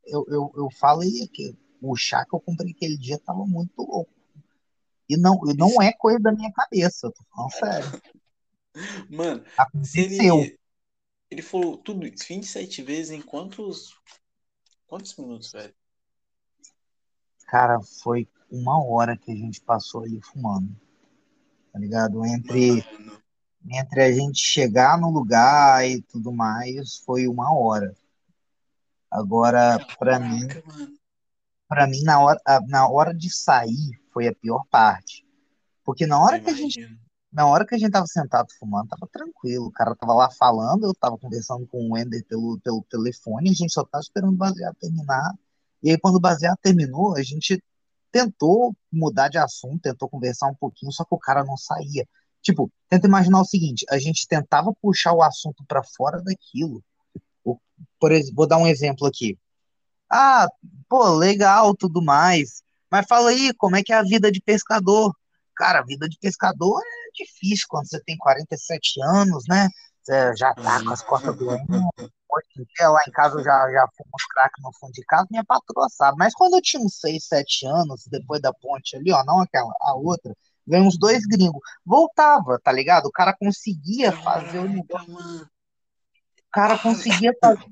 Eu, 0.06 0.26
eu, 0.30 0.54
eu 0.56 0.70
falei 0.72 1.28
que 1.28 1.58
o 1.82 1.96
chá 1.96 2.26
que 2.26 2.34
eu 2.34 2.40
comprei 2.40 2.72
aquele 2.72 2.98
dia 2.98 3.20
tava 3.20 3.46
muito 3.46 3.82
louco. 3.82 4.14
E 5.10 5.18
não, 5.18 5.40
não 5.58 5.82
é 5.82 5.92
coisa 5.92 6.20
da 6.20 6.32
minha 6.32 6.52
cabeça, 6.54 7.08
eu 7.08 7.12
tô 7.12 7.24
falando 7.30 7.52
sério. 7.52 8.02
Mano, 9.10 9.44
Aconteceu. 9.58 10.40
Ele, 10.40 10.60
ele 11.32 11.42
falou 11.42 11.78
tudo 11.78 12.06
isso 12.08 12.26
27 12.28 12.82
vezes 12.82 13.12
em 13.12 13.22
quantos. 13.22 13.94
Quantos 14.88 15.16
minutos, 15.18 15.52
velho? 15.52 15.74
Cara, 17.50 17.82
foi 17.82 18.28
uma 18.52 18.84
hora 18.84 19.18
que 19.18 19.32
a 19.32 19.36
gente 19.36 19.60
passou 19.62 20.04
ali 20.04 20.22
fumando. 20.22 20.70
Tá 21.74 21.80
ligado? 21.80 22.24
Entre, 22.26 22.84
entre 23.68 24.04
a 24.04 24.12
gente 24.12 24.40
chegar 24.40 25.00
no 25.00 25.10
lugar 25.10 25.88
e 25.88 26.02
tudo 26.04 26.32
mais, 26.32 26.98
foi 26.98 27.28
uma 27.28 27.52
hora. 27.54 27.96
Agora, 29.10 29.84
para 29.98 30.20
mim, 30.20 30.48
para 31.68 31.88
mim 31.88 32.04
na 32.04 32.20
hora, 32.20 32.40
na 32.68 32.88
hora 32.88 33.14
de 33.14 33.32
sair 33.32 34.00
foi 34.14 34.28
a 34.28 34.36
pior 34.36 34.64
parte. 34.70 35.26
Porque 35.84 36.06
na 36.06 36.22
hora 36.22 36.40
que 36.40 36.50
a 36.52 36.54
gente 36.54 37.00
na 37.32 37.48
hora 37.48 37.66
que 37.66 37.76
a 37.76 37.78
gente 37.78 37.92
tava 37.92 38.08
sentado 38.08 38.48
fumando, 38.60 38.90
tava 38.90 39.08
tranquilo. 39.12 39.68
O 39.68 39.72
cara 39.72 39.96
tava 39.96 40.14
lá 40.14 40.30
falando, 40.32 40.86
eu 40.86 40.94
tava 40.94 41.18
conversando 41.18 41.66
com 41.68 41.78
o 41.78 41.94
Wender 41.94 42.26
pelo, 42.28 42.60
pelo 42.60 42.84
telefone, 42.90 43.52
a 43.52 43.54
gente 43.54 43.72
só 43.72 43.84
tava 43.84 44.02
esperando 44.02 44.34
o 44.34 44.38
baseado 44.38 44.76
terminar. 44.80 45.34
E 45.82 45.92
aí, 45.92 45.98
quando 46.00 46.16
o 46.16 46.20
baseado 46.20 46.58
terminou, 46.62 47.16
a 47.16 47.24
gente 47.24 47.62
tentou 48.12 48.76
mudar 48.92 49.30
de 49.30 49.38
assunto, 49.38 49.82
tentou 49.82 50.10
conversar 50.10 50.48
um 50.48 50.56
pouquinho, 50.56 50.92
só 50.92 51.04
que 51.04 51.14
o 51.14 51.20
cara 51.20 51.44
não 51.44 51.58
saía. 51.58 52.06
Tipo, 52.42 52.72
tenta 52.90 53.08
imaginar 53.08 53.42
o 53.42 53.46
seguinte: 53.46 53.86
a 53.90 54.00
gente 54.00 54.28
tentava 54.28 54.74
puxar 54.82 55.14
o 55.14 55.24
assunto 55.24 55.64
para 55.68 55.84
fora 55.84 56.22
daquilo. 56.22 56.84
Por 58.00 58.12
exemplo, 58.12 58.36
vou 58.36 58.48
dar 58.48 58.58
um 58.58 58.68
exemplo 58.68 59.08
aqui. 59.08 59.38
Ah, 60.10 60.48
pô, 60.88 61.10
legal, 61.16 61.76
tudo 61.76 62.02
mais. 62.02 62.64
Mas 62.92 63.06
fala 63.08 63.30
aí, 63.30 63.54
como 63.56 63.76
é 63.76 63.84
que 63.84 63.94
é 63.94 63.96
a 63.96 64.04
vida 64.04 64.32
de 64.32 64.42
pescador? 64.42 65.14
Cara, 65.56 65.80
a 65.80 65.84
vida 65.84 66.08
de 66.08 66.18
pescador 66.20 66.82
é 66.82 67.24
difícil 67.24 67.66
quando 67.70 67.88
você 67.88 68.02
tem 68.04 68.18
47 68.18 69.02
anos, 69.04 69.44
né? 69.48 69.68
Você 70.02 70.36
já 70.36 70.54
tá 70.54 70.84
com 70.84 70.90
as 70.90 71.02
costas 71.02 71.36
doendo. 71.38 71.68
Hoje 72.32 72.48
em 72.60 72.64
dia, 72.76 72.90
lá 72.90 73.00
em 73.08 73.12
casa, 73.12 73.40
eu 73.40 73.44
já, 73.44 73.72
já 73.72 73.86
uns 73.86 74.26
crack 74.26 74.62
no 74.62 74.72
fundo 74.80 74.94
de 74.94 75.04
casa, 75.04 75.28
minha 75.32 75.44
patroa 75.44 75.90
sabe. 75.90 76.18
Mas 76.18 76.34
quando 76.34 76.56
eu 76.56 76.62
tinha 76.62 76.82
uns 76.82 77.00
6, 77.00 77.26
7 77.26 77.66
anos, 77.66 78.06
depois 78.08 78.42
da 78.42 78.54
ponte 78.54 78.96
ali, 78.96 79.12
ó, 79.12 79.24
não 79.26 79.42
aquela, 79.42 79.74
a 79.82 79.96
outra, 79.96 80.36
veio 80.66 80.84
uns 80.84 80.98
dois 80.98 81.26
gringos. 81.26 81.62
Voltava, 81.84 82.60
tá 82.64 82.72
ligado? 82.72 83.08
O 83.08 83.12
cara 83.12 83.36
conseguia 83.36 84.12
fazer 84.12 84.60
o 84.60 84.70
negócio. 84.70 85.14
O 85.14 86.52
cara 86.52 86.78
conseguia 86.78 87.34
fazer 87.42 87.66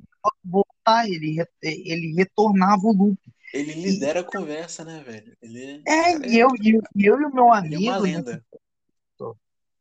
voltar, 0.44 1.08
ele, 1.08 1.38
ele 1.62 2.14
retornava 2.16 2.82
o 2.84 2.94
loop. 2.94 3.20
Ele 3.54 3.74
lidera 3.74 4.20
e, 4.20 4.22
a 4.22 4.26
conversa, 4.26 4.84
né, 4.84 5.02
velho? 5.06 5.38
Ele, 5.42 5.84
é, 5.88 6.12
é 6.12 6.28
e 6.28 6.38
eu, 6.38 6.50
eu, 6.64 6.82
eu 6.96 7.22
e 7.22 7.26
o 7.26 7.34
meu 7.34 7.54
amigo. 7.54 7.86
É 7.86 7.90
uma 7.90 7.98
lenda. 7.98 8.46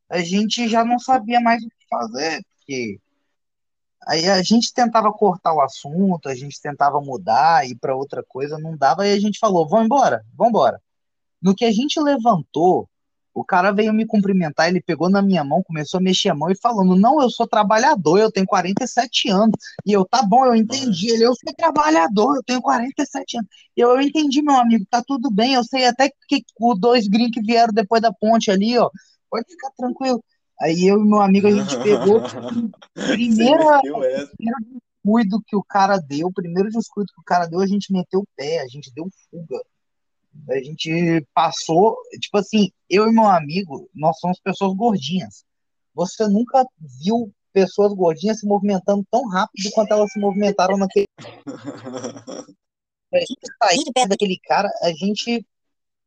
A 0.08 0.20
gente 0.20 0.68
já 0.68 0.84
não 0.84 0.98
sabia 0.98 1.40
mais 1.40 1.62
o 1.64 1.68
que 1.68 1.88
fazer, 1.90 2.44
porque 2.56 3.00
aí 4.06 4.28
a 4.28 4.42
gente 4.42 4.72
tentava 4.72 5.12
cortar 5.12 5.52
o 5.54 5.60
assunto, 5.60 6.28
a 6.28 6.34
gente 6.34 6.60
tentava 6.60 7.00
mudar, 7.00 7.66
ir 7.66 7.76
para 7.76 7.96
outra 7.96 8.22
coisa, 8.26 8.58
não 8.58 8.76
dava, 8.76 9.06
e 9.06 9.12
a 9.12 9.20
gente 9.20 9.38
falou: 9.38 9.68
vamos 9.68 9.86
embora, 9.86 10.24
vamos 10.34 10.50
embora. 10.50 10.80
No 11.42 11.54
que 11.54 11.64
a 11.64 11.72
gente 11.72 12.00
levantou, 12.00 12.88
o 13.36 13.44
cara 13.44 13.70
veio 13.70 13.92
me 13.92 14.06
cumprimentar, 14.06 14.66
ele 14.68 14.80
pegou 14.80 15.10
na 15.10 15.20
minha 15.20 15.44
mão, 15.44 15.62
começou 15.62 15.98
a 15.98 16.02
mexer 16.02 16.30
a 16.30 16.34
mão 16.34 16.50
e 16.50 16.56
falando: 16.58 16.96
Não, 16.96 17.20
eu 17.20 17.28
sou 17.28 17.46
trabalhador, 17.46 18.18
eu 18.18 18.32
tenho 18.32 18.46
47 18.46 19.28
anos. 19.28 19.54
E 19.84 19.92
eu, 19.92 20.06
tá 20.06 20.22
bom, 20.22 20.46
eu 20.46 20.54
entendi. 20.54 21.10
Ele, 21.10 21.24
eu 21.26 21.34
sou 21.34 21.54
trabalhador, 21.54 22.36
eu 22.36 22.42
tenho 22.42 22.62
47 22.62 23.36
anos. 23.36 23.50
Eu, 23.76 23.90
eu 23.90 24.00
entendi, 24.00 24.40
meu 24.40 24.56
amigo, 24.56 24.86
tá 24.90 25.02
tudo 25.06 25.30
bem. 25.30 25.52
Eu 25.54 25.64
sei 25.64 25.84
até 25.84 26.10
que 26.26 26.42
os 26.58 26.80
dois 26.80 27.06
gringos 27.06 27.32
que 27.34 27.42
vieram 27.42 27.74
depois 27.74 28.00
da 28.00 28.10
ponte 28.10 28.50
ali, 28.50 28.78
ó. 28.78 28.88
Pode 29.30 29.44
ficar 29.50 29.70
tranquilo. 29.76 30.24
Aí 30.60 30.86
eu 30.86 31.00
e 31.00 31.04
meu 31.04 31.20
amigo, 31.20 31.46
a 31.46 31.50
gente 31.50 31.76
pegou. 31.82 32.20
primeiro 33.04 33.64
descuido 35.06 35.42
que 35.46 35.56
o 35.56 35.62
cara 35.62 35.98
deu, 35.98 36.32
primeiro 36.32 36.70
descuido 36.70 37.12
que 37.14 37.20
o 37.20 37.24
cara 37.24 37.46
deu, 37.46 37.60
a 37.60 37.66
gente 37.66 37.92
meteu 37.92 38.20
o 38.20 38.28
pé, 38.36 38.60
a 38.60 38.68
gente 38.68 38.92
deu 38.92 39.08
fuga. 39.30 39.60
A 40.50 40.58
gente 40.62 41.26
passou, 41.32 41.96
tipo 42.20 42.36
assim, 42.38 42.70
eu 42.90 43.08
e 43.08 43.12
meu 43.12 43.26
amigo, 43.26 43.88
nós 43.94 44.18
somos 44.18 44.38
pessoas 44.40 44.74
gordinhas. 44.74 45.44
Você 45.94 46.26
nunca 46.28 46.66
viu 47.02 47.32
pessoas 47.52 47.94
gordinhas 47.94 48.40
se 48.40 48.46
movimentando 48.46 49.02
tão 49.10 49.26
rápido 49.28 49.70
quanto 49.72 49.92
elas 49.92 50.12
se 50.12 50.20
movimentaram 50.20 50.76
naquele. 50.76 51.06
a 53.14 53.18
gente 53.18 53.46
sair 53.62 53.84
de 53.84 53.92
perto 53.92 54.08
daquele 54.10 54.38
cara, 54.44 54.68
a 54.82 54.90
gente 54.90 55.46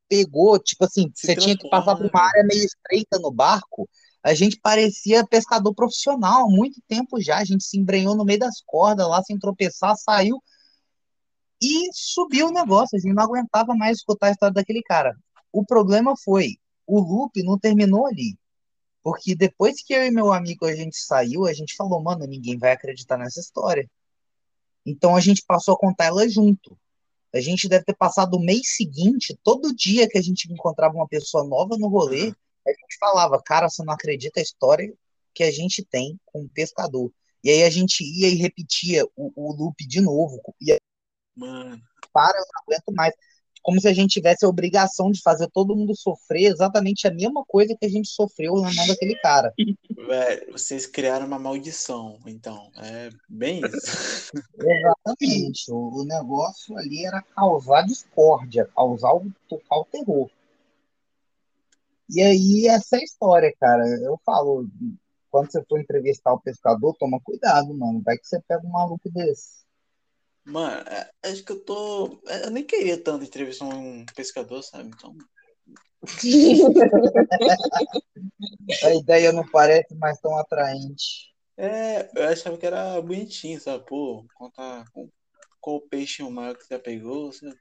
pegou, 0.07 0.59
tipo 0.59 0.85
assim, 0.85 1.11
se 1.15 1.27
você 1.27 1.35
tinha 1.35 1.57
que 1.57 1.69
passar 1.69 1.95
por 1.95 2.05
uma 2.05 2.21
área 2.21 2.43
meio 2.43 2.63
estreita 2.63 3.17
no 3.19 3.31
barco, 3.31 3.89
a 4.24 4.34
gente 4.34 4.59
parecia 4.59 5.26
pescador 5.26 5.74
profissional 5.74 6.47
há 6.47 6.49
muito 6.49 6.82
tempo 6.88 7.22
já. 7.22 7.38
A 7.38 7.45
gente 7.45 7.63
se 7.63 7.78
embrenhou 7.78 8.15
no 8.15 8.26
meio 8.26 8.39
das 8.39 8.61
cordas 8.65 9.07
lá, 9.07 9.24
sem 9.24 9.38
tropeçar, 9.39 9.95
saiu 9.95 10.41
e 11.61 11.89
subiu 11.93 12.47
o 12.47 12.51
negócio, 12.51 12.97
a 12.97 12.99
gente 12.99 13.13
não 13.13 13.24
aguentava 13.24 13.76
mais 13.76 13.97
escutar 13.97 14.28
a 14.28 14.32
história 14.32 14.53
daquele 14.53 14.82
cara. 14.82 15.15
O 15.51 15.65
problema 15.65 16.13
foi, 16.24 16.57
o 16.88 16.99
loop 16.99 17.43
não 17.43 17.59
terminou 17.59 18.07
ali. 18.07 18.38
Porque 19.03 19.36
depois 19.36 19.82
que 19.84 19.93
eu 19.93 20.05
e 20.05 20.11
meu 20.11 20.32
amigo 20.32 20.65
a 20.65 20.76
gente 20.76 20.97
saiu, 20.97 21.45
a 21.45 21.53
gente 21.53 21.76
falou, 21.76 22.01
mano, 22.01 22.26
ninguém 22.26 22.57
vai 22.57 22.72
acreditar 22.72 23.17
nessa 23.17 23.39
história. 23.39 23.89
Então 24.86 25.15
a 25.15 25.20
gente 25.20 25.43
passou 25.45 25.74
a 25.74 25.78
contar 25.78 26.05
ela 26.05 26.28
junto. 26.28 26.78
A 27.34 27.39
gente 27.39 27.67
deve 27.67 27.86
ter 27.86 27.95
passado 27.95 28.36
o 28.36 28.43
mês 28.43 28.76
seguinte, 28.76 29.38
todo 29.43 29.76
dia 29.76 30.07
que 30.07 30.17
a 30.17 30.22
gente 30.22 30.51
encontrava 30.51 30.95
uma 30.95 31.07
pessoa 31.07 31.43
nova 31.43 31.78
no 31.78 31.88
rolê. 31.88 32.34
A 32.70 32.74
gente 32.74 32.97
falava, 32.99 33.41
cara, 33.43 33.70
você 33.70 33.84
não 33.84 33.93
acredita 33.93 34.39
a 34.39 34.43
história 34.43 34.93
que 35.34 35.43
a 35.43 35.51
gente 35.51 35.84
tem 35.84 36.20
com 36.26 36.41
o 36.43 36.49
pescador. 36.49 37.11
E 37.43 37.49
aí 37.49 37.63
a 37.63 37.70
gente 37.70 38.03
ia 38.03 38.28
e 38.28 38.36
repetia 38.36 39.05
o, 39.15 39.32
o 39.36 39.53
loop 39.53 39.88
de 39.88 40.01
novo. 40.01 40.41
E 40.61 40.78
Mano. 41.36 41.82
Para, 42.11 42.38
eu 42.38 42.43
não 42.43 42.63
aguento 42.63 42.93
mais. 42.93 43.13
Como 43.61 43.80
se 43.80 43.88
a 43.88 43.93
gente 43.93 44.11
tivesse 44.11 44.45
a 44.45 44.49
obrigação 44.49 45.11
de 45.11 45.22
fazer 45.22 45.49
todo 45.53 45.76
mundo 45.76 45.95
sofrer 45.95 46.45
exatamente 46.45 47.07
a 47.07 47.13
mesma 47.13 47.43
coisa 47.45 47.76
que 47.78 47.86
a 47.86 47.89
gente 47.89 48.07
sofreu 48.07 48.55
na 48.55 48.74
mão 48.74 48.88
daquele 48.88 49.15
cara. 49.15 49.53
Véio, 50.07 50.51
vocês 50.51 50.86
criaram 50.88 51.28
uma 51.28 51.38
maldição, 51.38 52.20
então. 52.26 52.72
É 52.78 53.09
bem 53.28 53.61
isso. 53.61 54.32
Exatamente. 54.59 55.72
O, 55.72 56.01
o 56.01 56.05
negócio 56.05 56.78
ali 56.78 57.05
era 57.05 57.22
causar 57.22 57.84
discórdia, 57.84 58.65
causar 58.74 59.13
o, 59.13 59.30
tocar 59.47 59.78
o 59.78 59.86
terror. 59.86 60.30
E 62.10 62.22
aí, 62.22 62.68
essa 62.68 62.97
é 62.97 62.99
a 62.99 63.03
história, 63.03 63.53
cara. 63.60 63.86
Eu 64.01 64.20
falo, 64.26 64.68
quando 65.30 65.51
você 65.51 65.64
for 65.64 65.80
entrevistar 65.80 66.34
o 66.34 66.41
pescador, 66.41 66.95
toma 66.97 67.20
cuidado, 67.22 67.74
mano. 67.74 68.01
Vai 68.03 68.18
que 68.18 68.28
você 68.28 68.41
pega 68.47 68.66
um 68.66 68.72
maluco 68.72 69.10
desse. 69.12 69.60
Mano, 70.43 70.89
é, 70.89 71.10
acho 71.24 71.43
que 71.43 71.51
eu 71.51 71.60
tô. 71.60 72.20
É, 72.28 72.45
eu 72.45 72.49
nem 72.49 72.64
queria 72.64 73.01
tanto 73.01 73.26
entrevistar 73.26 73.66
um 73.66 74.05
pescador, 74.16 74.64
sabe? 74.64 74.89
Então. 74.89 75.16
A 78.84 78.95
ideia 78.95 79.32
não 79.32 79.47
parece 79.47 79.93
mais 79.95 80.20
tão 80.20 80.36
atraente. 80.38 81.34
É, 81.57 82.10
eu 82.16 82.30
achava 82.30 82.57
que 82.57 82.66
era 82.66 82.99
bonitinho, 83.01 83.60
sabe? 83.60 83.86
Pô, 83.86 84.26
contar 84.34 84.86
com 84.91 85.10
qual 85.60 85.76
o 85.76 85.82
peixe 85.82 86.24
maior 86.24 86.55
que 86.55 86.66
você 86.66 86.80
pegou, 86.80 87.32
sabe? 87.32 87.55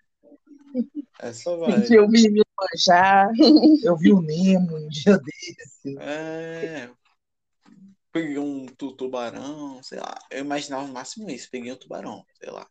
É 1.20 1.32
só 1.32 1.56
vai. 1.56 1.84
Eu 1.90 2.08
vi 2.08 2.30
me 2.30 2.42
manjar. 2.58 3.30
Eu 3.84 3.96
vi 3.96 4.12
o 4.12 4.20
Nemo 4.20 4.76
um 4.76 4.88
dia 4.88 5.18
desse. 5.18 5.98
É. 5.98 6.90
Peguei 8.12 8.38
um 8.38 8.66
tubarão, 8.66 9.82
sei 9.82 9.98
lá. 9.98 10.18
Eu 10.30 10.40
imaginava 10.40 10.86
no 10.86 10.92
máximo 10.92 11.30
isso, 11.30 11.50
peguei 11.50 11.72
um 11.72 11.76
tubarão, 11.76 12.24
sei 12.40 12.50
lá. 12.50 12.66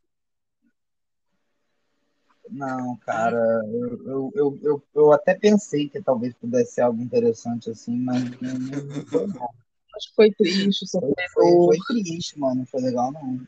Não, 2.50 2.96
cara, 2.98 3.62
eu, 3.74 4.32
eu, 4.34 4.60
eu, 4.64 4.84
eu, 4.96 5.12
até 5.12 5.36
pensei 5.36 5.90
que 5.90 6.02
talvez 6.02 6.34
pudesse 6.34 6.76
ser 6.76 6.82
algo 6.82 7.02
interessante 7.02 7.70
assim, 7.70 7.96
mas 7.98 8.24
não, 8.40 8.54
não 8.54 9.06
foi 9.06 9.28
não. 9.28 9.50
Acho 9.96 10.10
que 10.10 10.16
foi 10.16 10.32
triste, 10.32 10.86
foi, 10.90 11.14
foi, 11.34 11.78
foi 11.78 11.78
triste, 11.88 12.40
mano, 12.40 12.56
não 12.56 12.66
foi 12.66 12.82
legal 12.82 13.12
não. 13.12 13.46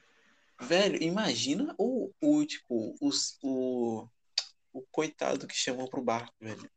Velho, 0.61 1.01
imagina 1.01 1.73
o, 1.77 2.11
o 2.21 2.45
tipo, 2.45 2.93
os, 2.99 3.37
o, 3.41 4.05
o 4.79 4.87
coitado 4.91 5.47
que 5.47 5.55
chamou 5.55 5.89
pro 5.89 6.01
barco, 6.01 6.33
velho. 6.39 6.69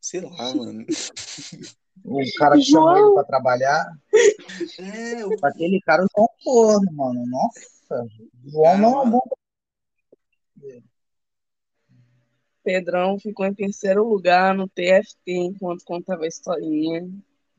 Sei 0.00 0.20
lá, 0.20 0.54
mano. 0.54 0.86
O 2.02 2.18
cara 2.38 2.56
que 2.56 2.62
chamou 2.62 2.96
ele 2.96 3.12
pra 3.12 3.24
trabalhar, 3.24 3.94
É, 4.78 5.26
o 5.26 5.36
aquele 5.42 5.80
cara 5.82 6.02
é 6.02 6.20
um 6.20 6.26
corno, 6.42 6.90
mano. 6.92 7.26
Nossa, 7.26 8.08
João 8.46 8.78
não 8.78 9.02
é 9.02 9.10
bom. 9.10 9.20
Pedrão 12.62 13.18
ficou 13.18 13.44
em 13.44 13.54
terceiro 13.54 14.08
lugar 14.08 14.54
no 14.54 14.66
TFT 14.66 15.30
enquanto 15.30 15.84
contava 15.84 16.24
a 16.24 16.28
historinha. 16.28 17.00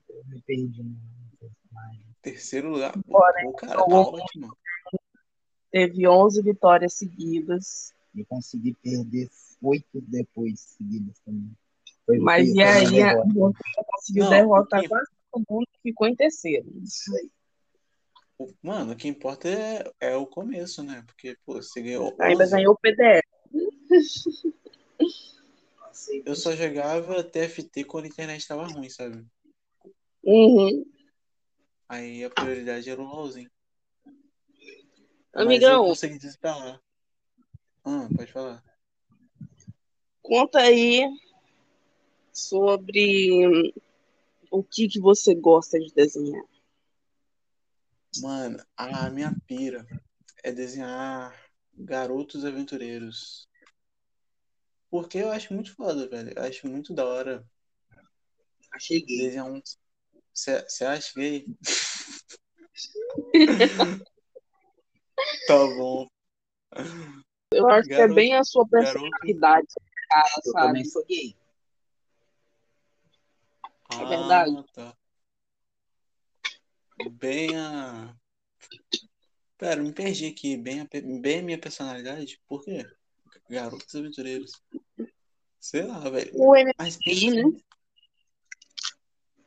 Eu 0.09 0.25
me 0.25 0.41
perdi 0.41 0.81
no 0.81 0.97
personagem. 1.39 2.05
terceiro 2.21 2.69
lugar. 2.71 2.93
Bora, 3.05 3.47
o 3.47 3.53
cara 3.53 3.75
tá 3.75 3.83
ótimo. 3.83 4.57
Teve 5.71 6.07
11 6.07 6.41
vitórias 6.41 6.95
seguidas. 6.95 7.93
E 8.13 8.25
consegui 8.25 8.73
perder 8.73 9.29
oito 9.61 10.01
depois 10.01 10.59
seguidas 10.77 11.19
também. 11.19 11.51
Foi 12.05 12.19
Mas 12.19 12.53
e 12.53 12.61
aí, 12.61 12.85
você 12.85 13.83
conseguiu 13.85 14.29
derrotar 14.29 14.87
quase 14.87 15.11
todo 15.31 15.45
mundo 15.49 15.67
e 15.75 15.89
ficou 15.89 16.07
em 16.07 16.15
terceiro. 16.15 16.67
Isso 16.83 17.15
aí. 17.15 17.29
Mano, 18.61 18.93
o 18.93 18.95
que 18.95 19.07
importa 19.07 19.47
é, 19.47 19.91
é 19.99 20.15
o 20.15 20.25
começo, 20.25 20.83
né? 20.83 21.03
Porque, 21.05 21.37
pô, 21.45 21.61
você 21.61 21.81
ganhou 21.81 22.15
Ainda 22.19 22.43
11. 22.43 22.51
ganhou 22.51 22.73
o 22.73 22.77
PDF. 22.77 23.21
Eu 26.25 26.35
só 26.35 26.55
jogava 26.55 27.23
TFT 27.23 27.83
quando 27.83 28.05
a 28.05 28.07
internet 28.07 28.47
tava 28.47 28.65
ruim, 28.65 28.89
sabe? 28.89 29.23
Uhum. 30.23 30.85
Aí 31.87 32.23
a 32.23 32.29
prioridade 32.29 32.89
era 32.89 33.01
o 33.01 33.05
LOLzinho. 33.05 33.51
Mas 34.05 34.13
eu 35.33 35.41
Amigão, 35.41 35.85
consegui 35.85 36.17
desinstalar. 36.17 36.81
Ah, 37.83 38.07
pode 38.15 38.31
falar. 38.31 38.63
Conta 40.21 40.59
aí 40.59 41.01
sobre 42.31 43.73
o 44.49 44.63
que, 44.63 44.87
que 44.87 44.99
você 44.99 45.35
gosta 45.35 45.79
de 45.79 45.93
desenhar. 45.93 46.43
Mano, 48.21 48.63
a 48.75 49.09
minha 49.09 49.33
pira 49.47 49.85
é 50.43 50.51
desenhar 50.51 51.33
garotos 51.73 52.43
aventureiros. 52.45 53.47
Porque 54.89 55.19
eu 55.19 55.31
acho 55.31 55.53
muito 55.53 55.73
foda, 55.73 56.07
velho. 56.07 56.33
Eu 56.35 56.43
acho 56.43 56.67
muito 56.67 56.93
da 56.93 57.05
hora 57.05 57.45
Achei 58.73 59.01
gay. 59.01 59.25
desenhar 59.25 59.49
um. 59.49 59.61
Você 60.33 60.85
acha 60.85 61.13
gay? 61.15 61.45
tá 65.47 65.57
bom. 65.77 66.07
Eu 67.53 67.69
acho 67.69 67.87
que 67.87 67.93
é 67.93 67.97
Garoto- 67.97 68.15
bem 68.15 68.33
a 68.35 68.43
sua 68.43 68.65
garoto- 68.67 68.99
personalidade, 69.09 69.67
cara, 70.11 70.41
Eu 70.45 70.51
sabe? 70.51 70.67
também 70.67 70.85
sou 70.85 71.05
gay. 71.05 71.35
Ah, 73.89 74.05
verdade. 74.05 74.65
tá. 74.73 74.97
Bem 77.11 77.57
a. 77.57 78.15
Pera, 79.57 79.81
me 79.81 79.93
perdi 79.93 80.27
aqui. 80.27 80.57
Bem 80.57 80.81
a, 80.81 80.87
bem 81.21 81.39
a 81.39 81.43
minha 81.43 81.59
personalidade? 81.59 82.41
Por 82.47 82.63
quê? 82.63 82.85
Garotos 83.49 83.95
aventureiros. 83.95 84.61
Sei 85.59 85.83
lá, 85.83 85.99
velho. 86.09 86.31
O 86.35 86.53
Mas 86.77 86.97
pensa, 86.97 87.35
né? 87.35 87.61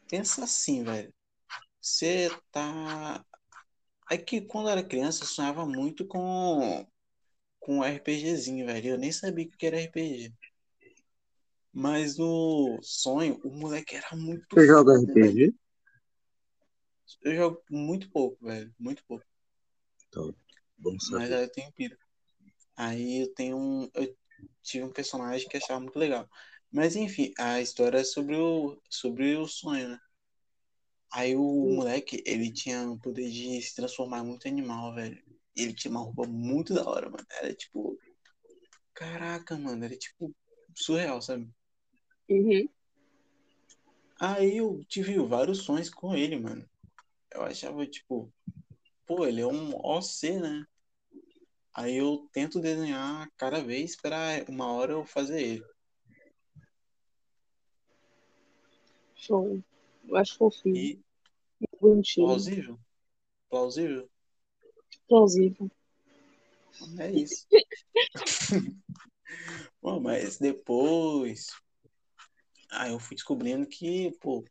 pensa 0.09 0.45
assim, 0.45 0.85
velho. 0.85 1.12
Você 1.81 2.31
tá. 2.51 3.25
É 4.11 4.17
que 4.17 4.41
quando 4.41 4.69
eu 4.69 4.73
era 4.73 4.83
criança 4.85 5.25
eu 5.25 5.29
sonhava 5.29 5.67
muito 5.67 6.07
com 6.07 6.87
com 7.65 7.79
um 7.79 7.85
RPGzinho, 7.85 8.67
velho. 8.67 8.91
Eu 8.91 8.99
nem 8.99 9.11
sabia 9.11 9.47
o 9.47 9.51
que 9.51 9.67
era 9.67 9.81
RPG. 9.81 10.35
Mas 11.75 12.16
no 12.16 12.79
sonho, 12.83 13.41
o 13.43 13.51
moleque 13.51 13.97
era 13.97 14.14
muito 14.14 14.47
Você 14.55 14.64
joga 14.64 14.93
velho. 14.93 15.11
RPG? 15.11 15.55
Eu 17.22 17.35
jogo 17.35 17.62
muito 17.68 18.09
pouco, 18.11 18.47
velho. 18.47 18.72
Muito 18.79 19.05
pouco. 19.05 19.27
Bom 20.79 20.93
Mas 20.93 21.01
saber. 21.01 21.35
aí 21.35 21.43
eu 21.43 21.51
tenho 21.51 21.72
pira. 21.72 21.99
Aí 22.77 23.22
eu 23.22 23.35
tenho 23.35 23.57
um. 23.59 23.91
Eu 23.93 24.16
tive 24.62 24.85
um 24.85 24.93
personagem 24.93 25.49
que 25.49 25.57
achava 25.57 25.81
muito 25.81 25.99
legal. 25.99 26.29
Mas 26.70 26.95
enfim, 26.95 27.33
a 27.39 27.61
história 27.61 27.99
é 27.99 28.05
sobre 28.05 28.37
o, 28.37 28.81
sobre 28.89 29.37
o 29.37 29.49
sonho, 29.49 29.89
né? 29.89 29.99
Aí 31.12 31.35
o 31.35 31.43
moleque, 31.75 32.22
ele 32.25 32.53
tinha 32.53 32.89
o 32.89 32.99
poder 32.99 33.31
de 33.31 33.61
se 33.62 33.75
transformar 33.75 34.22
muito 34.22 34.47
em 34.47 34.51
animal, 34.53 34.95
velho. 34.95 35.20
Ele 35.57 35.72
tinha 35.75 35.91
uma 35.91 36.01
roupa 36.01 36.25
muito 36.27 36.72
da 36.72 36.89
hora, 36.89 37.11
mano. 37.11 37.27
Era 37.31 37.53
tipo. 37.53 37.99
Caraca, 38.93 39.57
mano. 39.59 39.85
Era 39.85 39.97
tipo 39.97 40.33
surreal, 40.75 41.20
sabe? 41.20 41.49
Uhum. 42.29 42.68
Aí 44.18 44.57
eu 44.57 44.83
tive 44.89 45.18
vários 45.18 45.59
sonhos 45.59 45.91
com 45.91 46.14
ele, 46.14 46.39
mano. 46.39 46.66
Eu 47.33 47.43
achava, 47.43 47.87
tipo, 47.87 48.33
pô, 49.07 49.27
ele 49.27 49.41
é 49.41 49.47
um 49.47 49.75
OC, 49.75 50.39
né? 50.39 50.64
Aí 51.75 51.97
eu 51.97 52.29
tento 52.33 52.61
desenhar 52.61 53.29
cada 53.37 53.62
vez 53.62 53.97
pra 54.01 54.45
uma 54.49 54.70
hora 54.72 54.93
eu 54.93 55.05
fazer 55.05 55.43
ele. 55.43 55.64
Show. 59.16 59.61
Eu 60.07 60.16
acho 60.16 60.37
fofinho, 60.37 60.77
E 60.77 61.01
bonitinho, 61.81 62.27
plausível? 62.27 62.79
Plausível? 63.49 64.11
plausível. 65.09 65.70
É 66.99 67.11
isso. 67.11 67.47
Bom, 69.83 70.01
mas 70.01 70.39
depois. 70.39 71.49
Aí 72.75 72.91
eu 72.93 72.99
fui 72.99 73.14
descobrindo 73.14 73.66
que, 73.66 74.11
pô, 74.20 74.45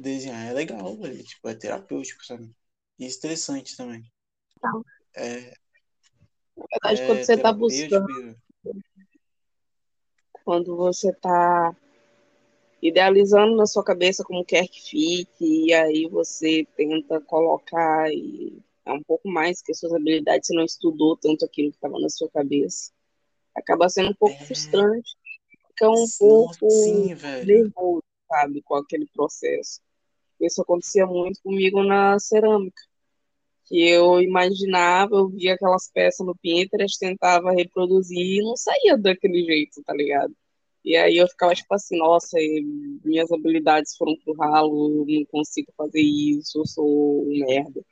desenhar 0.00 0.46
é 0.46 0.52
legal, 0.52 0.96
velho. 0.96 1.22
Tipo, 1.22 1.48
é 1.48 1.54
terapêutico, 1.54 2.24
sabe? 2.24 2.50
E 2.98 3.06
estressante 3.06 3.76
também. 3.76 4.02
Tá. 4.60 4.72
É, 5.16 5.52
Na 6.56 6.66
verdade, 6.70 7.00
é 7.02 7.06
quando 7.06 7.24
você 7.24 7.38
tá 7.38 7.52
buscando, 7.52 8.36
quando 10.44 10.76
você 10.76 11.12
tá 11.14 11.74
idealizando 12.82 13.56
na 13.56 13.66
sua 13.66 13.84
cabeça 13.84 14.24
como 14.24 14.44
quer 14.44 14.66
que 14.66 14.80
fique, 14.80 15.66
e 15.66 15.72
aí 15.72 16.08
você 16.08 16.66
tenta 16.76 17.20
colocar 17.20 18.10
e 18.12 18.58
é 18.86 18.92
um 18.92 19.02
pouco 19.02 19.28
mais 19.28 19.60
que 19.60 19.72
as 19.72 19.78
suas 19.78 19.92
habilidades, 19.92 20.46
você 20.46 20.54
não 20.54 20.64
estudou 20.64 21.16
tanto 21.16 21.44
aquilo 21.44 21.70
que 21.70 21.76
estava 21.76 21.98
na 22.00 22.08
sua 22.08 22.28
cabeça. 22.30 22.90
Acaba 23.54 23.88
sendo 23.88 24.10
um 24.10 24.14
pouco 24.14 24.42
É. 24.42 24.46
frustrante, 24.46 25.16
fica 25.80 25.88
um 25.88 26.06
pouco 26.18 26.70
sim, 26.70 27.14
nervoso, 27.46 28.02
sabe, 28.28 28.62
com 28.62 28.74
aquele 28.74 29.06
processo. 29.14 29.80
Isso 30.38 30.60
acontecia 30.60 31.06
muito 31.06 31.40
comigo 31.42 31.82
na 31.82 32.18
cerâmica, 32.18 32.82
que 33.66 33.88
eu 33.88 34.20
imaginava, 34.20 35.16
eu 35.16 35.28
via 35.28 35.54
aquelas 35.54 35.90
peças 35.90 36.26
no 36.26 36.36
Pinterest, 36.36 36.98
tentava 36.98 37.52
reproduzir 37.52 38.18
e 38.18 38.42
não 38.42 38.56
saía 38.56 38.96
daquele 38.96 39.44
jeito, 39.44 39.82
tá 39.84 39.94
ligado? 39.94 40.34
E 40.84 40.96
aí 40.96 41.18
eu 41.18 41.28
ficava 41.28 41.54
tipo 41.54 41.72
assim, 41.74 41.98
nossa, 41.98 42.38
minhas 43.04 43.30
habilidades 43.30 43.96
foram 43.96 44.16
pro 44.24 44.34
ralo, 44.34 45.04
eu 45.06 45.20
não 45.20 45.24
consigo 45.26 45.70
fazer 45.76 46.00
isso, 46.00 46.58
eu 46.58 46.66
sou 46.66 47.22
um 47.22 47.38
merda. 47.46 47.84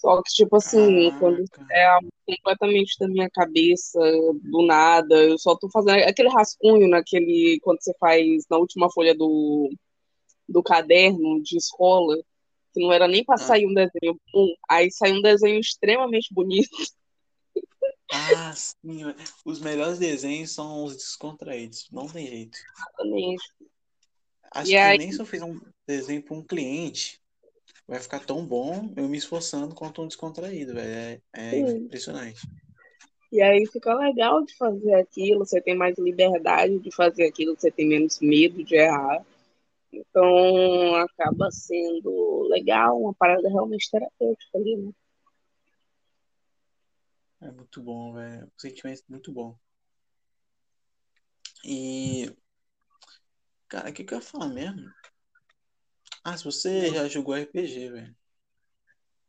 Só 0.00 0.22
que, 0.22 0.32
tipo 0.32 0.56
assim, 0.56 1.10
quando 1.18 1.44
Caraca. 1.50 1.74
é 1.74 1.84
algo 1.86 2.08
completamente 2.26 2.96
da 2.98 3.06
minha 3.06 3.28
cabeça, 3.28 3.98
do 4.42 4.62
nada, 4.66 5.14
eu 5.14 5.38
só 5.38 5.54
tô 5.54 5.68
fazendo 5.70 5.98
aquele 6.04 6.30
rascunho 6.30 6.88
naquele, 6.88 7.60
quando 7.62 7.82
você 7.82 7.92
faz 8.00 8.44
na 8.50 8.56
última 8.56 8.90
folha 8.90 9.14
do, 9.14 9.68
do 10.48 10.62
caderno 10.62 11.42
de 11.42 11.58
escola, 11.58 12.16
que 12.72 12.80
não 12.80 12.90
era 12.92 13.06
nem 13.06 13.22
pra 13.22 13.34
Ah. 13.34 13.38
sair 13.38 13.66
um 13.66 13.74
desenho 13.74 14.18
bom, 14.32 14.46
aí 14.70 14.90
saiu 14.90 15.16
um 15.16 15.22
desenho 15.22 15.60
extremamente 15.60 16.32
bonito. 16.32 16.70
Ah, 18.12 18.52
sim. 18.54 19.02
Os 19.44 19.60
melhores 19.60 19.98
desenhos 19.98 20.50
são 20.52 20.84
os 20.84 20.96
descontraídos. 20.96 21.88
Não 21.92 22.08
tem 22.08 22.26
jeito. 22.26 22.58
Exatamente. 22.76 23.44
Acho 24.52 24.68
E 24.70 24.72
que 24.72 24.76
aí- 24.76 24.98
nem 24.98 25.12
se 25.12 25.20
eu 25.20 25.26
fizer 25.26 25.44
um 25.44 25.60
desenho 25.86 26.22
para 26.22 26.36
um 26.36 26.42
cliente, 26.42 27.19
vai 27.90 27.98
ficar 27.98 28.24
tão 28.24 28.46
bom 28.46 28.92
eu 28.96 29.08
me 29.08 29.18
esforçando 29.18 29.74
quanto 29.74 30.00
um 30.00 30.06
descontraído, 30.06 30.74
velho. 30.74 31.20
É, 31.32 31.50
é 31.50 31.58
impressionante. 31.58 32.40
E 33.32 33.42
aí 33.42 33.66
fica 33.66 33.92
legal 33.94 34.44
de 34.44 34.56
fazer 34.56 34.94
aquilo, 34.94 35.44
você 35.44 35.60
tem 35.60 35.76
mais 35.76 35.98
liberdade 35.98 36.78
de 36.78 36.94
fazer 36.94 37.26
aquilo, 37.26 37.56
você 37.56 37.68
tem 37.68 37.88
menos 37.88 38.20
medo 38.20 38.62
de 38.62 38.76
errar. 38.76 39.24
Então 39.92 40.94
acaba 40.94 41.50
sendo 41.50 42.46
legal, 42.48 43.00
uma 43.00 43.12
parada 43.12 43.48
realmente 43.48 43.90
terapêutica 43.90 44.56
ali, 44.56 44.76
né? 44.76 44.92
É 47.40 47.50
muito 47.50 47.82
bom, 47.82 48.12
velho. 48.12 48.46
Um 48.46 48.58
sentimento 48.58 49.02
muito 49.08 49.32
bom. 49.32 49.56
E, 51.64 52.32
cara, 53.68 53.90
o 53.90 53.92
que 53.92 54.04
que 54.04 54.14
eu 54.14 54.18
ia 54.18 54.24
falar 54.24 54.48
mesmo? 54.48 54.88
Ah, 56.22 56.36
se 56.36 56.44
você 56.44 56.90
já 56.90 57.08
jogou 57.08 57.34
RPG, 57.34 57.88
velho. 57.90 58.16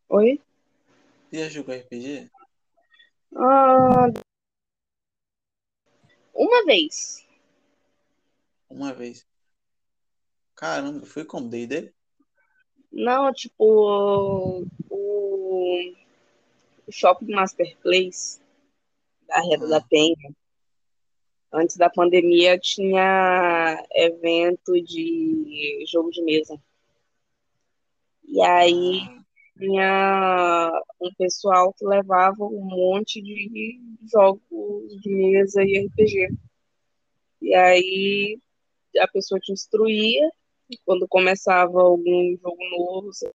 Oi? 0.09 0.41
Já 1.31 1.47
jogou 1.49 1.73
RPG? 1.73 2.29
Ah, 3.35 4.07
uma 6.33 6.65
vez. 6.65 7.25
Uma 8.69 8.93
vez. 8.93 9.25
Caramba, 10.55 11.05
foi 11.05 11.23
como 11.25 11.49
D&D? 11.49 11.93
Não, 12.91 13.31
tipo, 13.33 14.65
o, 14.89 15.95
o 16.85 16.91
Shopping 16.91 17.31
Master 17.31 17.77
Place 17.77 18.41
da 19.27 19.39
Reda 19.41 19.65
Ah. 19.65 19.69
da 19.69 19.81
Penha. 19.81 20.35
Antes 21.53 21.77
da 21.77 21.89
pandemia 21.89 22.59
tinha 22.59 23.85
evento 23.93 24.73
de 24.83 25.85
jogo 25.89 26.09
de 26.11 26.21
mesa. 26.23 26.61
E 28.31 28.41
aí 28.41 29.01
tinha 29.57 30.71
um 31.01 31.13
pessoal 31.17 31.73
que 31.73 31.85
levava 31.85 32.45
um 32.45 32.63
monte 32.63 33.21
de 33.21 33.77
jogos 34.11 34.41
de 35.01 35.09
mesa 35.13 35.61
e 35.63 35.85
RPG. 35.85 36.29
E 37.41 37.53
aí 37.53 38.39
a 38.99 39.07
pessoa 39.09 39.39
te 39.39 39.51
instruía, 39.51 40.31
e 40.69 40.77
quando 40.85 41.07
começava 41.09 41.81
algum 41.81 42.37
jogo 42.41 42.63
novo, 42.77 43.13
você 43.13 43.29